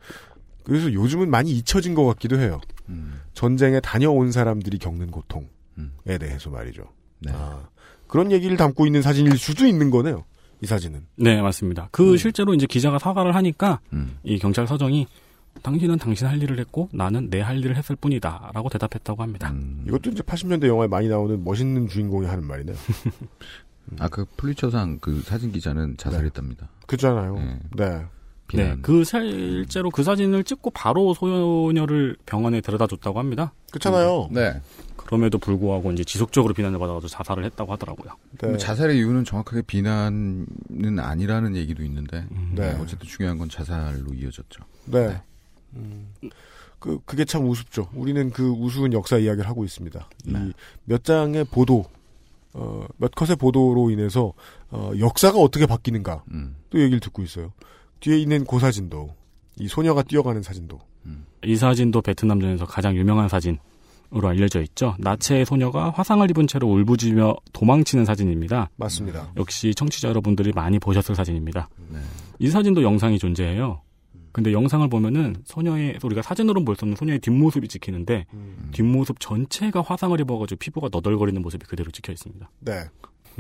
[0.66, 2.60] 그래서 요즘은 많이 잊혀진 것 같기도 해요.
[3.34, 5.48] 전쟁에 다녀온 사람들이 겪는 고통에
[6.20, 6.84] 대해서 말이죠.
[7.30, 7.68] 아,
[8.08, 10.26] 그런 얘기를 담고 있는 사진일 수도 있는 거네요.
[10.62, 11.06] 이 사진은.
[11.18, 11.90] 네, 맞습니다.
[11.92, 13.80] 그 실제로 이제 기자가 사과를 하니까
[14.24, 15.08] 이 경찰 서정이
[15.62, 19.54] 당신은 당신 할 일을 했고 나는 내 할 일을 했을 뿐이다 라고 대답했다고 합니다.
[19.88, 22.76] 이것도 이제 80년대 영화에 많이 나오는 멋있는 주인공이 하는 말이네요.
[24.00, 26.70] 아그 플리처상 그 사진 기자는 자살했답니다.
[26.88, 27.36] 그잖아요.
[27.36, 27.60] 네.
[27.78, 28.06] 네,
[28.82, 33.54] 그 실제로 그 사진을 찍고 바로 소녀를 병원에 데려다 줬다고 합니다.
[33.72, 34.30] 그렇잖아요.
[34.32, 34.60] 네.
[34.96, 38.12] 그럼에도 불구하고 이제 지속적으로 비난을 받아가지고 자살을 했다고 하더라고요.
[38.42, 40.48] 뭐 자살의 이유는 정확하게 비난은
[41.00, 42.72] 아니라는 얘기도 있는데 네.
[42.82, 44.64] 어쨌든 중요한 건 자살로 이어졌죠.
[44.86, 45.22] 네.
[45.76, 46.08] 음,
[46.80, 47.90] 그, 그게 참 우습죠.
[47.94, 50.10] 우리는 그 우스운 역사 이야기를 하고 있습니다.
[50.28, 50.54] 이
[50.86, 51.86] 몇 장의 보도,
[52.54, 54.34] 어, 몇 컷의 보도로 인해서,
[54.70, 56.24] 어, 역사가 어떻게 바뀌는가.
[56.70, 57.54] 또 얘기를 듣고 있어요.
[58.06, 59.16] 뒤에 있는 그 사진도,
[59.58, 60.80] 이 소녀가 뛰어가는 사진도.
[61.44, 64.96] 이 사진도 베트남전에서 가장 유명한 사진으로 알려져 있죠.
[65.00, 68.70] 나체의 소녀가 화상을 입은 채로 울부짖으며 도망치는 사진입니다.
[68.76, 69.32] 맞습니다.
[69.38, 71.68] 역시 청취자 여러분들이 많이 보셨을 사진입니다.
[72.38, 73.82] 이 사진도 영상이 존재해요.
[74.32, 78.70] 근데 영상을 보면은 소녀의 우리가 사진으로는 볼 수 없는 소녀의 뒷모습이 찍히는데 음.
[78.72, 82.52] 뒷모습 전체가 화상을 입어가지고 피부가 너덜거리는 모습이 그대로 찍혀 있습니다.
[82.60, 82.84] 네.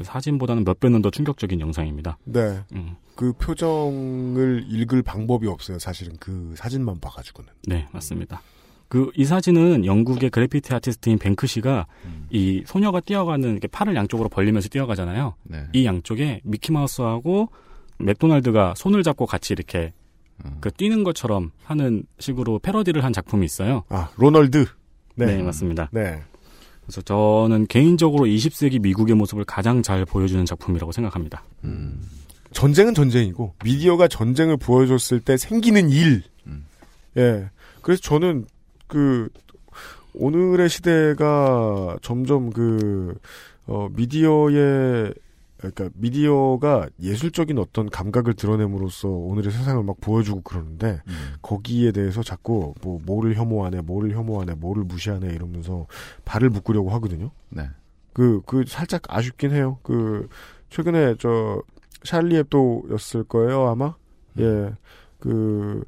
[0.03, 2.17] 사진보다는 몇 배는 더 충격적인 영상입니다.
[2.25, 2.59] 네.
[2.73, 2.95] 음.
[3.15, 5.79] 그 표정을 읽을 방법이 없어요.
[5.79, 7.49] 사실은 그 사진만 봐가지고는.
[7.67, 8.41] 네, 맞습니다.
[8.87, 12.27] 그 이 사진은 영국의 그래피티 아티스트인 뱅크시가 음.
[12.29, 15.35] 이 소녀가 뛰어가는 이렇게 팔을 양쪽으로 벌리면서 뛰어가잖아요.
[15.43, 15.65] 네.
[15.73, 17.49] 이 양쪽에 미키 마우스하고
[17.97, 19.93] 맥도날드가 손을 잡고 같이 이렇게
[20.43, 20.57] 음.
[20.59, 23.83] 그 뛰는 것처럼 하는 식으로 패러디를 한 작품이 있어요.
[23.89, 24.65] 아, 로널드.
[25.15, 25.89] 네, 맞습니다.
[25.93, 26.21] 네.
[26.85, 31.43] 그래서 저는 개인적으로 20세기 미국의 모습을 가장 잘 보여주는 작품이라고 생각합니다.
[32.51, 36.23] 전쟁은 전쟁이고 미디어가 전쟁을 보여줬을 때 생기는 일.
[37.17, 37.49] 예.
[37.81, 38.45] 그래서 저는
[38.87, 39.29] 그
[40.13, 43.15] 오늘의 시대가 점점 그
[43.67, 45.13] 어, 미디어의
[45.71, 51.01] 그러니까 미디어가 예술적인 어떤 감각을 드러냄으로써 오늘의 세상을 막 보여주고 그러는데
[51.41, 55.87] 거기에 대해서 자꾸 뭐 뭐를 혐오하네, 뭐를 혐오하네, 뭐를 무시하네 이러면서
[56.25, 57.31] 발을 묶으려고 하거든요.
[57.49, 57.69] 네.
[58.15, 59.77] 그, 그, 살짝 아쉽긴 해요.
[59.83, 60.29] 그,
[60.69, 61.61] 최근에 저,
[62.03, 63.93] 샬리 앱도였을 거예요, 아마?
[64.39, 64.73] 예.
[65.19, 65.83] 그,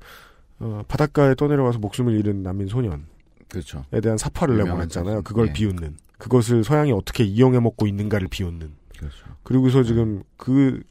[0.60, 3.02] 어, 바닷가에 떠내려가서 목숨을 잃은 난민 소년에
[3.48, 3.86] 그렇죠.
[4.02, 5.22] 대한 사파를 내보냈잖아요.
[5.22, 5.54] 그걸 예.
[5.54, 5.96] 비웃는.
[6.18, 8.74] 그것을 서양이 어떻게 이용해 먹고 있는가를 비웃는.
[8.98, 9.26] 그렇죠.
[9.44, 10.82] 그리고서 지금 그,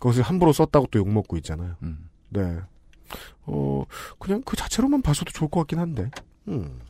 [0.00, 1.76] 것을 함부로 썼다고 또 욕먹고 있잖아요.
[1.82, 2.08] 음.
[2.30, 2.58] 네.
[3.44, 3.84] 어,
[4.18, 6.10] 그냥 그 자체로만 봐서도 좋을 것 같긴 한데.
[6.48, 6.80] 음.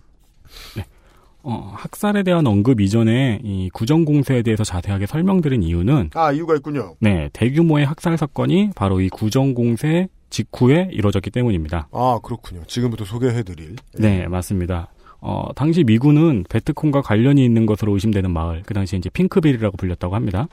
[1.44, 6.94] 어, 학살에 대한 언급 이전에 이 구정공세에 대해서 자세하게 설명드린 이유는 아, 이유가 있군요.
[7.00, 11.88] 네, 대규모의 학살 사건이 바로 이 구정공세 직후에 이루어졌기 때문입니다.
[11.90, 12.62] 아, 그렇군요.
[12.66, 13.76] 지금부터 소개해드릴.
[13.98, 14.88] 네, 맞습니다.
[15.24, 20.48] 어, 당시 미군은 베트콩과 관련이 있는 것으로 의심되는 마을, 그 당시 이제 핑크빌이라고 불렸다고 합니다.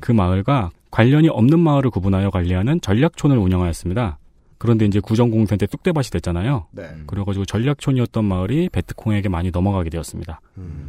[0.00, 4.18] 그 마을과 관련이 없는 마을을 구분하여 관리하는 전략촌을 운영하였습니다.
[4.58, 6.66] 그런데 이제 구정공세 때 쑥대밭이 됐잖아요.
[6.72, 6.88] 네.
[7.06, 10.40] 그래가지고 전략촌이었던 마을이 베트콩에게 많이 넘어가게 되었습니다.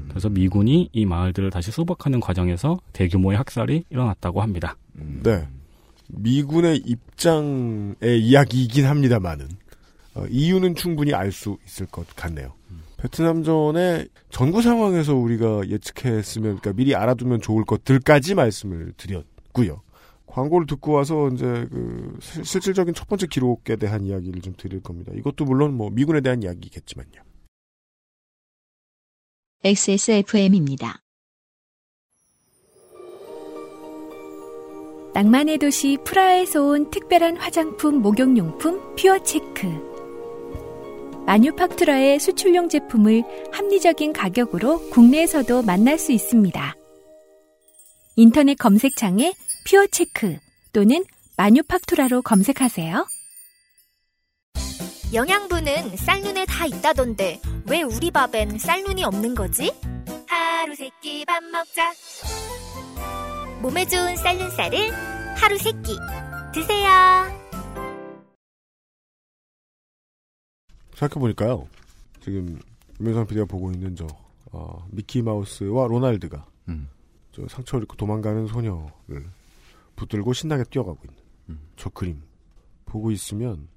[0.10, 4.76] 그래서 미군이 이 마을들을 다시 수복하는 과정에서 대규모의 학살이 일어났다고 합니다.
[5.24, 5.48] 네.
[6.10, 9.48] 미군의 입장의 이야기이긴 합니다만은
[10.16, 12.54] 어, 이유는 충분히 알 수 있을 것 같네요.
[13.04, 19.82] 베트남전의 전구 상황에서 우리가 예측했으면, 그러니까 미리 알아두면 좋을 것들까지 말씀을 드렸고요.
[20.26, 25.12] 광고를 듣고 와서 이제 그 실- 실질적인 첫 번째 기록에 대한 이야기를 좀 드릴 겁니다.
[25.16, 27.22] 이것도 물론 뭐 미군에 대한 이야기겠지만요.
[29.66, 31.00] XSFM입니다.
[35.14, 39.93] 낭만의 도시 프라하에서 온 특별한 화장품 목욕용품 퓨어체크.
[41.26, 46.76] 마뉴팍투라의 수출용 제품을 합리적인 가격으로 국내에서도 만날 수 있습니다.
[48.16, 49.34] 인터넷 검색창에
[49.66, 50.38] 퓨어체크
[50.74, 51.04] 또는
[51.38, 53.06] 마뉴팍투라로 검색하세요.
[55.14, 59.72] 영양분은 쌀눈에 다 있다던데 왜 우리 밥엔 쌀눈이 없는 거지?
[60.28, 61.94] 하루 세 끼 밥 먹자.
[63.62, 64.92] 몸에 좋은 쌀눈쌀을
[65.36, 65.96] 하루 세 끼
[66.54, 67.43] 드세요.
[70.96, 71.68] 생각해보니까요.
[72.22, 72.60] 지금
[73.00, 74.08] 유명상 PD가 보고 있는 저
[74.52, 76.90] 어, 미키마우스와 로날드가 음.
[77.32, 79.26] 저 상처를 입고 도망가는 소녀를
[79.96, 81.60] 붙들고 신나게 뛰어가고 있는 음.
[81.76, 82.22] 저 그림
[82.86, 83.68] 보고 있으면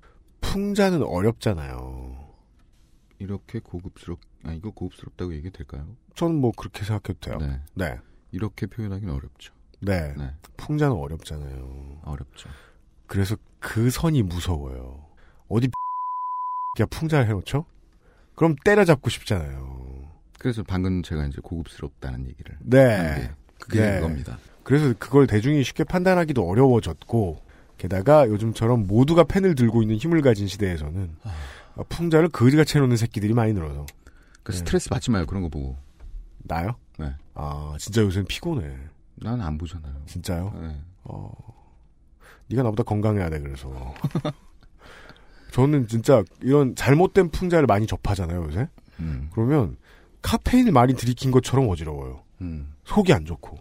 [0.41, 2.27] 풍자는 어렵잖아요.
[3.19, 5.87] 이렇게 고급스럽, 아, 이거 고급스럽다고 얘기 될까요?
[6.15, 7.39] 저는 뭐 그렇게 생각해도 돼요.
[7.39, 7.61] 네.
[7.75, 7.99] 네.
[8.31, 9.55] 이렇게 표현하기는 어렵죠.
[9.81, 10.15] 네.
[10.17, 10.35] 네.
[10.57, 12.01] 풍자는 어렵잖아요.
[12.05, 12.51] 어렵죠.
[13.07, 15.07] 그래서 그 선이 무서워요.
[15.49, 15.69] 어디
[16.81, 17.65] 야 풍자를 해놓죠?
[18.35, 19.77] 그럼 때려잡고 싶잖아요.
[20.39, 22.57] 그래서 방금 제가 이제 고급스럽다는 얘기를.
[22.61, 23.31] 네.
[23.59, 23.95] 그게 네.
[24.01, 24.39] 그겁니다.
[24.63, 27.41] 그래서 그걸 대중이 쉽게 판단하기도 어려워졌고,
[27.79, 31.17] 게다가 요즘처럼 모두가 펜을 들고 있는 힘을 가진 시대에서는
[31.77, 33.87] 어, 풍자를 거지같이 해놓는 새끼들이 많이 늘어서.
[34.43, 34.59] 그 네.
[34.59, 35.25] 스트레스 받지 마요.
[35.27, 35.77] 그런 거 보고.
[36.45, 36.77] 나요?
[36.99, 37.13] 네.
[37.35, 38.77] 아 진짜 요새는 피곤해.
[39.17, 39.95] 난 안 보잖아요.
[40.07, 40.53] 진짜요?
[40.61, 40.77] 네.
[41.05, 41.31] 어,
[42.49, 43.95] 네가 나보다 건강해야 돼 그래서.
[45.57, 48.69] 저는 진짜 이런 잘못된 풍자를 많이 접하잖아요 요새.
[49.01, 49.31] 음.
[49.33, 49.79] 그러면
[50.21, 52.21] 카페인을 많이 들이킨 것처럼 어지러워요.
[52.43, 52.75] 음.
[52.85, 53.57] 속이 안 좋고.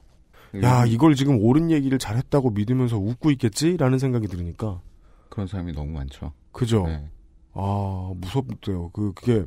[0.61, 4.81] 야 이걸 지금 옳은 얘기를 잘했다고 믿으면서 웃고 있겠지라는 생각이 들으니까
[5.29, 6.33] 그런 사람이 너무 많죠.
[6.51, 6.85] 그죠.
[6.85, 7.09] 네.
[7.53, 8.89] 아 무섭대요.
[8.89, 9.45] 그 그게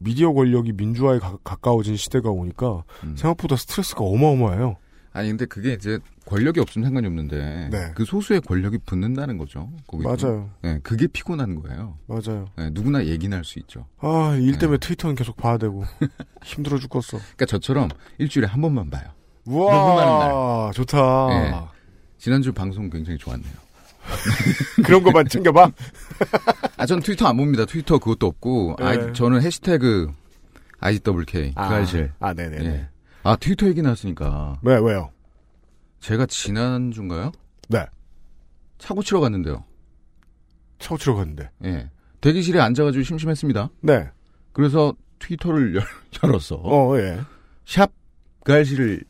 [0.00, 3.16] 미디어 권력이 민주화에 가, 가까워진 시대가 오니까 음.
[3.16, 4.76] 생각보다 스트레스가 어마어마해요.
[5.12, 7.92] 아니 근데 그게 이제 권력이 없으면 상관이 없는데 네.
[7.94, 9.70] 그 소수의 권력이 붙는다는 거죠.
[9.86, 10.08] 거기도.
[10.08, 10.50] 맞아요.
[10.62, 11.96] 네, 그게 피곤한 거예요.
[12.06, 12.46] 맞아요.
[12.56, 13.86] 네, 누구나 얘기는 할 수 있죠.
[14.00, 15.84] 아 일 때문에 트위터는 계속 봐야 되고
[16.44, 17.18] 힘들어 죽겠어.
[17.18, 19.08] 그러니까 저처럼 일주일에 한 번만 봐요.
[19.46, 21.28] 우와 좋다.
[21.28, 21.54] 네.
[22.18, 23.52] 지난주 방송 굉장히 좋았네요.
[24.84, 25.70] 그런 것만 챙겨봐.
[26.76, 27.64] 아, 전 트위터 안 봅니다.
[27.64, 28.84] 트위터 그것도 없고, 네.
[28.84, 30.10] 아이, 저는 해시태그
[30.80, 32.12] IWK 아, 그 알실.
[32.20, 32.88] 아, 네네 네.
[33.24, 33.28] 예.
[33.28, 34.58] 아 트위터 얘기 나왔으니까.
[34.62, 35.10] 왜 왜요?
[36.00, 37.32] 제가 지난 주인가요?
[37.68, 37.84] 네.
[38.78, 39.64] 차고 치러 갔는데요.
[40.78, 41.50] 차고 치러 갔는데.
[41.64, 41.90] 예.
[42.20, 43.70] 대기실에 앉아가지고 심심했습니다.
[43.80, 44.08] 네.
[44.52, 45.84] 그래서 트위터를 열,
[46.22, 46.56] 열었어.
[46.62, 47.20] 어, 예.
[47.66, 47.90] 샵
[48.44, 49.02] 그알실을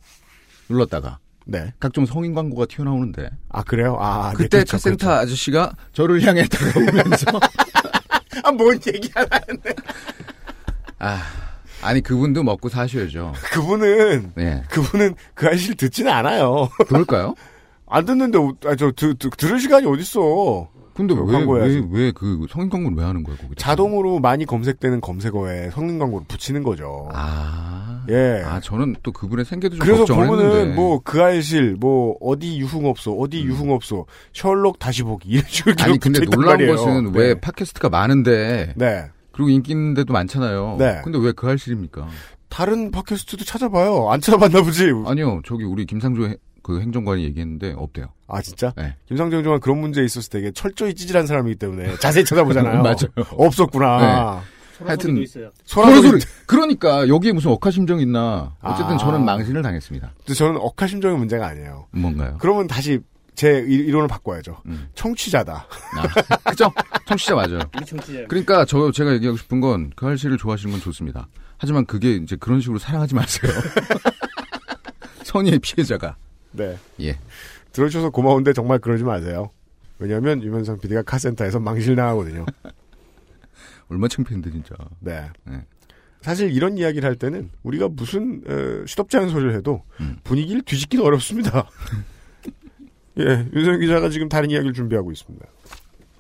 [0.69, 1.73] 눌렀다가 네.
[1.79, 3.97] 각종 성인 광고가 튀어나오는데 아 그래요?
[4.01, 5.21] 아 네, 그때 그렇죠, 카센터 그렇죠.
[5.23, 7.27] 아저씨가 저를 향해 다가오면서
[8.45, 9.75] 아 뭔 얘기하려는데
[10.99, 11.23] 아
[11.89, 13.33] 아니 그분도 먹고 사셔야죠.
[13.51, 14.63] 그분은 네.
[14.69, 16.69] 그분은 그 아저씨를 듣지는 않아요.
[16.87, 17.35] 그럴까요?
[17.89, 20.69] 안 듣는데 아, 저 드, 드, 들을 시간이 어딨어.
[20.93, 23.39] 근데 그왜 광고에 왜왜그 성인 광고를 왜 하는 거예요?
[23.39, 23.55] 거기다?
[23.57, 27.09] 자동으로 많이 검색되는 검색어에 성인 광고를 붙이는 거죠.
[27.15, 28.43] 아, 예.
[28.45, 30.75] 아 저는 또 그분의 생계도 좀 그래서 보면은 했는데.
[30.75, 34.05] 뭐그 알실 뭐 어디 유흥업소 어디 유흥업소
[34.35, 35.85] 셜록 다시 보기 이런 식으로 음.
[35.85, 36.77] 아니 근데 놀라운 말이에요.
[36.77, 37.19] 것은 네.
[37.19, 39.07] 왜 팟캐스트가 많은데 네.
[39.39, 40.77] 그리고 인기 있는 데도 많잖아요.
[40.81, 41.01] 네.
[41.05, 42.09] 근데 왜그 알실입니까?
[42.49, 44.11] 다른 팟캐스트도 찾아봐요.
[44.11, 44.91] 안 찾아봤나 보지.
[45.07, 45.43] 아니요.
[45.47, 48.07] 저기 우리 김상조 해- 그 행정관이 얘기했는데 없대요.
[48.27, 48.73] 아 진짜?
[48.77, 48.97] 네.
[49.07, 52.83] 김상정 정은 그런 문제에 있어서 되게 철저히 찌질한 사람이기 때문에 자세히 찾아보잖아요.
[52.83, 52.97] 맞아요.
[53.31, 54.43] 없었구나.
[54.85, 55.51] 하여튼 소라소리.
[55.65, 56.21] 소라소리.
[56.47, 58.57] 그러니까 여기에 무슨 억하심정 있나?
[58.61, 58.99] 어쨌든 아.
[58.99, 60.13] 저는 망신을 당했습니다.
[60.19, 61.87] 근데 저는 억하심정의 문제가 아니에요.
[61.93, 62.37] 뭔가요?
[62.41, 62.99] 그러면 다시
[63.39, 64.61] 제 이- 이론을 바꿔야죠.
[64.67, 64.89] 음.
[64.97, 65.69] 청취자다.
[65.97, 66.73] 아, 그죠?
[67.07, 67.61] 청취자 맞아요.
[67.87, 68.27] 청취자.
[68.27, 71.29] 그러니까 저 제가 얘기하고 싶은 건그 알씨를 좋아하시는 건 좋습니다.
[71.57, 73.53] 하지만 그게 이제 그런 식으로 사랑하지 마세요.
[75.23, 76.17] 선의의 피해자가.
[76.51, 76.77] 네.
[77.01, 77.17] 예.
[77.71, 79.51] 들어주셔서 고마운데 정말 그러지 마세요.
[80.01, 82.45] 왜냐하면 유면상 PD가 카센터에서 망실 나가거든요.
[83.89, 84.75] 얼마 창피한데 진짜.
[84.99, 85.31] 네.
[85.45, 85.65] 네.
[86.23, 90.17] 사실 이런 이야기를 할 때는 우리가 무슨 어, 시덥지 않은 소리를 해도 음.
[90.25, 91.69] 분위기를 뒤집기는 어렵습니다.
[93.19, 95.47] 예, 윤성 기자가 지금 다른 이야기를 준비하고 있습니다.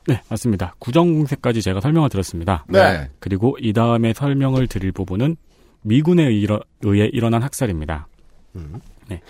[0.08, 0.74] 네, 맞습니다.
[0.78, 2.64] 구정공세까지 제가 설명을 드렸습니다.
[2.68, 3.08] 네.
[3.18, 5.36] 그리고 이 다음에 설명을 드릴 부분은
[5.82, 8.08] 미군에 의러- 의해 일어난 학살입니다.
[8.56, 8.80] 음.
[9.08, 9.20] 네.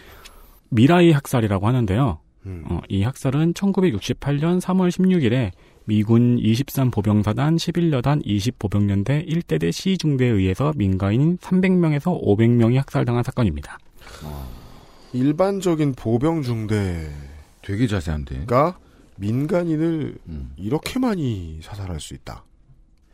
[0.71, 2.19] 미라이 학살이라고 하는데요.
[2.47, 2.65] 음.
[2.71, 5.51] 어, 이 학살은 1968년 3월 16일에
[5.85, 13.79] 미군 23 보병사단 11여단 20 보병연대 1대대 C중대에 의해서 민간인 300명에서 500명이 학살당한 사건입니다.
[15.13, 17.09] 일반적인 보병 중대가
[17.69, 18.47] 되게 자세한데.
[19.17, 20.53] 민간인을 음.
[20.57, 22.45] 이렇게 많이 사살할 수 있다.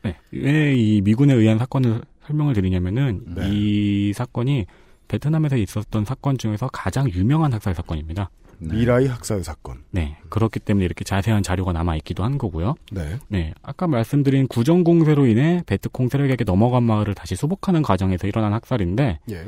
[0.02, 0.16] 네.
[0.30, 3.48] 왜 이 미군에 의한 사건을 설명을 드리냐면은 네.
[3.50, 4.66] 이 사건이
[5.08, 8.30] 베트남에서 있었던 사건 중에서 가장 유명한 학살 사건입니다.
[8.58, 9.82] 미라이 학살 사건.
[9.90, 10.16] 네.
[10.28, 12.76] 그렇기 때문에 이렇게 자세한 자료가 남아 있기도 한 거고요.
[12.92, 13.18] 네.
[13.28, 13.52] 네.
[13.62, 19.46] 아까 말씀드린 구정 공세로 인해 베트콩 세력에게 넘어간 마을을 다시 수복하는 과정에서 일어난 학살인데 예.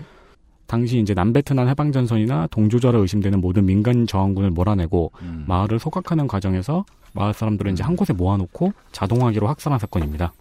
[0.66, 5.44] 당시 이제 남베트남 해방전선이나 동조자로 의심되는 모든 민간 저항군을 몰아내고 음.
[5.46, 10.32] 마을을 소각하는 과정에서 마을 사람들을 이제 한 곳에 모아놓고 자동화기로 학살한 사건입니다.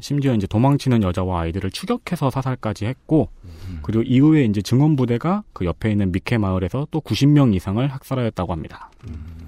[0.00, 3.28] 심지어 이제 도망치는 여자와 아이들을 추격해서 사살까지 했고,
[3.82, 8.90] 그리고 이후에 이제 증원 부대가 그 옆에 있는 미케 마을에서 또 90명 이상을 학살하였다고 합니다.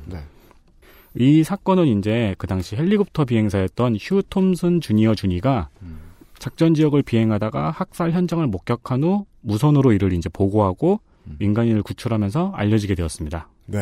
[0.07, 0.19] 네.
[1.17, 5.71] 이 사건은 이제 그 당시 헬리콥터 비행사였던 휴 톰슨 주니어 주니가
[6.39, 11.01] 작전 지역을 비행하다가 학살 현장을 목격한 후 무선으로 이를 이제 보고하고
[11.39, 13.49] 민간인을 구출하면서 알려지게 되었습니다.
[13.67, 13.79] 네.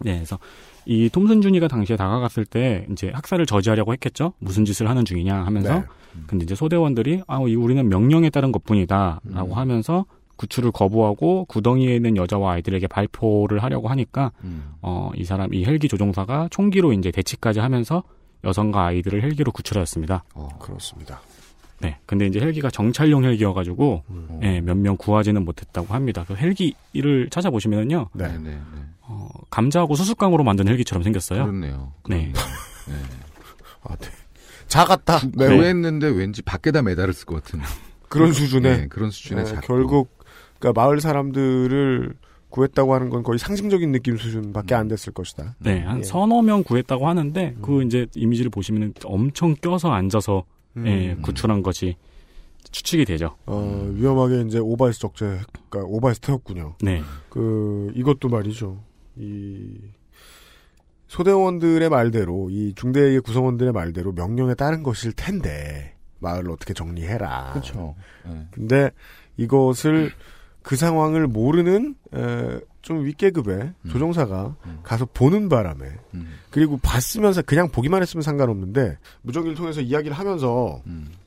[0.00, 0.38] 네, 그래서
[0.86, 4.32] 이 톰슨 주니가 당시에 다가갔을 때 이제 학살을 저지하려고 했겠죠.
[4.38, 5.84] 무슨 짓을 하는 중이냐 하면서 네.
[6.26, 10.04] 근데 이제 소대원들이 아, 이 우리는 명령에 따른 것뿐이다라고 하면서
[10.36, 14.32] 구출을 거부하고 구덩이에 있는 여자와 아이들에게 발포를 하려고 하니까
[14.82, 18.02] 어, 이 사람 이 헬기 조종사가 총기로 이제 대치까지 하면서
[18.42, 20.24] 여성과 아이들을 헬기로 구출하였습니다.
[20.58, 21.20] 그렇습니다.
[21.80, 21.98] 네.
[22.06, 24.40] 근데 이제 헬기가 정찰용 헬기여가지고, 음.
[24.42, 26.24] 예, 몇명 구하지는 못했다고 합니다.
[26.26, 28.28] 그 헬기를 찾아보시면은요, 네.
[28.28, 28.58] 네, 네.
[29.02, 31.44] 어, 감자하고 수수깡으로 만든 헬기처럼 생겼어요.
[31.44, 31.92] 그렇네요.
[32.08, 32.32] 네.
[33.82, 34.08] 아, 네.
[34.68, 35.20] 작았다.
[35.34, 35.56] 네.
[35.56, 37.60] 구했는데 왠지 밖에다 메달을 쓸 것 같은.
[38.08, 39.66] 그런 수준의 네, 그런 수준의 네, 작고.
[39.66, 40.18] 결국
[40.58, 42.14] 그러니까 마을 사람들을
[42.48, 45.56] 구했다고 하는 건 거의 상징적인 느낌 수준밖에 안 됐을 것이다.
[45.58, 46.02] 네, 한 예.
[46.04, 50.44] 서너 명 구했다고 하는데, 그 이제 이미지를 보시면은 엄청 껴서 앉아서,
[50.76, 50.86] 음.
[50.86, 51.96] 예, 구출한 것이
[52.70, 53.36] 추측이 되죠.
[53.46, 55.40] 어, 위험하게 이제 오바이스 적재,
[55.70, 56.76] 그러니까 오바이스 태웠군요.
[56.82, 57.02] 네.
[57.28, 58.82] 그 이것도 말이죠.
[59.16, 59.78] 이
[61.06, 67.52] 소대원들의 말대로 이 중대의 구성원들의 말대로 명령에 따른 것일 텐데 마을을 어떻게 정리해라.
[67.52, 67.94] 그렇죠.
[68.50, 68.90] 근데
[69.36, 70.10] 이것을
[70.62, 75.86] 그 상황을 모르는 에, 좀 윗계급의 조종사가 가서 보는 바람에
[76.50, 80.82] 그리고 봤으면서 그냥 보기만 했으면 상관없는데 무전기를 통해서 이야기를 하면서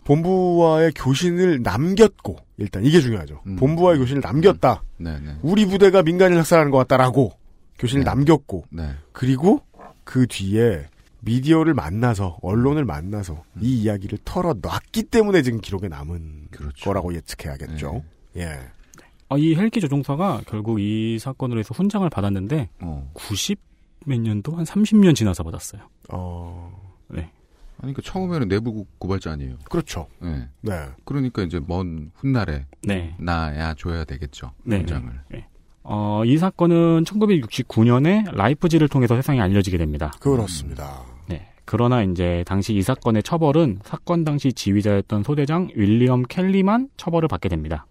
[0.05, 3.41] 본부와의 교신을 남겼고 일단 이게 중요하죠.
[3.57, 4.83] 본부와의 교신을 남겼다.
[4.97, 5.35] 네, 네.
[5.41, 7.31] 우리 부대가 민간인 학살하는 것 같다라고
[7.79, 8.91] 교신을 남겼고 네.
[9.11, 9.61] 그리고
[10.03, 10.85] 그 뒤에
[11.21, 13.59] 미디어를 만나서 언론을 만나서 음.
[13.61, 16.85] 이 이야기를 털어놨기 때문에 지금 기록에 남은 그렇죠.
[16.85, 18.03] 거라고 예측해야겠죠.
[18.33, 18.43] 네.
[18.43, 18.59] 예.
[19.29, 23.09] 아, 이 헬기 조종사가 결국 이 사건으로 해서 훈장을 받았는데 어.
[23.13, 23.59] 90
[24.05, 25.81] 몇 년도 한 30년 지나서 받았어요.
[26.09, 26.95] 어.
[27.09, 27.29] 네.
[27.81, 29.57] 아니, 그 처음에는 내부 고발자 아니에요.
[29.69, 30.07] 그렇죠.
[30.19, 30.47] 네.
[30.61, 30.87] 네.
[31.03, 33.15] 그러니까 이제 먼 훗날에 네.
[33.19, 34.51] 나야 줘야 되겠죠.
[34.63, 34.77] 네.
[34.77, 35.11] 훈장을.
[35.29, 35.45] 네.
[35.83, 40.11] 어, 이 사건은 1969년에 라이프지를 통해서 세상에 알려지게 됩니다.
[40.19, 41.03] 그렇습니다.
[41.27, 41.49] 네.
[41.65, 47.85] 그러나 이제 당시 이 사건의 처벌은 사건 당시 지휘자였던 소대장 윌리엄 켈리만 처벌을 받게 됩니다.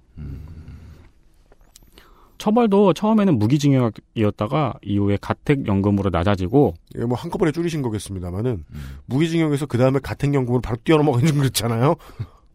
[2.38, 8.64] 처벌도 처음에는 무기징역이었다가 이후에 가택연금으로 낮아지고 이게 뭐 한꺼번에 줄이신 거겠습니다만은
[9.06, 11.96] 무기징역에서 그 다음에 가택연금으로 바로 뛰어넘어가는 좀 그렇잖아요.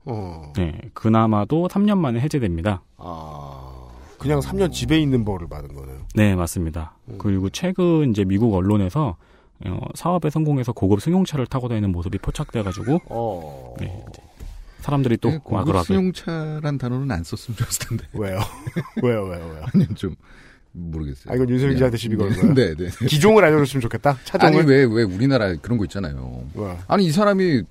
[0.05, 0.53] 어.
[0.55, 2.81] 네, 그나마도 3년 만에 해제됩니다.
[4.17, 6.01] 그냥 3년 집에 있는 벌을 받은 거네요.
[6.15, 6.95] 네, 맞습니다.
[7.17, 9.15] 그리고 최근 이제 미국 언론에서
[9.65, 12.99] 어, 사업에 성공해서 고급 승용차를 타고 다니는 모습이 포착돼가지고
[13.79, 14.21] 네, 이제
[14.81, 18.05] 사람들이 또 네, 고급 와그라그 승용차란 단어는 안 썼으면 좋았을 텐데.
[18.13, 18.39] 왜요?
[19.01, 19.65] 왜요, 왜요, 왜요?
[19.73, 20.15] 아니, 좀,
[20.73, 21.31] 모르겠어요.
[21.31, 22.53] 아, 이건 윤세민 기자한테 시비 거는 거예요?
[22.53, 22.89] 네, 네.
[23.07, 24.17] 기종을 알려줬으면 좋겠다?
[24.25, 24.59] 차종을?
[24.61, 26.43] 아니, 왜, 왜 우리나라 그런 거 있잖아요.
[26.55, 26.77] 왜?
[26.87, 27.63] 아니, 이 사람이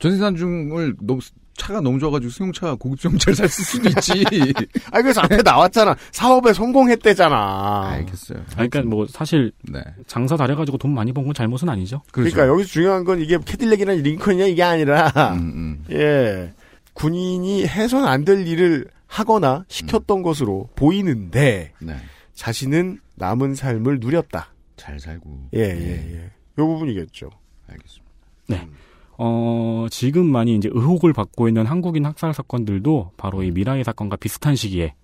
[0.00, 1.20] 전세산 중을 너무,
[1.56, 4.24] 차가 너무 좋아가지고 승용차, 고급 승용차를 살 수도 있지.
[4.92, 5.96] 아, 그래서 앞에 나왔잖아.
[6.12, 7.88] 사업에 성공했대잖아.
[7.90, 8.38] 알겠어요.
[8.56, 9.82] 아니, 그러니까 뭐 사실 네.
[10.06, 12.02] 장사 잘해가지고 돈 많이 번 건 잘못은 아니죠.
[12.12, 12.32] 그렇죠.
[12.32, 16.52] 그러니까 여기서 중요한 건 이게 캐딜렉이나 링컨이냐 이게 아니라 음, 예
[16.98, 21.96] 군인이 해선 안 될 일을 하거나 시켰던 것으로 보이는데 네.
[22.34, 24.52] 자신은 남은 삶을 누렸다.
[24.76, 25.48] 잘 살고.
[25.54, 26.24] 예, 예, 예.
[26.58, 27.30] 요 부분이겠죠.
[27.68, 28.12] 알겠습니다.
[28.48, 28.68] 네.
[29.16, 34.54] 어, 지금 많이 이제 의혹을 받고 있는 한국인 학살 사건들도 바로 이 미라의 사건과 비슷한
[34.56, 34.94] 시기에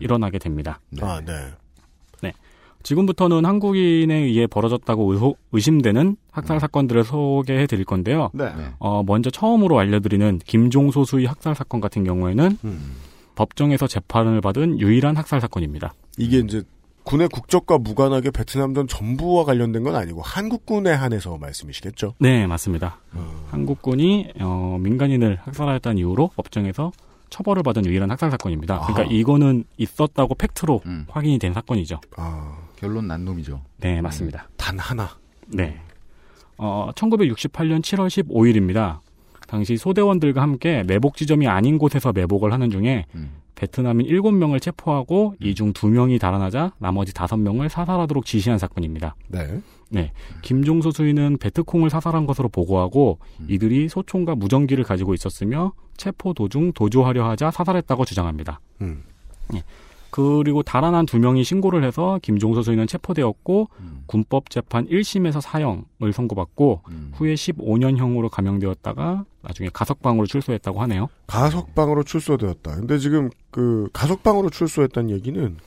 [0.00, 0.80] 일어나게 됩니다.
[1.00, 1.32] 아, 네.
[2.22, 2.32] 네.
[2.82, 8.30] 지금부터는 한국인에 의해 벌어졌다고 의혹, 의심되는 학살 사건들을 소개해 드릴 건데요.
[8.34, 8.50] 네.
[8.78, 12.58] 어, 먼저 처음으로 알려드리는 김종소 수의 학살 사건 같은 경우에는
[13.34, 15.94] 법정에서 재판을 받은 유일한 학살 사건입니다.
[16.18, 16.62] 이게 이제
[17.04, 22.14] 군의 국적과 무관하게 베트남전 전부와 관련된 건 아니고 한국군에 한해서 말씀이시겠죠?
[22.18, 22.98] 네, 맞습니다.
[23.48, 26.92] 한국군이 어, 민간인을 학살하였다는 이유로 법정에서
[27.30, 28.78] 처벌을 받은 유일한 학살 사건입니다.
[28.80, 29.10] 그러니까 아하.
[29.10, 32.00] 이거는 있었다고 팩트로 확인이 된 사건이죠.
[32.76, 33.62] 결론 난 놈이죠.
[33.78, 34.48] 네, 맞습니다.
[34.56, 35.08] 단 하나.
[35.48, 35.80] 네.
[36.58, 39.00] 어, 1968년 7월 15일입니다.
[39.46, 43.06] 당시 소대원들과 함께 매복 지점이 아닌 곳에서 매복을 하는 중에
[43.54, 49.14] 베트남인 7명을 체포하고 이 중 2명이 달아나자 나머지 5명을 사살하도록 지시한 사건입니다.
[49.28, 49.60] 네.
[49.88, 50.12] 네.
[50.42, 53.18] 김종수 수위는 베트콩을 사살한 것으로 보고하고
[53.48, 58.60] 이들이 소총과 무전기를 가지고 있었으며 체포 도중 도주하려 하자 사살했다고 주장합니다.
[58.80, 59.04] 음.
[59.54, 59.62] 예.
[60.16, 63.68] 그리고 달아난 두 명이 신고를 해서 김종서 수위는 체포되었고
[64.06, 66.80] 군법 재판 1심에서 사형을 선고받고
[67.12, 71.10] 후에 15년형으로 감형되었다가 나중에 가석방으로 출소했다고 하네요.
[71.26, 72.76] 가석방으로 출소되었다.
[72.76, 75.58] 근데 지금 그 가석방으로 출소했다는 얘기는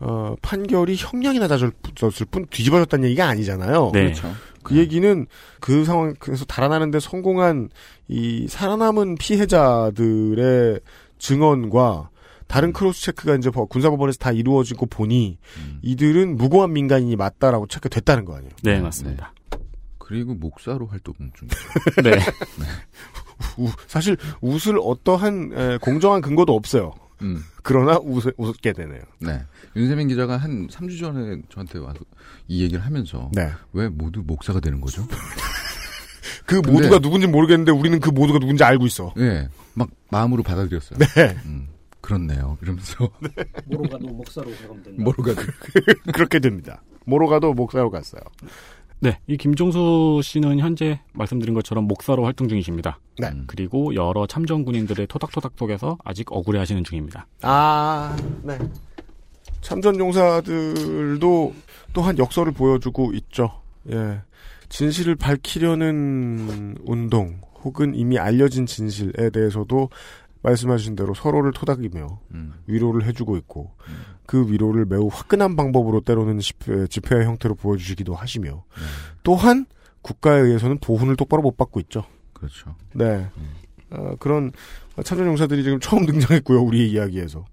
[0.00, 3.90] 어, 판결이 형량이 낮아졌을 뿐 뒤집어졌다는 얘기가 아니잖아요.
[3.94, 4.02] 네.
[4.02, 4.28] 그렇죠.
[4.62, 5.26] 그 얘기는
[5.60, 7.70] 그 상황에서 달아나는데 성공한
[8.08, 10.80] 이 살아남은 피해자들의
[11.16, 12.10] 증언과
[12.54, 15.38] 다른 크로스 체크가 이제 법- 군사법원에서 다 이루어지고 보니
[15.82, 18.52] 이들은 무고한 민간인이 맞다라고 체크됐다는 거 아니에요.
[18.62, 19.32] 네, 맞습니다.
[19.98, 21.48] 그리고 목사로 활동 중.
[22.04, 22.12] 네.
[23.58, 26.92] 우- 사실 웃을 어떠한 에, 공정한 근거도 없어요.
[27.22, 27.42] 음.
[27.64, 29.02] 그러나 웃, 웃게 되네요.
[29.18, 29.40] 네.
[29.74, 31.98] 윤세민 기자가 한 3주 전에 저한테 와서
[32.46, 33.50] 이 얘기를 하면서 네.
[33.72, 35.04] 왜 모두 목사가 되는 거죠?
[36.46, 39.12] 그 근데- 모두가 누군지 모르겠는데 우리는 그 모두가 누군지 알고 있어.
[39.18, 39.48] 예.
[39.72, 40.98] 막 마음으로 받아들였어요.
[40.98, 41.36] 네.
[41.46, 41.68] 음,
[42.04, 42.58] 그렇네요.
[42.60, 43.08] 이러면서
[43.64, 45.02] 모로 가도 목사로 가면 된다.
[45.02, 45.42] 뭐로 가도
[46.12, 46.82] 그렇게 됩니다.
[47.06, 48.20] 모로 가도 목사로 갔어요.
[49.00, 52.98] 네, 이 김종수 씨는 현재 말씀드린 것처럼 목사로 활동 중이십니다.
[53.18, 53.32] 네.
[53.46, 57.26] 그리고 여러 참전 군인들의 토닥토닥 속에서 아직 억울해하시는 중입니다.
[57.40, 58.58] 아, 네.
[59.62, 61.54] 참전 용사들도
[61.94, 63.62] 또한 역설을 보여주고 있죠.
[63.90, 64.20] 예.
[64.68, 69.88] 진실을 밝히려는 운동, 혹은 이미 알려진 진실에 대해서도
[70.44, 72.20] 말씀하신 대로 서로를 토닥이며
[72.66, 73.72] 위로를 해주고 있고,
[74.26, 78.64] 그 위로를 매우 화끈한 방법으로 때로는 집회, 집회의 형태로 보여주시기도 하시며,
[79.24, 79.66] 또한
[80.02, 82.04] 국가에 의해서는 보훈을 똑바로 못 받고 있죠.
[82.34, 82.74] 그렇죠.
[82.92, 83.26] 네.
[83.90, 84.52] 어, 그런
[85.02, 87.44] 참전 용사들이 지금 처음 등장했고요, 우리의 이야기에서.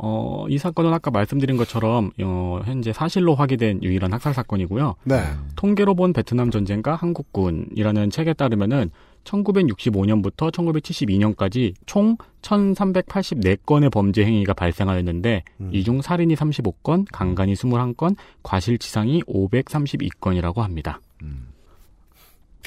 [0.00, 4.94] 어, 이 사건은 아까 말씀드린 것처럼 어, 현재 사실로 확인된 유일한 학살 사건이고요.
[5.04, 5.24] 네.
[5.56, 8.92] 통계로 본 베트남 전쟁과 한국군이라는 책에 따르면은
[9.24, 21.00] 1965년부터 1972년까지 총 1384건의 범죄 행위가 발생하였는데 이중 살인이 35건, 강간이 21건, 과실치상이 532건이라고 합니다.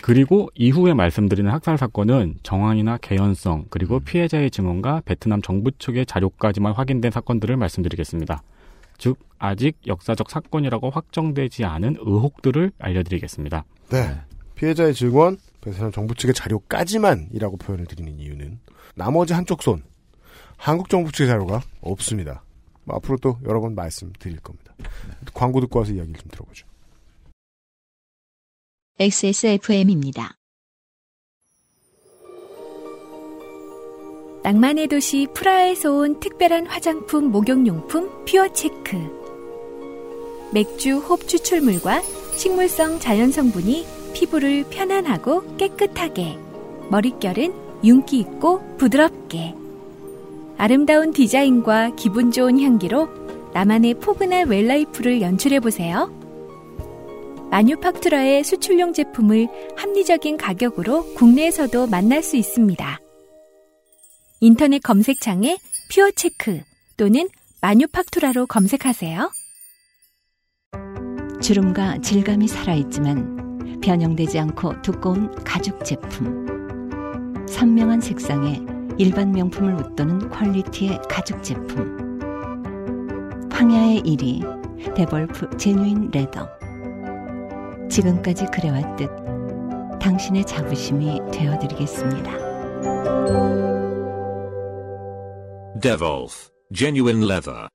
[0.01, 7.11] 그리고 이후에 말씀드리는 학살 사건은 정황이나 개연성 그리고 피해자의 증언과 베트남 정부 측의 자료까지만 확인된
[7.11, 8.41] 사건들을 말씀드리겠습니다.
[8.97, 13.63] 즉 아직 역사적 사건이라고 확정되지 않은 의혹들을 알려드리겠습니다.
[13.89, 14.15] 네.
[14.55, 18.59] 피해자의 증언, 베트남 정부 측의 자료까지만이라고 표현을 드리는 이유는
[18.95, 19.83] 나머지 한쪽 손,
[20.57, 22.43] 한국 정부 측의 자료가 없습니다.
[22.83, 24.73] 뭐 앞으로 또 여러 번 말씀드릴 겁니다.
[25.33, 26.67] 광고 듣고 와서 이야기를 좀 들어보죠.
[28.99, 30.35] XSFM입니다.
[34.43, 39.21] 낭만의 도시 프라하에서 온 특별한 화장품 목욕용품 퓨어체크.
[40.53, 42.01] 맥주 홉 추출물과
[42.35, 46.37] 식물성 자연 성분이 피부를 편안하고 깨끗하게,
[46.89, 49.55] 머릿결은 윤기 있고 부드럽게.
[50.57, 53.09] 아름다운 디자인과 기분 좋은 향기로
[53.53, 56.19] 나만의 포근한 웰라이프를 연출해보세요.
[57.49, 62.99] 마뉴팍투라의 수출용 제품을 합리적인 가격으로 국내에서도 만날 수 있습니다.
[64.39, 65.57] 인터넷 검색창에
[65.91, 66.61] 퓨어체크
[66.95, 67.27] 또는
[67.61, 69.31] 마뉴팍투라로 검색하세요.
[71.41, 73.40] 주름과 질감이 살아있지만
[73.81, 76.45] 변형되지 않고 두꺼운 가죽 제품.
[77.47, 78.61] 선명한 색상에
[78.97, 82.19] 일반 명품을 웃도는 퀄리티의 가죽 제품.
[83.51, 86.47] 황야의 1위 데볼프 제뉴인 레더.
[87.89, 89.09] 지금까지 그래왔듯
[89.99, 92.31] 당신의 자부심이 되어드리겠습니다.
[95.81, 97.67] Devolf Genuine Leather.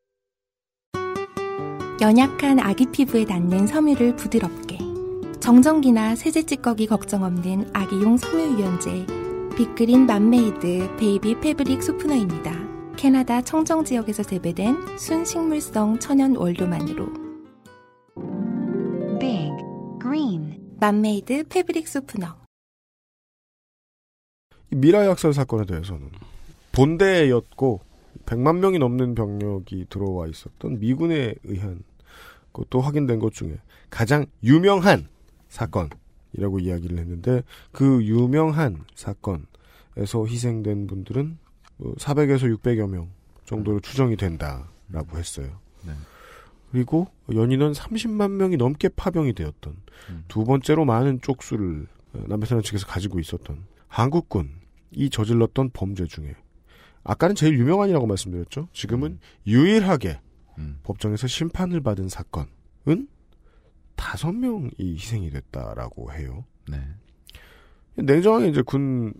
[2.00, 4.85] 연약한 아기 피부에 닿는 섬유를 부드럽게
[5.40, 9.06] 정전기나 세제 찌꺼기 걱정 없는 아기용 섬유 유연제
[9.56, 12.52] Big Green Mom Made Baby Fabric Softener입니다.
[12.96, 17.06] 캐나다 청정 지역에서 재배된 순식물성 천연 원료만으로.
[19.20, 19.52] Big
[20.00, 20.60] Green.
[20.80, 22.36] Mom Made Fabric Softener.
[24.72, 26.10] 이 미라이 학살 사건에 대해서는
[26.72, 27.80] 본대였고
[28.26, 31.82] 100만 명이 넘는 병력이 들어와 있었던 미군에 의한
[32.52, 33.58] 것도 확인된 것 중에
[33.90, 35.08] 가장 유명한
[35.56, 37.42] 사건이라고 이야기를 했는데
[37.72, 41.38] 그 유명한 사건에서 희생된 분들은
[41.80, 43.10] 400에서 600여 명
[43.44, 45.58] 정도로 추정이 된다라고 했어요.
[45.86, 45.92] 네.
[46.70, 49.76] 그리고 연인은 30만 명이 넘게 파병이 되었던
[50.28, 56.34] 두 번째로 많은 쪽수를 남베트남 측에서 가지고 있었던 한국군이 저질렀던 범죄 중에
[57.04, 58.68] 아까는 제일 유명한이라고 말씀드렸죠.
[58.72, 60.20] 지금은 유일하게
[60.82, 63.08] 법정에서 심판을 받은 사건은
[63.97, 66.44] 다섯 명이 희생이 됐다라고 해요.
[66.68, 66.81] 네.
[67.97, 69.12] 냉정하게 이제 군의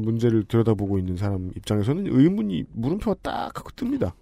[0.00, 4.12] 문제를 들여다보고 있는 사람 입장에서는 의문이 물음표가 딱 하고 뜹니다.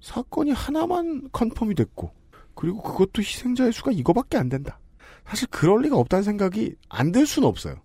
[0.00, 2.10] 사건이 하나만 confirm이 됐고
[2.54, 4.78] 그리고 그것도 희생자의 수가 이거밖에 안 된다.
[5.26, 7.76] 사실 그럴 리가 없다는 생각이 안 들 수는 없어요.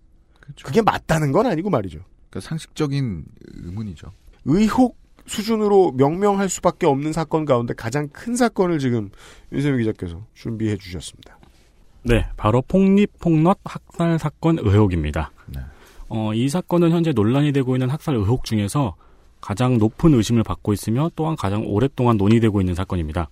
[0.64, 1.98] 그게 맞다는 건 아니고 말이죠.
[2.30, 3.24] 그러니까 상식적인
[3.56, 4.10] 의문이죠.
[4.46, 4.96] 의혹
[5.26, 9.10] 수준으로 명명할 수밖에 없는 사건 가운데 가장 큰 사건을 지금
[9.52, 11.38] 윤세민 기자께서 준비해 주셨습니다.
[12.02, 15.32] 네, 바로 폭립 폭넛 학살 사건 의혹입니다.
[16.08, 18.94] 어, 이 사건은 현재 논란이 되고 있는 학살 의혹 중에서
[19.40, 23.28] 가장 높은 의심을 받고 있으며 또한 가장 오랫동안 논의되고 있는 사건입니다.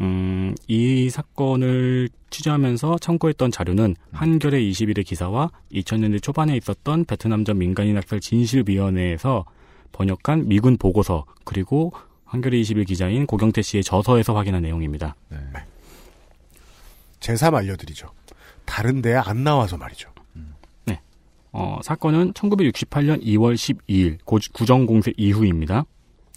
[0.00, 8.20] 음, 이 사건을 취재하면서 참고했던 자료는 한겨레 21의 기사와 2000년대 초반에 있었던 베트남전 민간인 학살
[8.20, 9.44] 진실위원회에서
[9.92, 11.92] 번역한 미군 보고서 그리고
[12.24, 15.14] 한겨레 21 기자인 고경태 씨의 저서에서 확인한 내용입니다.
[17.20, 18.08] 제3 알려드리죠.
[18.64, 20.10] 다른 데에 안 나와서 말이죠.
[20.84, 21.00] 네.
[21.52, 25.84] 어, 사건은 1968년 2월 12일 고, 구정공세 이후입니다.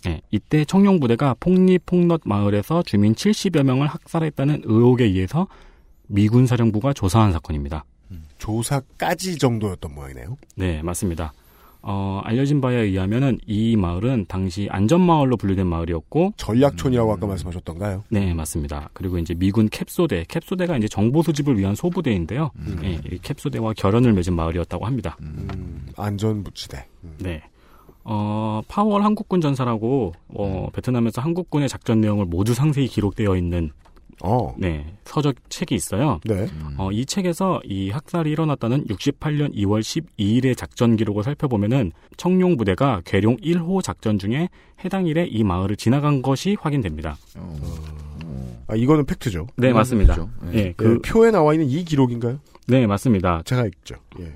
[0.06, 5.48] 네, 이때 청룡부대가 폭립 폭넛 마을에서 주민 70여 명을 학살했다는 의혹에 의해서
[6.08, 7.84] 미군 사령부가 조사한 사건입니다.
[8.38, 10.38] 조사까지 정도였던 모양이네요.
[10.56, 11.34] 네, 맞습니다.
[11.82, 18.04] 어, 알려진 바에 의하면은 이 마을은 당시 안전마을로 분류된 마을이었고 전략촌이라고 아까 말씀하셨던가요?
[18.10, 18.90] 네, 맞습니다.
[18.94, 22.52] 그리고 이제 미군 캡소대, 캡소대가 이제 정보 수집을 위한 소부대인데요.
[22.82, 25.18] 네, 이 캡소대와 결연을 맺은 마을이었다고 합니다.
[25.22, 26.86] 음, 안전부지대.
[27.20, 27.44] 네.
[28.04, 33.72] 어, 파월 한국군 전사라고 어, 베트남에서 한국군의 작전 내용을 모두 상세히 기록되어 있는
[34.24, 34.54] 어.
[34.58, 36.20] 네, 서적 책이 있어요.
[36.26, 36.48] 네.
[36.78, 43.38] 어, 이 책에서 이 학살이 일어났다는 68년 2월 12일의 작전 기록을 살펴보면은 청룡 부대가 계룡
[43.38, 44.50] 1호 작전 중에
[44.84, 47.18] 해당 일에 이 마을을 지나간 것이 확인됩니다.
[48.68, 49.48] 아, 이거는 팩트죠.
[49.56, 50.16] 네, 맞습니다.
[50.54, 52.40] 예, 그 표에 나와 있는 이 기록인가요?
[52.68, 53.42] 네, 맞습니다.
[53.44, 53.96] 제가 읽죠.
[54.20, 54.34] 예.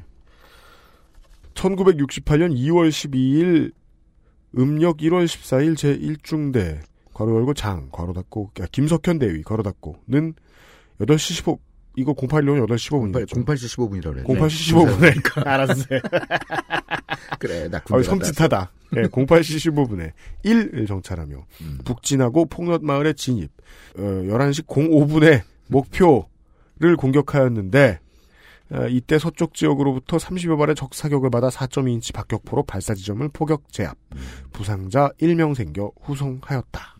[1.53, 3.71] 1968년 2월 12일
[4.57, 6.79] 음력 1월 14일 제1중대
[7.13, 10.33] 괄호 열고 장 괄호 닫고 아, 김석현 대위 괄호 닫고는
[10.99, 11.59] 8시 15
[11.95, 13.45] 이거 08년 8시 15분이죠.
[13.45, 14.23] 08시 15분이라고 그래.
[14.23, 15.99] 08시 15분에 알았어요.
[17.39, 18.69] 그래, 나 어, 군대 섬찟하다.
[18.93, 20.11] 네, 08시 15분에
[20.43, 21.45] 1을 정찰하며
[21.85, 23.51] 북진하고 폭넛마을에 진입.
[23.97, 28.03] 어, 11시 05분에 목표를 공격하였는데 어,
[28.89, 33.95] 이때 서쪽 지역으로부터 30여 발의 적 사격을 받아 4.2인치 박격포로 발사 지점을 포격 제압.
[34.51, 36.97] 부상자 1명 생겨 후송하였다.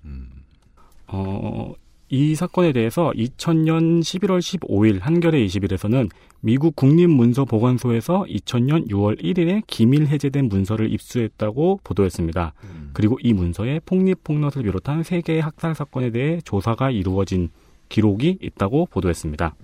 [1.08, 1.74] 어,
[2.10, 6.10] 이 사건에 대해서 2000년 11월 15일 한겨레 20일에서는
[6.42, 12.54] 미국 국립문서보관소에서 2000년 6월 1일에 기밀 해제된 문서를 입수했다고 보도했습니다.
[12.94, 17.50] 그리고 이 문서에 폭립폭넛을 비롯한 세 개의 학살 사건에 대해 조사가 이루어진
[17.90, 19.56] 기록이 있다고 보도했습니다.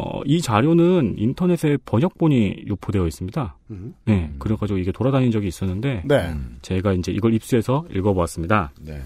[0.00, 3.56] 어, 이 자료는 인터넷에 번역본이 유포되어 있습니다.
[3.72, 3.94] 음.
[4.04, 6.34] 네, 그래가지고 이게 돌아다닌 적이 있었는데 네.
[6.62, 8.70] 제가 이제 이걸 입수해서 읽어보았습니다.
[8.80, 9.00] 네.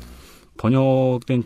[0.59, 1.45] 번역된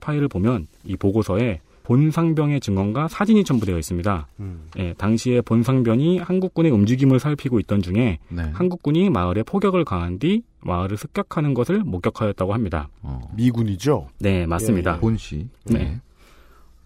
[0.00, 4.28] 파일을 보면 이 보고서에 본상병의 증언과 사진이 첨부되어 있습니다.
[4.38, 4.68] 음.
[4.78, 8.42] 예, 당시에 본상병이 한국군의 움직임을 살피고 있던 중에 네.
[8.54, 12.88] 한국군이 마을에 포격을 가한 뒤 마을을 습격하는 것을 목격하였다고 합니다.
[13.34, 14.08] 미군이죠?
[14.20, 14.94] 네, 맞습니다.
[14.94, 15.48] 예, 본시.
[15.64, 16.00] 네.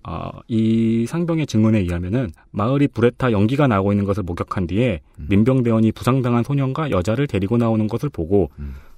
[0.08, 5.92] 어, 이 상병의 증언에 의하면은 마을이 불에 타 연기가 나고 있는 것을 목격한 뒤에 민병대원이
[5.92, 8.48] 부상당한 소년과 여자를 데리고 나오는 것을 보고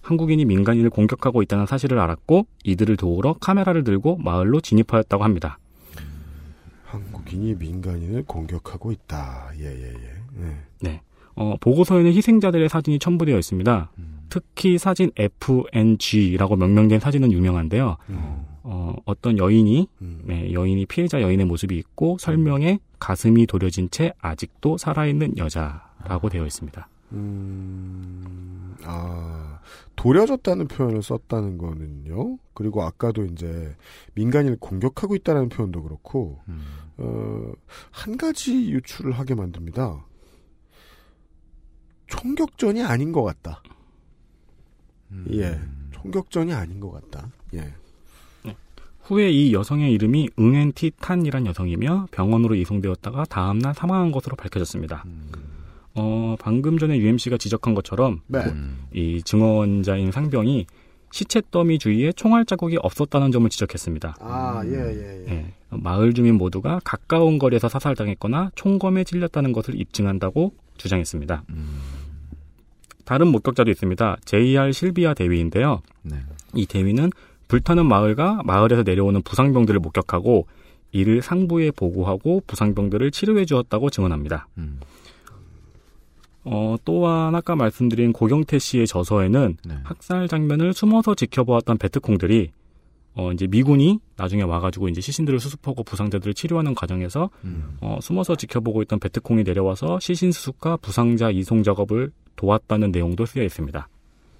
[0.03, 5.59] 한국인이 민간인을 공격하고 있다는 사실을 알았고 이들을 도우러 카메라를 들고 마을로 진입하였다고 합니다.
[6.85, 9.51] 한국인이 민간인을 공격하고 있다.
[9.59, 10.45] 예, 예, 예.
[10.45, 10.57] 네.
[10.81, 11.01] 네.
[11.35, 13.91] 어, 보고서에는 희생자들의 사진이 첨부되어 있습니다.
[14.28, 17.97] 특히 사진 FNG라고 명명된 사진은 유명한데요.
[18.73, 25.39] 어, 어떤 여인이, 네, 여인이 피해자 여인의 모습이 있고 설명에 가슴이 도려진 채 아직도 살아있는
[25.39, 26.89] 여자라고 되어 있습니다.
[27.13, 29.59] 음, 아,
[29.97, 32.39] 도려졌다는 표현을 썼다는 거는요.
[32.55, 33.75] 그리고 아까도 이제
[34.15, 36.39] 민간인을 공격하고 있다는 표현도 그렇고,
[36.99, 37.53] 어,
[37.91, 40.05] 한 가지 유출을 하게 만듭니다.
[42.07, 43.63] 총격전이 아닌 것 같다.
[45.33, 45.61] 예.
[45.91, 47.33] 총격전이 아닌 것 같다.
[47.55, 47.75] 예.
[49.11, 55.05] 후에 이 여성의 이름이 응엔티 탄이란 여성이며 병원으로 이송되었다가 다음날 사망한 것으로 밝혀졌습니다.
[55.97, 58.41] 어, 방금 전에 UMC가 지적한 것처럼 네.
[58.45, 58.55] 그-
[58.97, 60.66] 이 증언자인 상병이
[61.11, 64.15] 시체 더미 주위에 총알 자국이 없었다는 점을 지적했습니다.
[64.20, 65.32] 아, 예, 예, 예.
[65.32, 71.43] 예, 마을 주민 모두가 가까운 거리에서 사살당했거나 총검에 찔렸다는 것을 입증한다고 주장했습니다.
[73.05, 74.19] 다른 목격자도 있습니다.
[74.24, 75.82] JR 실비아 대위인데요.
[76.03, 76.19] 네.
[76.55, 77.11] 이 대위는
[77.51, 80.47] 불타는 마을과 마을에서 내려오는 부상병들을 목격하고
[80.93, 84.47] 이를 상부에 보고하고 부상병들을 치료해 주었다고 증언합니다.
[86.45, 92.53] 어, 또한 아까 말씀드린 고경태 씨의 저서에는 학살 장면을 숨어서 지켜보았던 베트콩들이
[93.15, 97.31] 어, 이제 미군이 나중에 와가지고 이제 시신들을 수습하고 부상자들을 치료하는 과정에서
[97.81, 103.89] 어, 숨어서 지켜보고 있던 베트콩이 내려와서 시신 수습과 부상자 이송 작업을 도왔다는 내용도 쓰여 있습니다.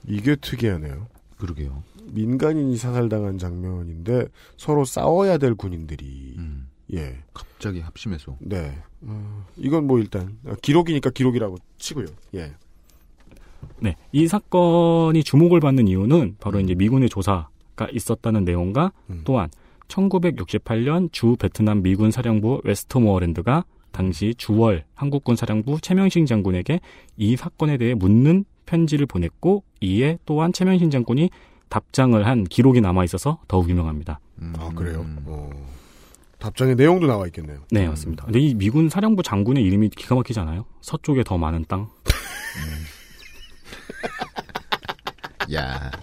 [0.07, 1.09] 이게 특이하네요.
[1.39, 1.83] 그러게요.
[2.07, 6.37] 민간인이 사살당한 장면인데 서로 싸워야 될 군인들이
[6.95, 7.19] 예.
[7.33, 8.37] 갑자기 합심해서.
[8.41, 8.77] 네.
[9.03, 12.07] 어, 이건 뭐 일단 어, 기록이니까 기록이라고 치고요.
[12.35, 12.53] 예.
[13.79, 18.93] 네, 이 사건이 주목을 받는 이유는 바로 이제 미군의 조사가 있었다는 내용과
[19.25, 19.51] 또한
[19.89, 26.81] 1968년 주 베트남 미군 사령부 웨스트모어랜드가 당시 주월 한국군 사령부 최명신 장군에게
[27.17, 31.31] 이 사건에 대해 묻는 편지를 보냈고 이에 또한 최명신 장군이
[31.71, 34.21] 답장을 한 기록이 남아 있어서 더욱 유명합니다.
[34.59, 35.07] 아 그래요.
[35.25, 35.51] 어,
[36.39, 37.61] 답장의 내용도 나와 있겠네요.
[37.71, 38.25] 네, 맞습니다.
[38.25, 40.67] 근데 이 미군 사령부 장군의 이름이 기가 막히지 않아요?
[40.83, 41.89] 서쪽에 더 많은 땅.
[45.55, 45.91] 야.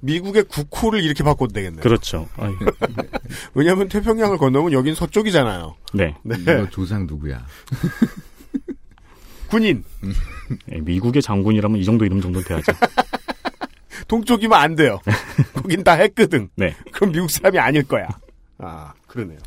[0.00, 1.82] 미국의 국호를 이렇게 바꿔도 되겠네요.
[1.82, 2.28] 그렇죠.
[3.54, 5.76] 왜냐하면 태평양을 건너면 여긴 서쪽이잖아요.
[5.94, 6.14] 네.
[6.24, 7.44] 너 조상 누구야?
[9.48, 9.84] 군인.
[10.66, 12.72] 네, 미국의 장군이라면 이 정도 이름 정도는 돼야죠.
[14.16, 15.00] 동쪽이면 안 돼요.
[15.54, 16.50] 거긴 다 했거든.
[16.54, 16.74] 네.
[16.92, 18.06] 그럼 미국 사람이 아닐 거야.
[18.58, 19.38] 아 그러네요.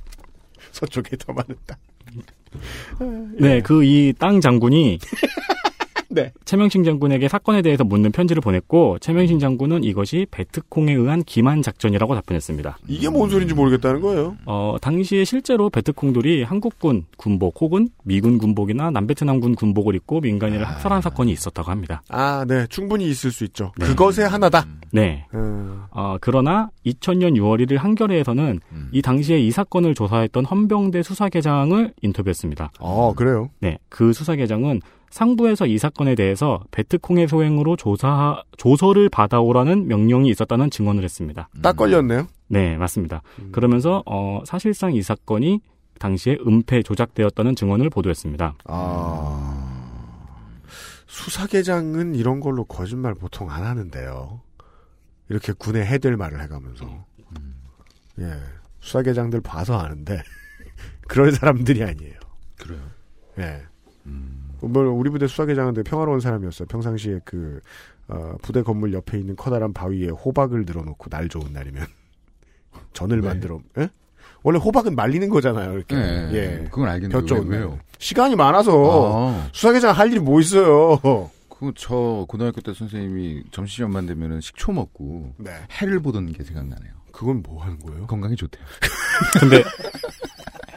[0.72, 1.78] 서쪽에 더 많은 땅.
[3.38, 4.98] 네, 그 이 땅 장군이
[6.16, 6.32] 네.
[6.46, 12.78] 최명신 장군에게 사건에 대해서 묻는 편지를 보냈고 최명신 장군은 이것이 베트콩에 의한 기만 작전이라고 답변했습니다.
[12.88, 14.38] 이게 뭔 소리인지 모르겠다는 거예요.
[14.46, 21.34] 어, 당시에 실제로 베트콩들이 한국군 군복 혹은 미군 군복이나 남베트남군 군복을 입고 민간인을 학살한 사건이
[21.34, 22.02] 있었다고 합니다.
[22.08, 22.66] 아, 네.
[22.68, 23.74] 충분히 있을 수 있죠.
[23.78, 23.86] 네.
[23.88, 24.66] 그것의 하나다.
[24.94, 25.26] 네.
[25.34, 25.84] 음.
[25.92, 28.60] 어, 그러나 2000년 6월 1일 한겨레에서는
[28.94, 32.72] 이 당시에 이 사건을 조사했던 헌병대 수사계장을 인터뷰했습니다.
[32.80, 33.50] 어, 그래요?
[33.60, 33.78] 네.
[33.90, 34.80] 그 수사계장은
[35.10, 41.50] 상부에서 이 사건에 대해서 베트콩의 소행으로 조사, 조서를 받아오라는 명령이 있었다는 증언을 했습니다.
[41.62, 42.28] 딱 걸렸네요.
[42.48, 43.22] 네, 맞습니다.
[43.52, 45.62] 그러면서, 어, 사실상 이 사건이
[46.00, 48.56] 당시에 은폐 조작되었다는 증언을 보도했습니다.
[48.66, 49.82] 아.
[51.08, 54.42] 수사계장은 이런 걸로 거짓말 보통 안 하는데요.
[55.30, 57.06] 이렇게 군에 해댈 말을 해가면서.
[58.20, 58.34] 예.
[58.82, 60.22] 수사계장들 봐서 아는데,
[61.08, 62.20] 그럴 사람들이 아니에요.
[62.58, 62.82] 그래요.
[63.40, 63.64] 예.
[64.62, 66.68] 뭐, 우리 부대 수사계장은 되게 평화로운 사람이었어요.
[66.68, 67.60] 평상시에 그,
[68.08, 71.86] 어, 부대 건물 옆에 있는 커다란 바위에 호박을 늘어놓고 날 좋은 날이면.
[72.94, 73.28] 전을 네.
[73.28, 73.90] 만들어, 예?
[74.44, 75.96] 원래 호박은 말리는 거잖아요, 이렇게.
[75.96, 76.64] 네, 예.
[76.70, 77.50] 그건 알겠는데 왜- 날.
[77.50, 77.80] 왜요?
[77.98, 79.50] 시간이 많아서 아.
[79.54, 81.00] 수사계장 할 일이 뭐 있어요.
[81.50, 85.52] 그저 고등학교 때 선생님이 점심시간만 되면은 식초 먹고 네.
[85.82, 86.92] 해를 보던 게 생각나네요.
[87.12, 88.06] 그건 뭐 하는 거예요?
[88.08, 88.64] 건강에 좋대요.
[89.40, 89.64] 근데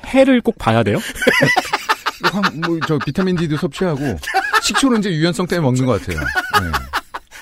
[0.07, 0.99] 해를 꼭 봐야 돼요?
[2.67, 4.03] 뭐 저 비타민 D도 섭취하고
[4.63, 6.21] 식초는 이제 유연성 때문에 먹는 것 같아요.
[6.21, 6.71] 네.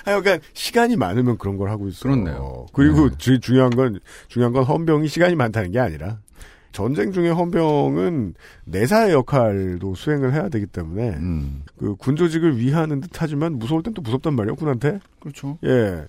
[0.05, 2.13] 하여간 시간이 많으면 그런 걸 하고 있어요.
[2.13, 2.67] 그렇네요.
[2.73, 3.99] 그리고 제일 중요한 건
[4.29, 6.19] 중요한 건 헌병이 시간이 많다는 게 아니라
[6.73, 8.35] 전쟁 중에 헌병은
[8.67, 11.63] 내사의 역할도 수행을 해야 되기 때문에 음.
[11.79, 15.01] 그 군조직을 위하는 듯하지만 무서울 땐 또 무섭단 말이에요 군한테.
[15.19, 15.59] 그렇죠.
[15.65, 16.05] 예,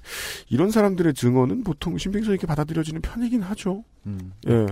[0.50, 3.84] 이런 사람들의 증언은 보통 신빙성 있게 받아들여지는 편이긴 하죠.
[4.08, 4.34] 음.
[4.50, 4.68] 예,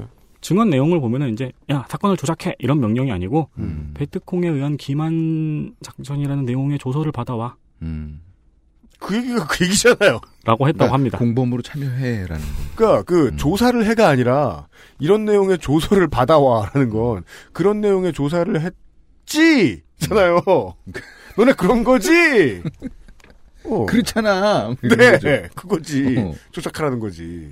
[0.45, 3.95] 증언 내용을 보면은 이제 야 사건을 조작해 이런 명령이 아니고 음.
[3.95, 8.21] 베트콩에 의한 기만 작전이라는 내용의 조서를 받아와 음.
[8.99, 10.19] 그 얘기가 그 얘기잖아요.
[10.43, 11.17] 라고 했다고 그러니까 합니다.
[11.17, 12.75] 공범으로 참여해라는 거.
[12.75, 13.37] 그러니까 그 음.
[13.37, 14.67] 조사를 해가 아니라
[14.99, 18.71] 이런 내용의 조서를 받아와라는 건 그런 내용의 조사를
[19.25, 20.43] 했지잖아요.
[21.37, 22.61] 너네 그런 거지.
[23.65, 23.87] 어.
[23.87, 24.75] 그렇잖아.
[24.83, 26.17] 네, 그거지.
[26.19, 26.35] 어.
[26.51, 27.51] 조작하라는 거지.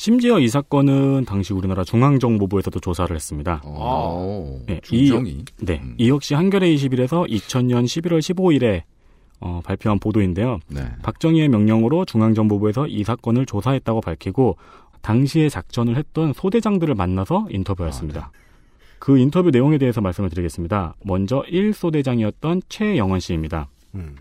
[0.00, 3.60] 심지어 이 사건은 당시 우리나라 중앙정보부에서도 조사를 했습니다.
[3.66, 5.30] 어, 네, 중정이.
[5.30, 8.84] 이, 네, 이 역시 한겨레 20일에서 2000년 11월 15일에
[9.40, 10.58] 어, 발표한 보도인데요.
[10.68, 10.86] 네.
[11.02, 14.56] 박정희의 명령으로 중앙정보부에서 이 사건을 조사했다고 밝히고
[15.02, 18.32] 당시에 작전을 했던 소대장들을 만나서 인터뷰했습니다.
[19.00, 20.94] 그 인터뷰 내용에 대해서 말씀을 드리겠습니다.
[21.04, 23.68] 먼저 1소대장이었던 최영원 씨입니다.
[23.96, 24.16] 음.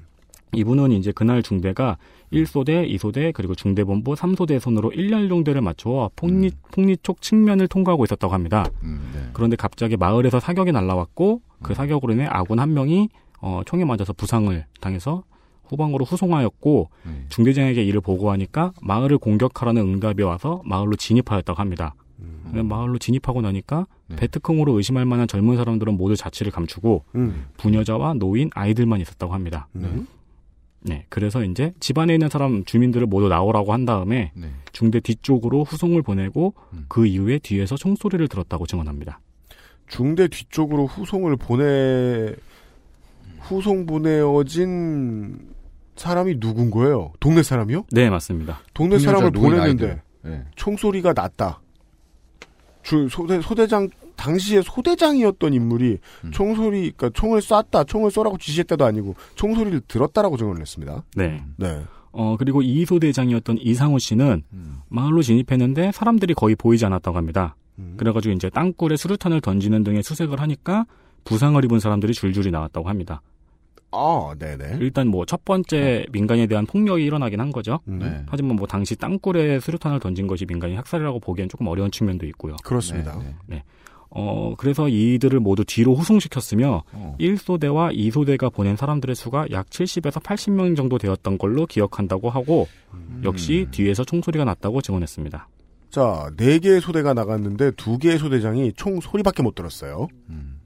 [0.53, 1.97] 이분은 이제 그날 중대가
[2.31, 8.65] 1소대, 2소대, 그리고 중대본부 3소대 손으로 1연룡대를 맞춰 폭리, 폭리촉 측면을 통과하고 있었다고 합니다.
[8.83, 9.29] 음, 네.
[9.33, 13.09] 그런데 갑자기 마을에서 사격이 날라왔고 그 사격으로 인해 아군 한 명이
[13.41, 15.23] 어, 총에 맞아서 부상을 당해서
[15.65, 17.25] 후방으로 후송하였고 네.
[17.29, 21.95] 중대장에게 이를 보고하니까 마을을 공격하라는 응답이 와서 마을로 진입하였다고 합니다.
[22.49, 24.15] 근데 마을로 진입하고 나니까 네.
[24.15, 27.45] 베트콩으로 의심할 만한 젊은 사람들은 모두 자취를 감추고 음.
[27.57, 29.67] 부녀자와 노인, 아이들만 있었다고 합니다.
[29.75, 30.07] 음.
[30.81, 34.49] 네, 그래서 이제 집안에 있는 사람 주민들을 모두 나오라고 한 다음에 네.
[34.71, 36.85] 중대 뒤쪽으로 후송을 보내고 음.
[36.87, 39.19] 그 이후에 뒤에서 총소리를 들었다고 증언합니다.
[39.87, 42.33] 중대 뒤쪽으로 후송을 보내
[43.39, 45.37] 후송 보내어진
[45.95, 47.11] 사람이 누군 거예요?
[47.19, 47.85] 동네 사람이요?
[47.91, 48.61] 네, 맞습니다.
[48.73, 50.01] 동네 부녀자, 사람을 보냈는데.
[50.21, 50.43] 네.
[50.55, 51.61] 총소리가 났다.
[52.83, 53.89] 주 소대 소대장
[54.19, 56.31] 당시에 소대장이었던 인물이 음.
[56.31, 61.03] 총소리 그러니까 총을 쐈다, 총을 쏘라고 지시했다도 아니고 총소리를 들었다라고 증언을 했습니다.
[61.15, 61.41] 네.
[61.55, 61.81] 네.
[62.11, 64.79] 어, 그리고 이 소대장이었던 이상우 씨는 음.
[64.89, 67.55] 마을로 진입했는데 사람들이 거의 보이지 않았다고 합니다.
[67.77, 67.93] 음.
[67.97, 70.85] 그래가지고 이제 땅굴에 수류탄을 던지는 등의 수색을 하니까
[71.23, 73.21] 부상을 입은 사람들이 줄줄이 나왔다고 합니다.
[73.91, 74.77] 아, 네네.
[74.81, 77.79] 일단 뭐 첫 번째 민간에 대한 폭력이 일어나긴 한 거죠.
[77.87, 77.99] 음.
[77.99, 78.23] 네.
[78.27, 82.55] 하지만 뭐 당시 땅굴에 수류탄을 던진 것이 민간인 학살이라고 보기엔 조금 어려운 측면도 있고요.
[82.63, 83.17] 그렇습니다.
[83.17, 83.63] 네, 네.
[84.11, 87.15] 어, 그래서 이들을 모두 뒤로 후송시켰으며 어.
[87.19, 93.21] 1소대와 2소대가 보낸 사람들의 수가 약 70에서 80명 정도 되었던 걸로 기억한다고 하고 음.
[93.23, 95.47] 역시 뒤에서 총소리가 났다고 증언했습니다.
[95.89, 100.07] 자, 네 개의 소대가 나갔는데 두 개의 소대장이 총 소리밖에 못 들었어요.
[100.29, 100.59] 음.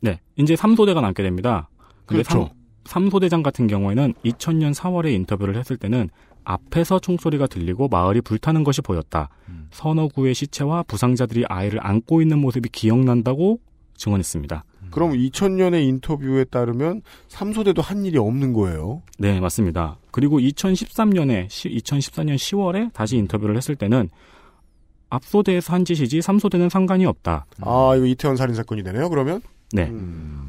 [0.00, 1.68] 네, 이제 3소대가 남게 됩니다.
[2.06, 2.50] 근데 그렇죠.
[2.84, 6.08] 3, 소대장 같은 경우에는 2000년 4월에 인터뷰를 했을 때는
[6.52, 9.28] 앞에서 총소리가 들리고 마을이 불타는 것이 보였다.
[9.48, 9.68] 음.
[9.70, 13.60] 서너 구의 시체와 부상자들이 아이를 안고 있는 모습이 기억난다고
[13.96, 14.64] 증언했습니다.
[14.90, 19.02] 그럼 2000년의 인터뷰에 따르면 3소대도 한 일이 없는 거예요.
[19.18, 19.98] 네, 맞습니다.
[20.10, 24.08] 그리고 2013년에 2014년 10월에 다시 인터뷰를 했을 때는
[25.10, 27.44] 앞소대에서 한 짓이지 3소대는 상관이 없다.
[27.60, 29.42] 아, 이거 이태원 살인 사건이 되네요, 그러면?
[29.72, 29.90] 네.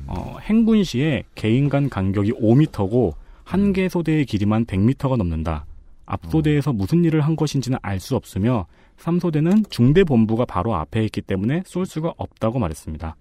[0.08, 3.14] 어, 행군 시에 개인 간 간격이 5m고
[3.44, 5.66] 한 개 소대의 길이만 100m가 넘는다.
[6.10, 8.66] 앞소대에서 무슨 일을 한 것인지는 알 수 없으며
[8.98, 13.16] 3소대는 중대 본부가 바로 앞에 있기 때문에 쏠 수가 없다고 말했습니다.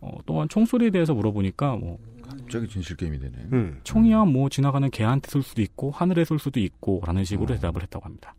[0.00, 3.36] 어, 또한 총소리에 대해서 물어보니까 뭐 갑자기 진실 게임이 되네.
[3.52, 3.80] 음.
[3.84, 8.34] 총이야 뭐 지나가는 개한테 쏠 수도 있고 하늘에 쏠 수도 있고라는 식으로 대답을 했다고 합니다.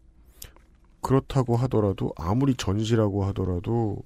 [1.02, 4.04] 그렇다고 하더라도 아무리 전시라고 하더라도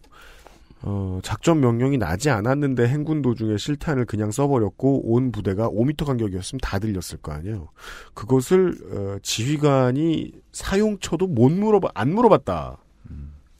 [0.81, 6.79] 어, 작전 명령이 나지 않았는데 행군 도중에 실탄을 그냥 써버렸고 온 부대가 5m 간격이었으면 다
[6.79, 7.69] 들렸을 거 아니에요.
[8.13, 12.77] 그것을 어, 지휘관이 사용처도 못 물어봐 안 물어봤다.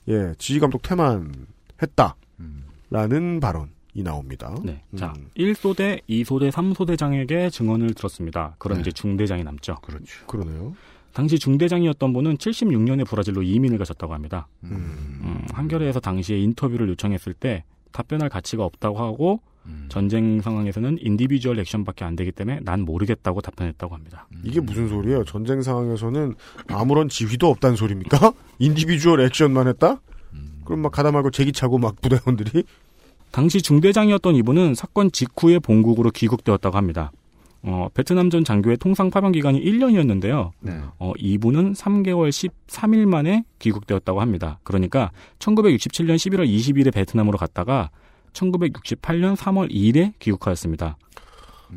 [0.08, 1.32] 예, 지휘 감독 태만
[1.82, 2.16] 했다
[2.90, 4.54] 라는 발언이 나옵니다.
[4.64, 4.82] 네.
[4.96, 8.54] 자, 1소대, 2소대, 3소대장에게 증언을 들었습니다.
[8.58, 9.76] 그럼 이제 중대장이 남죠.
[9.82, 10.26] 그렇죠.
[10.26, 10.74] 그러네요.
[11.12, 14.46] 당시 중대장이었던 분은 76년에 브라질로 이민을 가셨다고 합니다.
[14.64, 19.40] 음, 한겨레에서 당시에 인터뷰를 요청했을 때 답변할 가치가 없다고 하고
[19.88, 24.26] 전쟁 상황에서는 individual action밖에 안 되기 때문에 난 모르겠다고 답변했다고 합니다.
[24.42, 25.24] 이게 무슨 소리예요?
[25.24, 26.34] 전쟁 상황에서는
[26.68, 28.32] 아무런 지휘도 없다는 소리입니까?
[28.58, 30.00] individual action만 했다?
[30.64, 32.64] 그럼 막 가다 말고 제기 차고 막 부대원들이
[33.30, 37.10] 당시 중대장이었던 이분은 사건 직후에 본국으로 귀국되었다고 합니다.
[37.62, 40.50] 어, 베트남전 장교의 통상 파병 기간이 1년이었는데요.
[40.98, 44.60] 어, 이분은 3개월 13일 만에 귀국되었다고 합니다.
[44.62, 47.90] 그러니까 1967년 11월 20일에 베트남으로 갔다가
[48.32, 50.96] 1968년 3월 2일에 귀국하였습니다.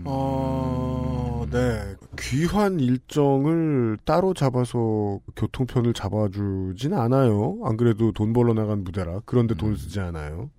[0.06, 1.96] 어, 네.
[2.18, 7.60] 귀환 일정을 따로 잡아서 교통편을 잡아주진 않아요.
[7.64, 9.22] 안 그래도 돈 벌러 나간 부대라.
[9.26, 10.50] 그런데 돈 쓰지 않아요.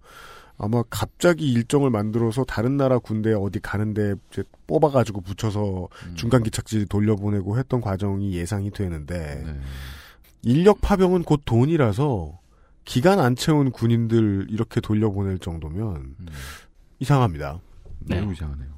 [0.58, 7.58] 아마 갑자기 일정을 만들어서 다른 나라 군대에 어디 가는데 이제 뽑아가지고 붙여서 중간 기착지 돌려보내고
[7.58, 9.44] 했던 과정이 예상이 되는데
[10.42, 12.38] 인력 파병은 곧 돈이라서
[12.84, 16.14] 기간 안 채운 군인들 이렇게 돌려보낼 정도면
[16.98, 17.60] 이상합니다.
[18.00, 18.20] 네.
[18.20, 18.68] 너무 이상하네요.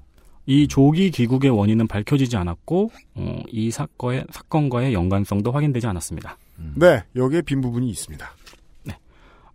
[0.47, 6.37] 이 조기 귀국의 원인은 밝혀지지 않았고 어, 이 사건의 사건과의 연관성도 확인되지 않았습니다.
[6.75, 8.31] 네, 여기에 빈 부분이 있습니다.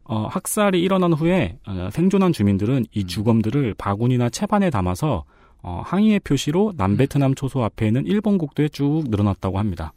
[0.09, 5.23] 어, 학살이 일어난 후에 어, 생존한 주민들은 이 주검들을 바구니나 채반에 담아서
[5.61, 9.93] 어, 항의의 표시로 남베트남 초소 앞에 있는 일본 국도에 쭉 늘어났다고 합니다.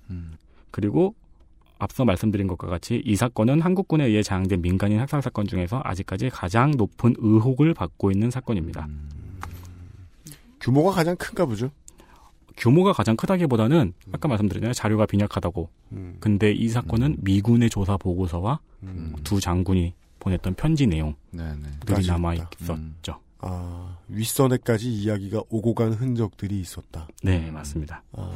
[0.71, 1.15] 그리고
[1.79, 6.73] 앞서 말씀드린 것과 같이 이 사건은 한국군에 의해 장악된 민간인 학살 사건 중에서 아직까지 가장
[6.73, 8.87] 높은 의혹을 받고 있는 사건입니다.
[10.61, 11.71] 규모가 가장 큰가 보죠.
[12.59, 15.71] 규모가 가장 크다기보다는 아까 말씀드렸잖아요 자료가 빈약하다고.
[15.93, 16.17] 음.
[16.21, 18.61] 근데 이 사건은 미군의 조사 보고서와
[19.25, 21.43] 두 장군이 보냈던 편지 내용들이
[21.85, 22.51] 까지 남아 있다.
[22.61, 23.19] 있었죠.
[23.39, 27.09] 아, 윗선에까지 이야기가 오고 간 흔적들이 있었다.
[27.24, 28.05] 네, 맞습니다.
[28.12, 28.31] 아,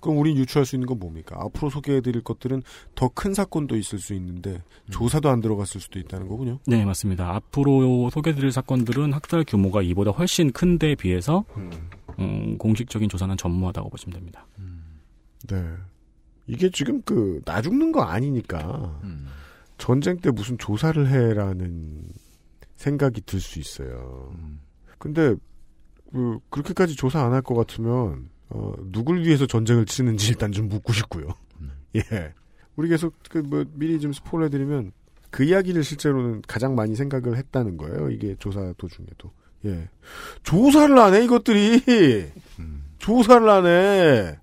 [0.00, 1.36] 그럼 우린 유추할 수 있는 건 뭡니까?
[1.40, 2.62] 앞으로 소개해드릴 것들은
[2.94, 6.58] 더 큰 사건도 있을 수 있는데 조사도 안 들어갔을 수도 있다는 거군요.
[6.66, 7.34] 네, 맞습니다.
[7.34, 11.44] 앞으로 소개드릴 사건들은 학살 규모가 이보다 훨씬 큰 데에 비해서
[12.18, 14.46] 음, 공식적인 조사는 전무하다고 보시면 됩니다.
[15.48, 15.64] 네.
[16.46, 19.00] 이게 지금 그, 나 죽는 거 아니니까,
[19.78, 22.02] 전쟁 때 무슨 조사를 해라는
[22.76, 24.32] 생각이 들 수 있어요.
[24.98, 25.34] 근데,
[26.12, 30.92] 그, 그렇게까지 조사 안 할 것 같으면, 어, 누굴 위해서 전쟁을 치는지 일단 좀 묻고
[30.92, 31.28] 싶고요.
[31.96, 32.34] 예.
[32.76, 34.92] 우리 계속, 그, 뭐, 미리 좀 스포를 해드리면,
[35.30, 38.10] 그 이야기를 실제로는 가장 많이 생각을 했다는 거예요.
[38.10, 39.30] 이게 조사 도중에도.
[39.66, 39.88] 예.
[40.42, 41.82] 조사를 안 해, 이것들이!
[42.98, 44.38] 조사를 안 해!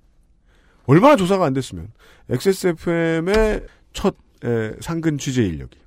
[0.85, 1.91] 얼마나 조사가 안 됐으면.
[2.29, 4.15] XSFM의 첫,
[4.45, 5.77] 에, 상근 취재 인력이.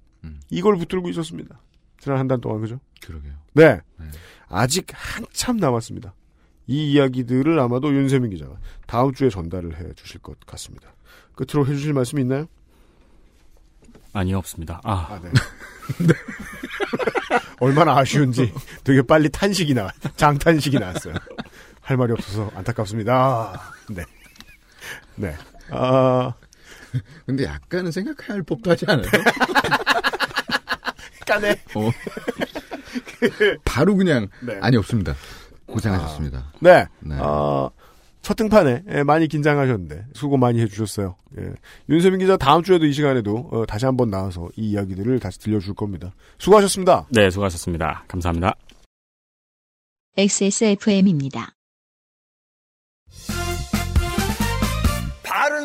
[0.50, 1.60] 이걸 붙들고 있었습니다.
[1.98, 2.80] 지난 한 달 동안, 그죠?
[3.02, 3.32] 그러게요.
[3.54, 3.80] 네.
[4.48, 6.14] 아직 한참 남았습니다.
[6.66, 8.56] 이 이야기들을 아마도 윤세민 기자가
[8.86, 10.92] 다음 주에 전달을 해 주실 것 같습니다.
[11.34, 12.46] 끝으로 해 주실 말씀 있나요?
[14.12, 14.80] 아니 없습니다.
[14.84, 15.30] 아, 네.
[17.60, 18.52] 얼마나 아쉬운지
[18.84, 21.14] 되게 빨리 탄식이 나, 장탄식이 나왔어요.
[21.80, 23.60] 할 말이 없어서 안타깝습니다.
[23.90, 24.04] 네.
[25.16, 25.34] 네.
[25.70, 26.34] 아.
[27.26, 29.06] 근데 약간은 생각해야 할 법도 하지 않아요?
[31.26, 31.60] 까네.
[31.74, 31.90] 어.
[33.64, 34.58] 바로 그냥, 네.
[34.60, 35.14] 아니, 없습니다.
[35.66, 36.52] 고생하셨습니다.
[36.60, 36.86] 네.
[37.00, 37.16] 네.
[37.18, 37.68] 아,
[38.22, 41.16] 첫 등판에 예, 많이 긴장하셨는데 수고 많이 해주셨어요.
[41.38, 41.52] 예.
[41.88, 46.12] 윤세민 기자 다음 주에도 이 시간에도 어, 다시 한번 나와서 이 이야기들을 다시 들려줄 겁니다.
[46.38, 47.06] 수고하셨습니다.
[47.10, 48.04] 네, 수고하셨습니다.
[48.08, 48.54] 감사합니다.
[50.16, 51.52] XSFM입니다.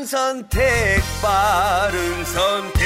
[0.06, 0.62] 선택,
[1.22, 2.84] 바른 선택.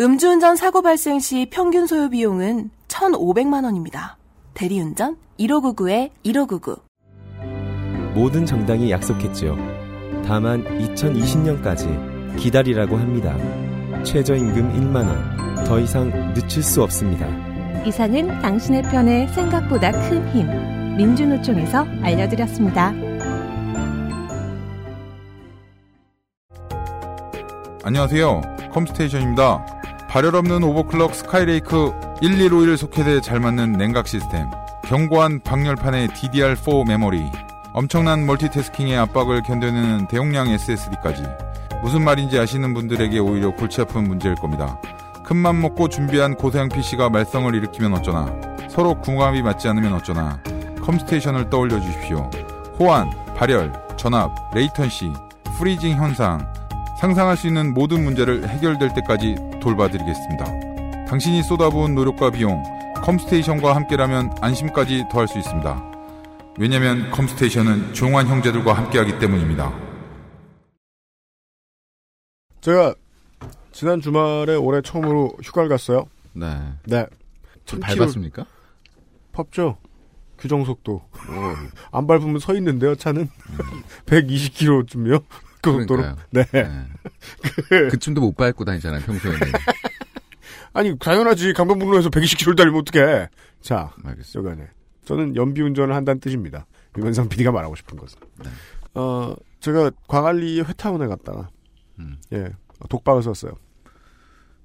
[0.00, 4.16] 음주운전 사고 발생 시 평균 소요 비용은 1,500만 원입니다.
[4.54, 6.80] 대리운전 1599-1599.
[8.14, 9.56] 모든 정당이 약속했지요.
[10.26, 13.36] 다만 2020년까지 기다리라고 합니다.
[14.02, 15.64] 최저임금 1만 원.
[15.64, 17.26] 더 이상 늦출 수 없습니다.
[17.86, 20.96] 이상은 당신의 편에 생각보다 큰 힘.
[20.96, 23.11] 민주노총에서 알려드렸습니다.
[27.84, 28.42] 안녕하세요.
[28.72, 29.66] 컴스테이션입니다.
[30.08, 34.48] 발열 없는 오버클럭 스카이레이크 1151 소켓에 잘 맞는 냉각 시스템.
[34.84, 37.24] 견고한 방열판의 DDR4 메모리.
[37.72, 41.24] 엄청난 multitasking의 압박을 견뎌내는 대용량 SSD까지.
[41.82, 44.80] 무슨 말인지 아시는 분들에게 오히려 골치 아픈 문제일 겁니다.
[45.24, 48.32] 큰맘 먹고 준비한 고사양 PC가 말썽을 일으키면 어쩌나.
[48.68, 50.40] 서로 궁합이 맞지 않으면 어쩌나.
[50.82, 52.30] 컴스테이션을 떠올려 주십시오.
[52.78, 55.12] 호환, 발열, 전압, latency,
[55.58, 56.46] freezing 현상.
[57.02, 61.04] 상상할 수 있는 모든 문제를 해결될 때까지 돌봐드리겠습니다.
[61.08, 62.62] 당신이 쏟아부은 노력과 비용,
[63.02, 65.82] 컴스테이션과 함께라면 안심까지 더할 수 있습니다.
[66.60, 69.76] 왜냐면 컴스테이션은 조용한 형제들과 함께하기 때문입니다.
[72.60, 72.94] 제가
[73.72, 76.06] 지난 주말에 올해 처음으로 휴가를 갔어요.
[76.34, 76.56] 네.
[76.84, 77.04] 네.
[77.64, 78.46] 좀 1000km 밟았습니까?
[79.32, 79.76] 펍죠.
[80.38, 81.02] 규정 속도.
[81.90, 83.28] 안 밟으면 서 있는데요, 차는.
[84.06, 85.20] 120km쯤요.
[85.62, 86.02] 고속도로.
[86.02, 86.16] 그러니까요.
[86.30, 86.44] 네.
[87.68, 89.40] 그, 그쯤도 못 밟고 다니잖아요, 평소에는.
[90.74, 91.52] 아니, 당연하지.
[91.52, 93.28] 강변북로에서 120km 달리면 어떡해.
[93.60, 94.50] 자, 알겠습니다.
[94.50, 94.68] 여간에.
[95.04, 96.66] 저는 연비 운전을 한다는 뜻입니다.
[96.96, 98.18] 유면상 PD가 말하고 싶은 것은.
[98.42, 98.50] 네.
[98.94, 101.48] 어, 제가 광안리 회타운에 갔다가,
[101.98, 102.16] 음.
[102.32, 102.50] 예,
[102.88, 103.52] 독박을 썼어요.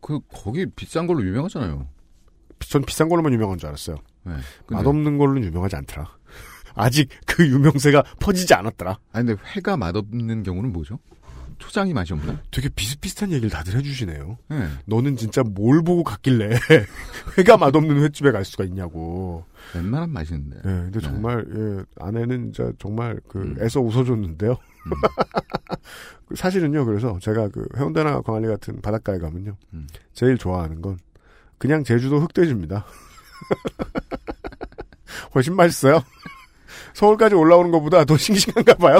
[0.01, 1.87] 그, 거기 비싼 걸로 유명하잖아요.
[2.59, 3.97] 전 비싼 걸로만 유명한 줄 알았어요.
[4.23, 4.33] 네.
[4.65, 6.09] 근데- 맛없는 걸로는 유명하지 않더라.
[6.77, 8.99] 아직 그 유명세가 퍼지지 않았더라.
[9.11, 10.99] 아니, 근데 회가 맛없는 경우는 뭐죠?
[11.59, 12.39] 초장이 맛이 없나?
[12.51, 14.37] 되게 비슷비슷한 얘기를 다들 해주시네요.
[14.49, 14.67] 네.
[14.85, 16.51] 너는 진짜 뭘 보고 갔길래
[17.37, 19.43] 회가 맛없는 횟집에 갈 수가 있냐고.
[19.73, 20.57] 웬만하면 맛있는데.
[20.57, 23.57] 예, 근데 정말 예, 아내는 진짜 정말 그 음.
[23.59, 24.55] 애써 웃어줬는데요.
[26.27, 26.85] 그 사실은요.
[26.85, 29.87] 그래서 제가 그 해운대나 광안리 같은 바닷가에 가면요, 음.
[30.13, 30.99] 제일 좋아하는 건
[31.57, 32.85] 그냥 제주도 흑돼지입니다.
[35.33, 36.03] 훨씬 맛있어요.
[36.97, 38.99] 서울까지 올라오는 것보다 더 싱싱한가 봐요.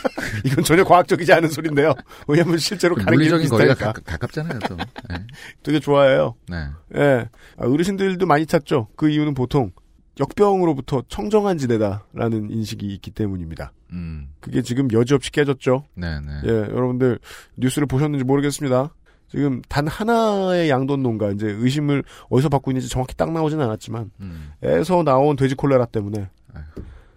[0.46, 1.92] 이건 전혀 과학적이지 않은 소리인데요.
[2.26, 3.74] 왜냐면 실제로 가는 물리적인 거리가.
[3.74, 4.76] 가, 가 깝잖아요, 또.
[4.76, 5.26] 네.
[5.62, 6.36] 되게 좋아해요.
[6.48, 6.68] 네.
[6.96, 7.28] 예.
[7.58, 8.88] 아, 어르신들도 많이 찾죠.
[8.96, 9.72] 그 이유는 보통
[10.18, 13.74] 역병으로부터 청정한 지대다라는 인식이 있기 때문입니다.
[13.92, 14.30] 음.
[14.40, 15.84] 그게 지금 여지없이 깨졌죠.
[15.96, 16.40] 네, 네.
[16.46, 17.18] 예, 여러분들
[17.58, 18.94] 뉴스를 보셨는지 모르겠습니다.
[19.28, 24.52] 지금 단 하나의 양돈 농가 이제 의심을 어디서 받고 있는지 정확히 딱 나오진 않았지만 음.
[24.62, 26.30] 에서 나온 돼지 콜레라 때문에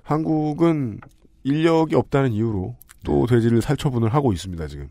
[0.08, 1.00] 한국은
[1.44, 4.90] 인력이 없다는 이유로 또 돼지를 살처분을 하고 있습니다 지금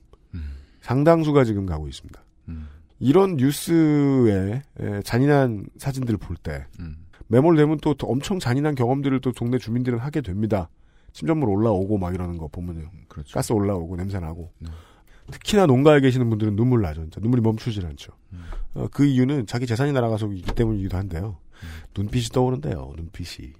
[0.86, 2.22] 상당수가 지금 가고 있습니다.
[2.48, 2.68] 음.
[3.00, 6.96] 이런 뉴스에 에, 잔인한 사진들을 볼 때 음.
[7.26, 10.68] 매몰되면 또 엄청 잔인한 경험들을 또 동네 주민들은 하게 됩니다.
[11.12, 12.88] 침전물 올라오고 막 이러는 거 보면요.
[13.08, 13.34] 그렇죠.
[13.34, 14.52] 가스 올라오고 냄새 나고.
[14.60, 14.70] 네.
[15.32, 17.04] 특히나 농가에 계시는 분들은 눈물 나죠.
[17.18, 18.12] 눈물이 멈추질 않죠.
[18.32, 18.44] 음.
[18.74, 21.38] 어, 그 이유는 자기 재산이 날아가서이기 때문이기도 한데요.
[21.96, 22.92] 눈빛이 떠오른대요.
[22.96, 23.54] 눈빛이.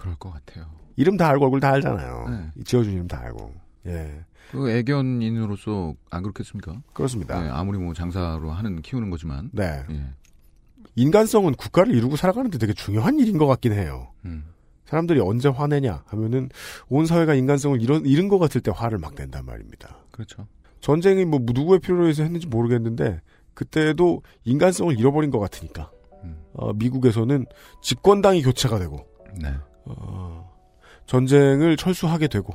[0.00, 0.66] 그럴 것 같아요.
[0.96, 2.28] 이름 다 알고 얼굴 다 알잖아요.
[2.28, 2.62] 네.
[2.64, 3.52] 지어준 이름 다 알고.
[3.86, 4.24] 예.
[4.50, 6.82] 그 애견인으로서 안 그렇겠습니까?
[6.92, 7.40] 그렇습니다.
[7.40, 9.50] 네, 아무리 뭐 장사로 하는 키우는 거지만.
[9.52, 9.84] 네.
[9.90, 10.04] 예.
[10.96, 14.08] 인간성은 국가를 이루고 살아가는데 되게 중요한 일인 것 같긴 해요.
[14.24, 14.44] 음.
[14.86, 16.48] 사람들이 언제 화내냐 하면은
[16.88, 19.98] 온 사회가 인간성을 잃은, 잃은 것 같을 때 화를 막 낸단 말입니다.
[20.10, 20.48] 그렇죠.
[20.80, 23.20] 전쟁이 뭐 누구의 필요로 해서 했는지 모르겠는데
[23.54, 25.90] 그때도 인간성을 잃어버린 것 같으니까
[26.54, 27.46] 어, 미국에서는
[27.82, 29.06] 집권당이 교체가 되고
[29.40, 29.54] 네.
[29.84, 30.50] 어,
[31.06, 32.54] 전쟁을 철수하게 되고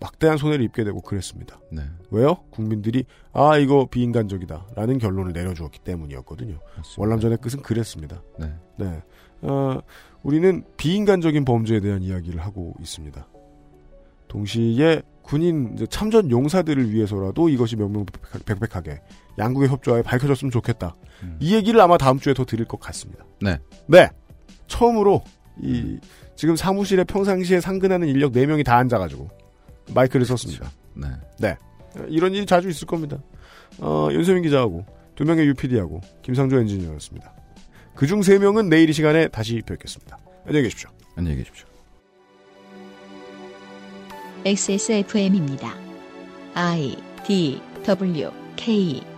[0.00, 1.58] 막대한 손해를 입게 되고 그랬습니다.
[1.70, 1.82] 네.
[2.10, 2.36] 왜요?
[2.50, 6.58] 국민들이 아 이거 비인간적이다라는 결론을 내려주었기 때문이었거든요.
[6.98, 8.22] 월남전의 끝은 그랬습니다.
[8.38, 8.52] 네.
[8.76, 9.02] 네.
[9.42, 9.80] 어,
[10.22, 13.26] 우리는 비인간적인 범죄에 대한 이야기를 하고 있습니다.
[14.28, 19.00] 동시에 군인 참전 용사들을 위해서라도 이것이 명명백백하게
[19.38, 20.96] 양국의 협조하에 밝혀졌으면 좋겠다.
[21.40, 23.24] 이 얘기를 아마 다음 주에 더 드릴 것 같습니다.
[23.40, 23.58] 네.
[23.86, 24.10] 네.
[24.66, 25.22] 처음으로
[25.62, 25.98] 이
[26.36, 29.28] 지금 사무실에 평상시에 상근하는 인력 4명이 다 앉아가지고
[29.94, 30.70] 마이크를 썼습니다.
[30.94, 31.08] 네.
[31.38, 31.56] 네.
[32.08, 33.18] 이런 일이 자주 있을 겁니다.
[33.78, 34.84] 어, 윤세민 기자하고
[35.14, 37.32] 두 명의 UPD하고 김상조 엔지니어였습니다.
[37.94, 40.18] 그중 세 명은 내일 이 시간에 다시 뵙겠습니다.
[40.46, 40.90] 안녕히 계십시오.
[41.16, 41.66] 안녕히 계십시오.
[44.44, 45.74] XSFM입니다.
[46.54, 49.13] I D W K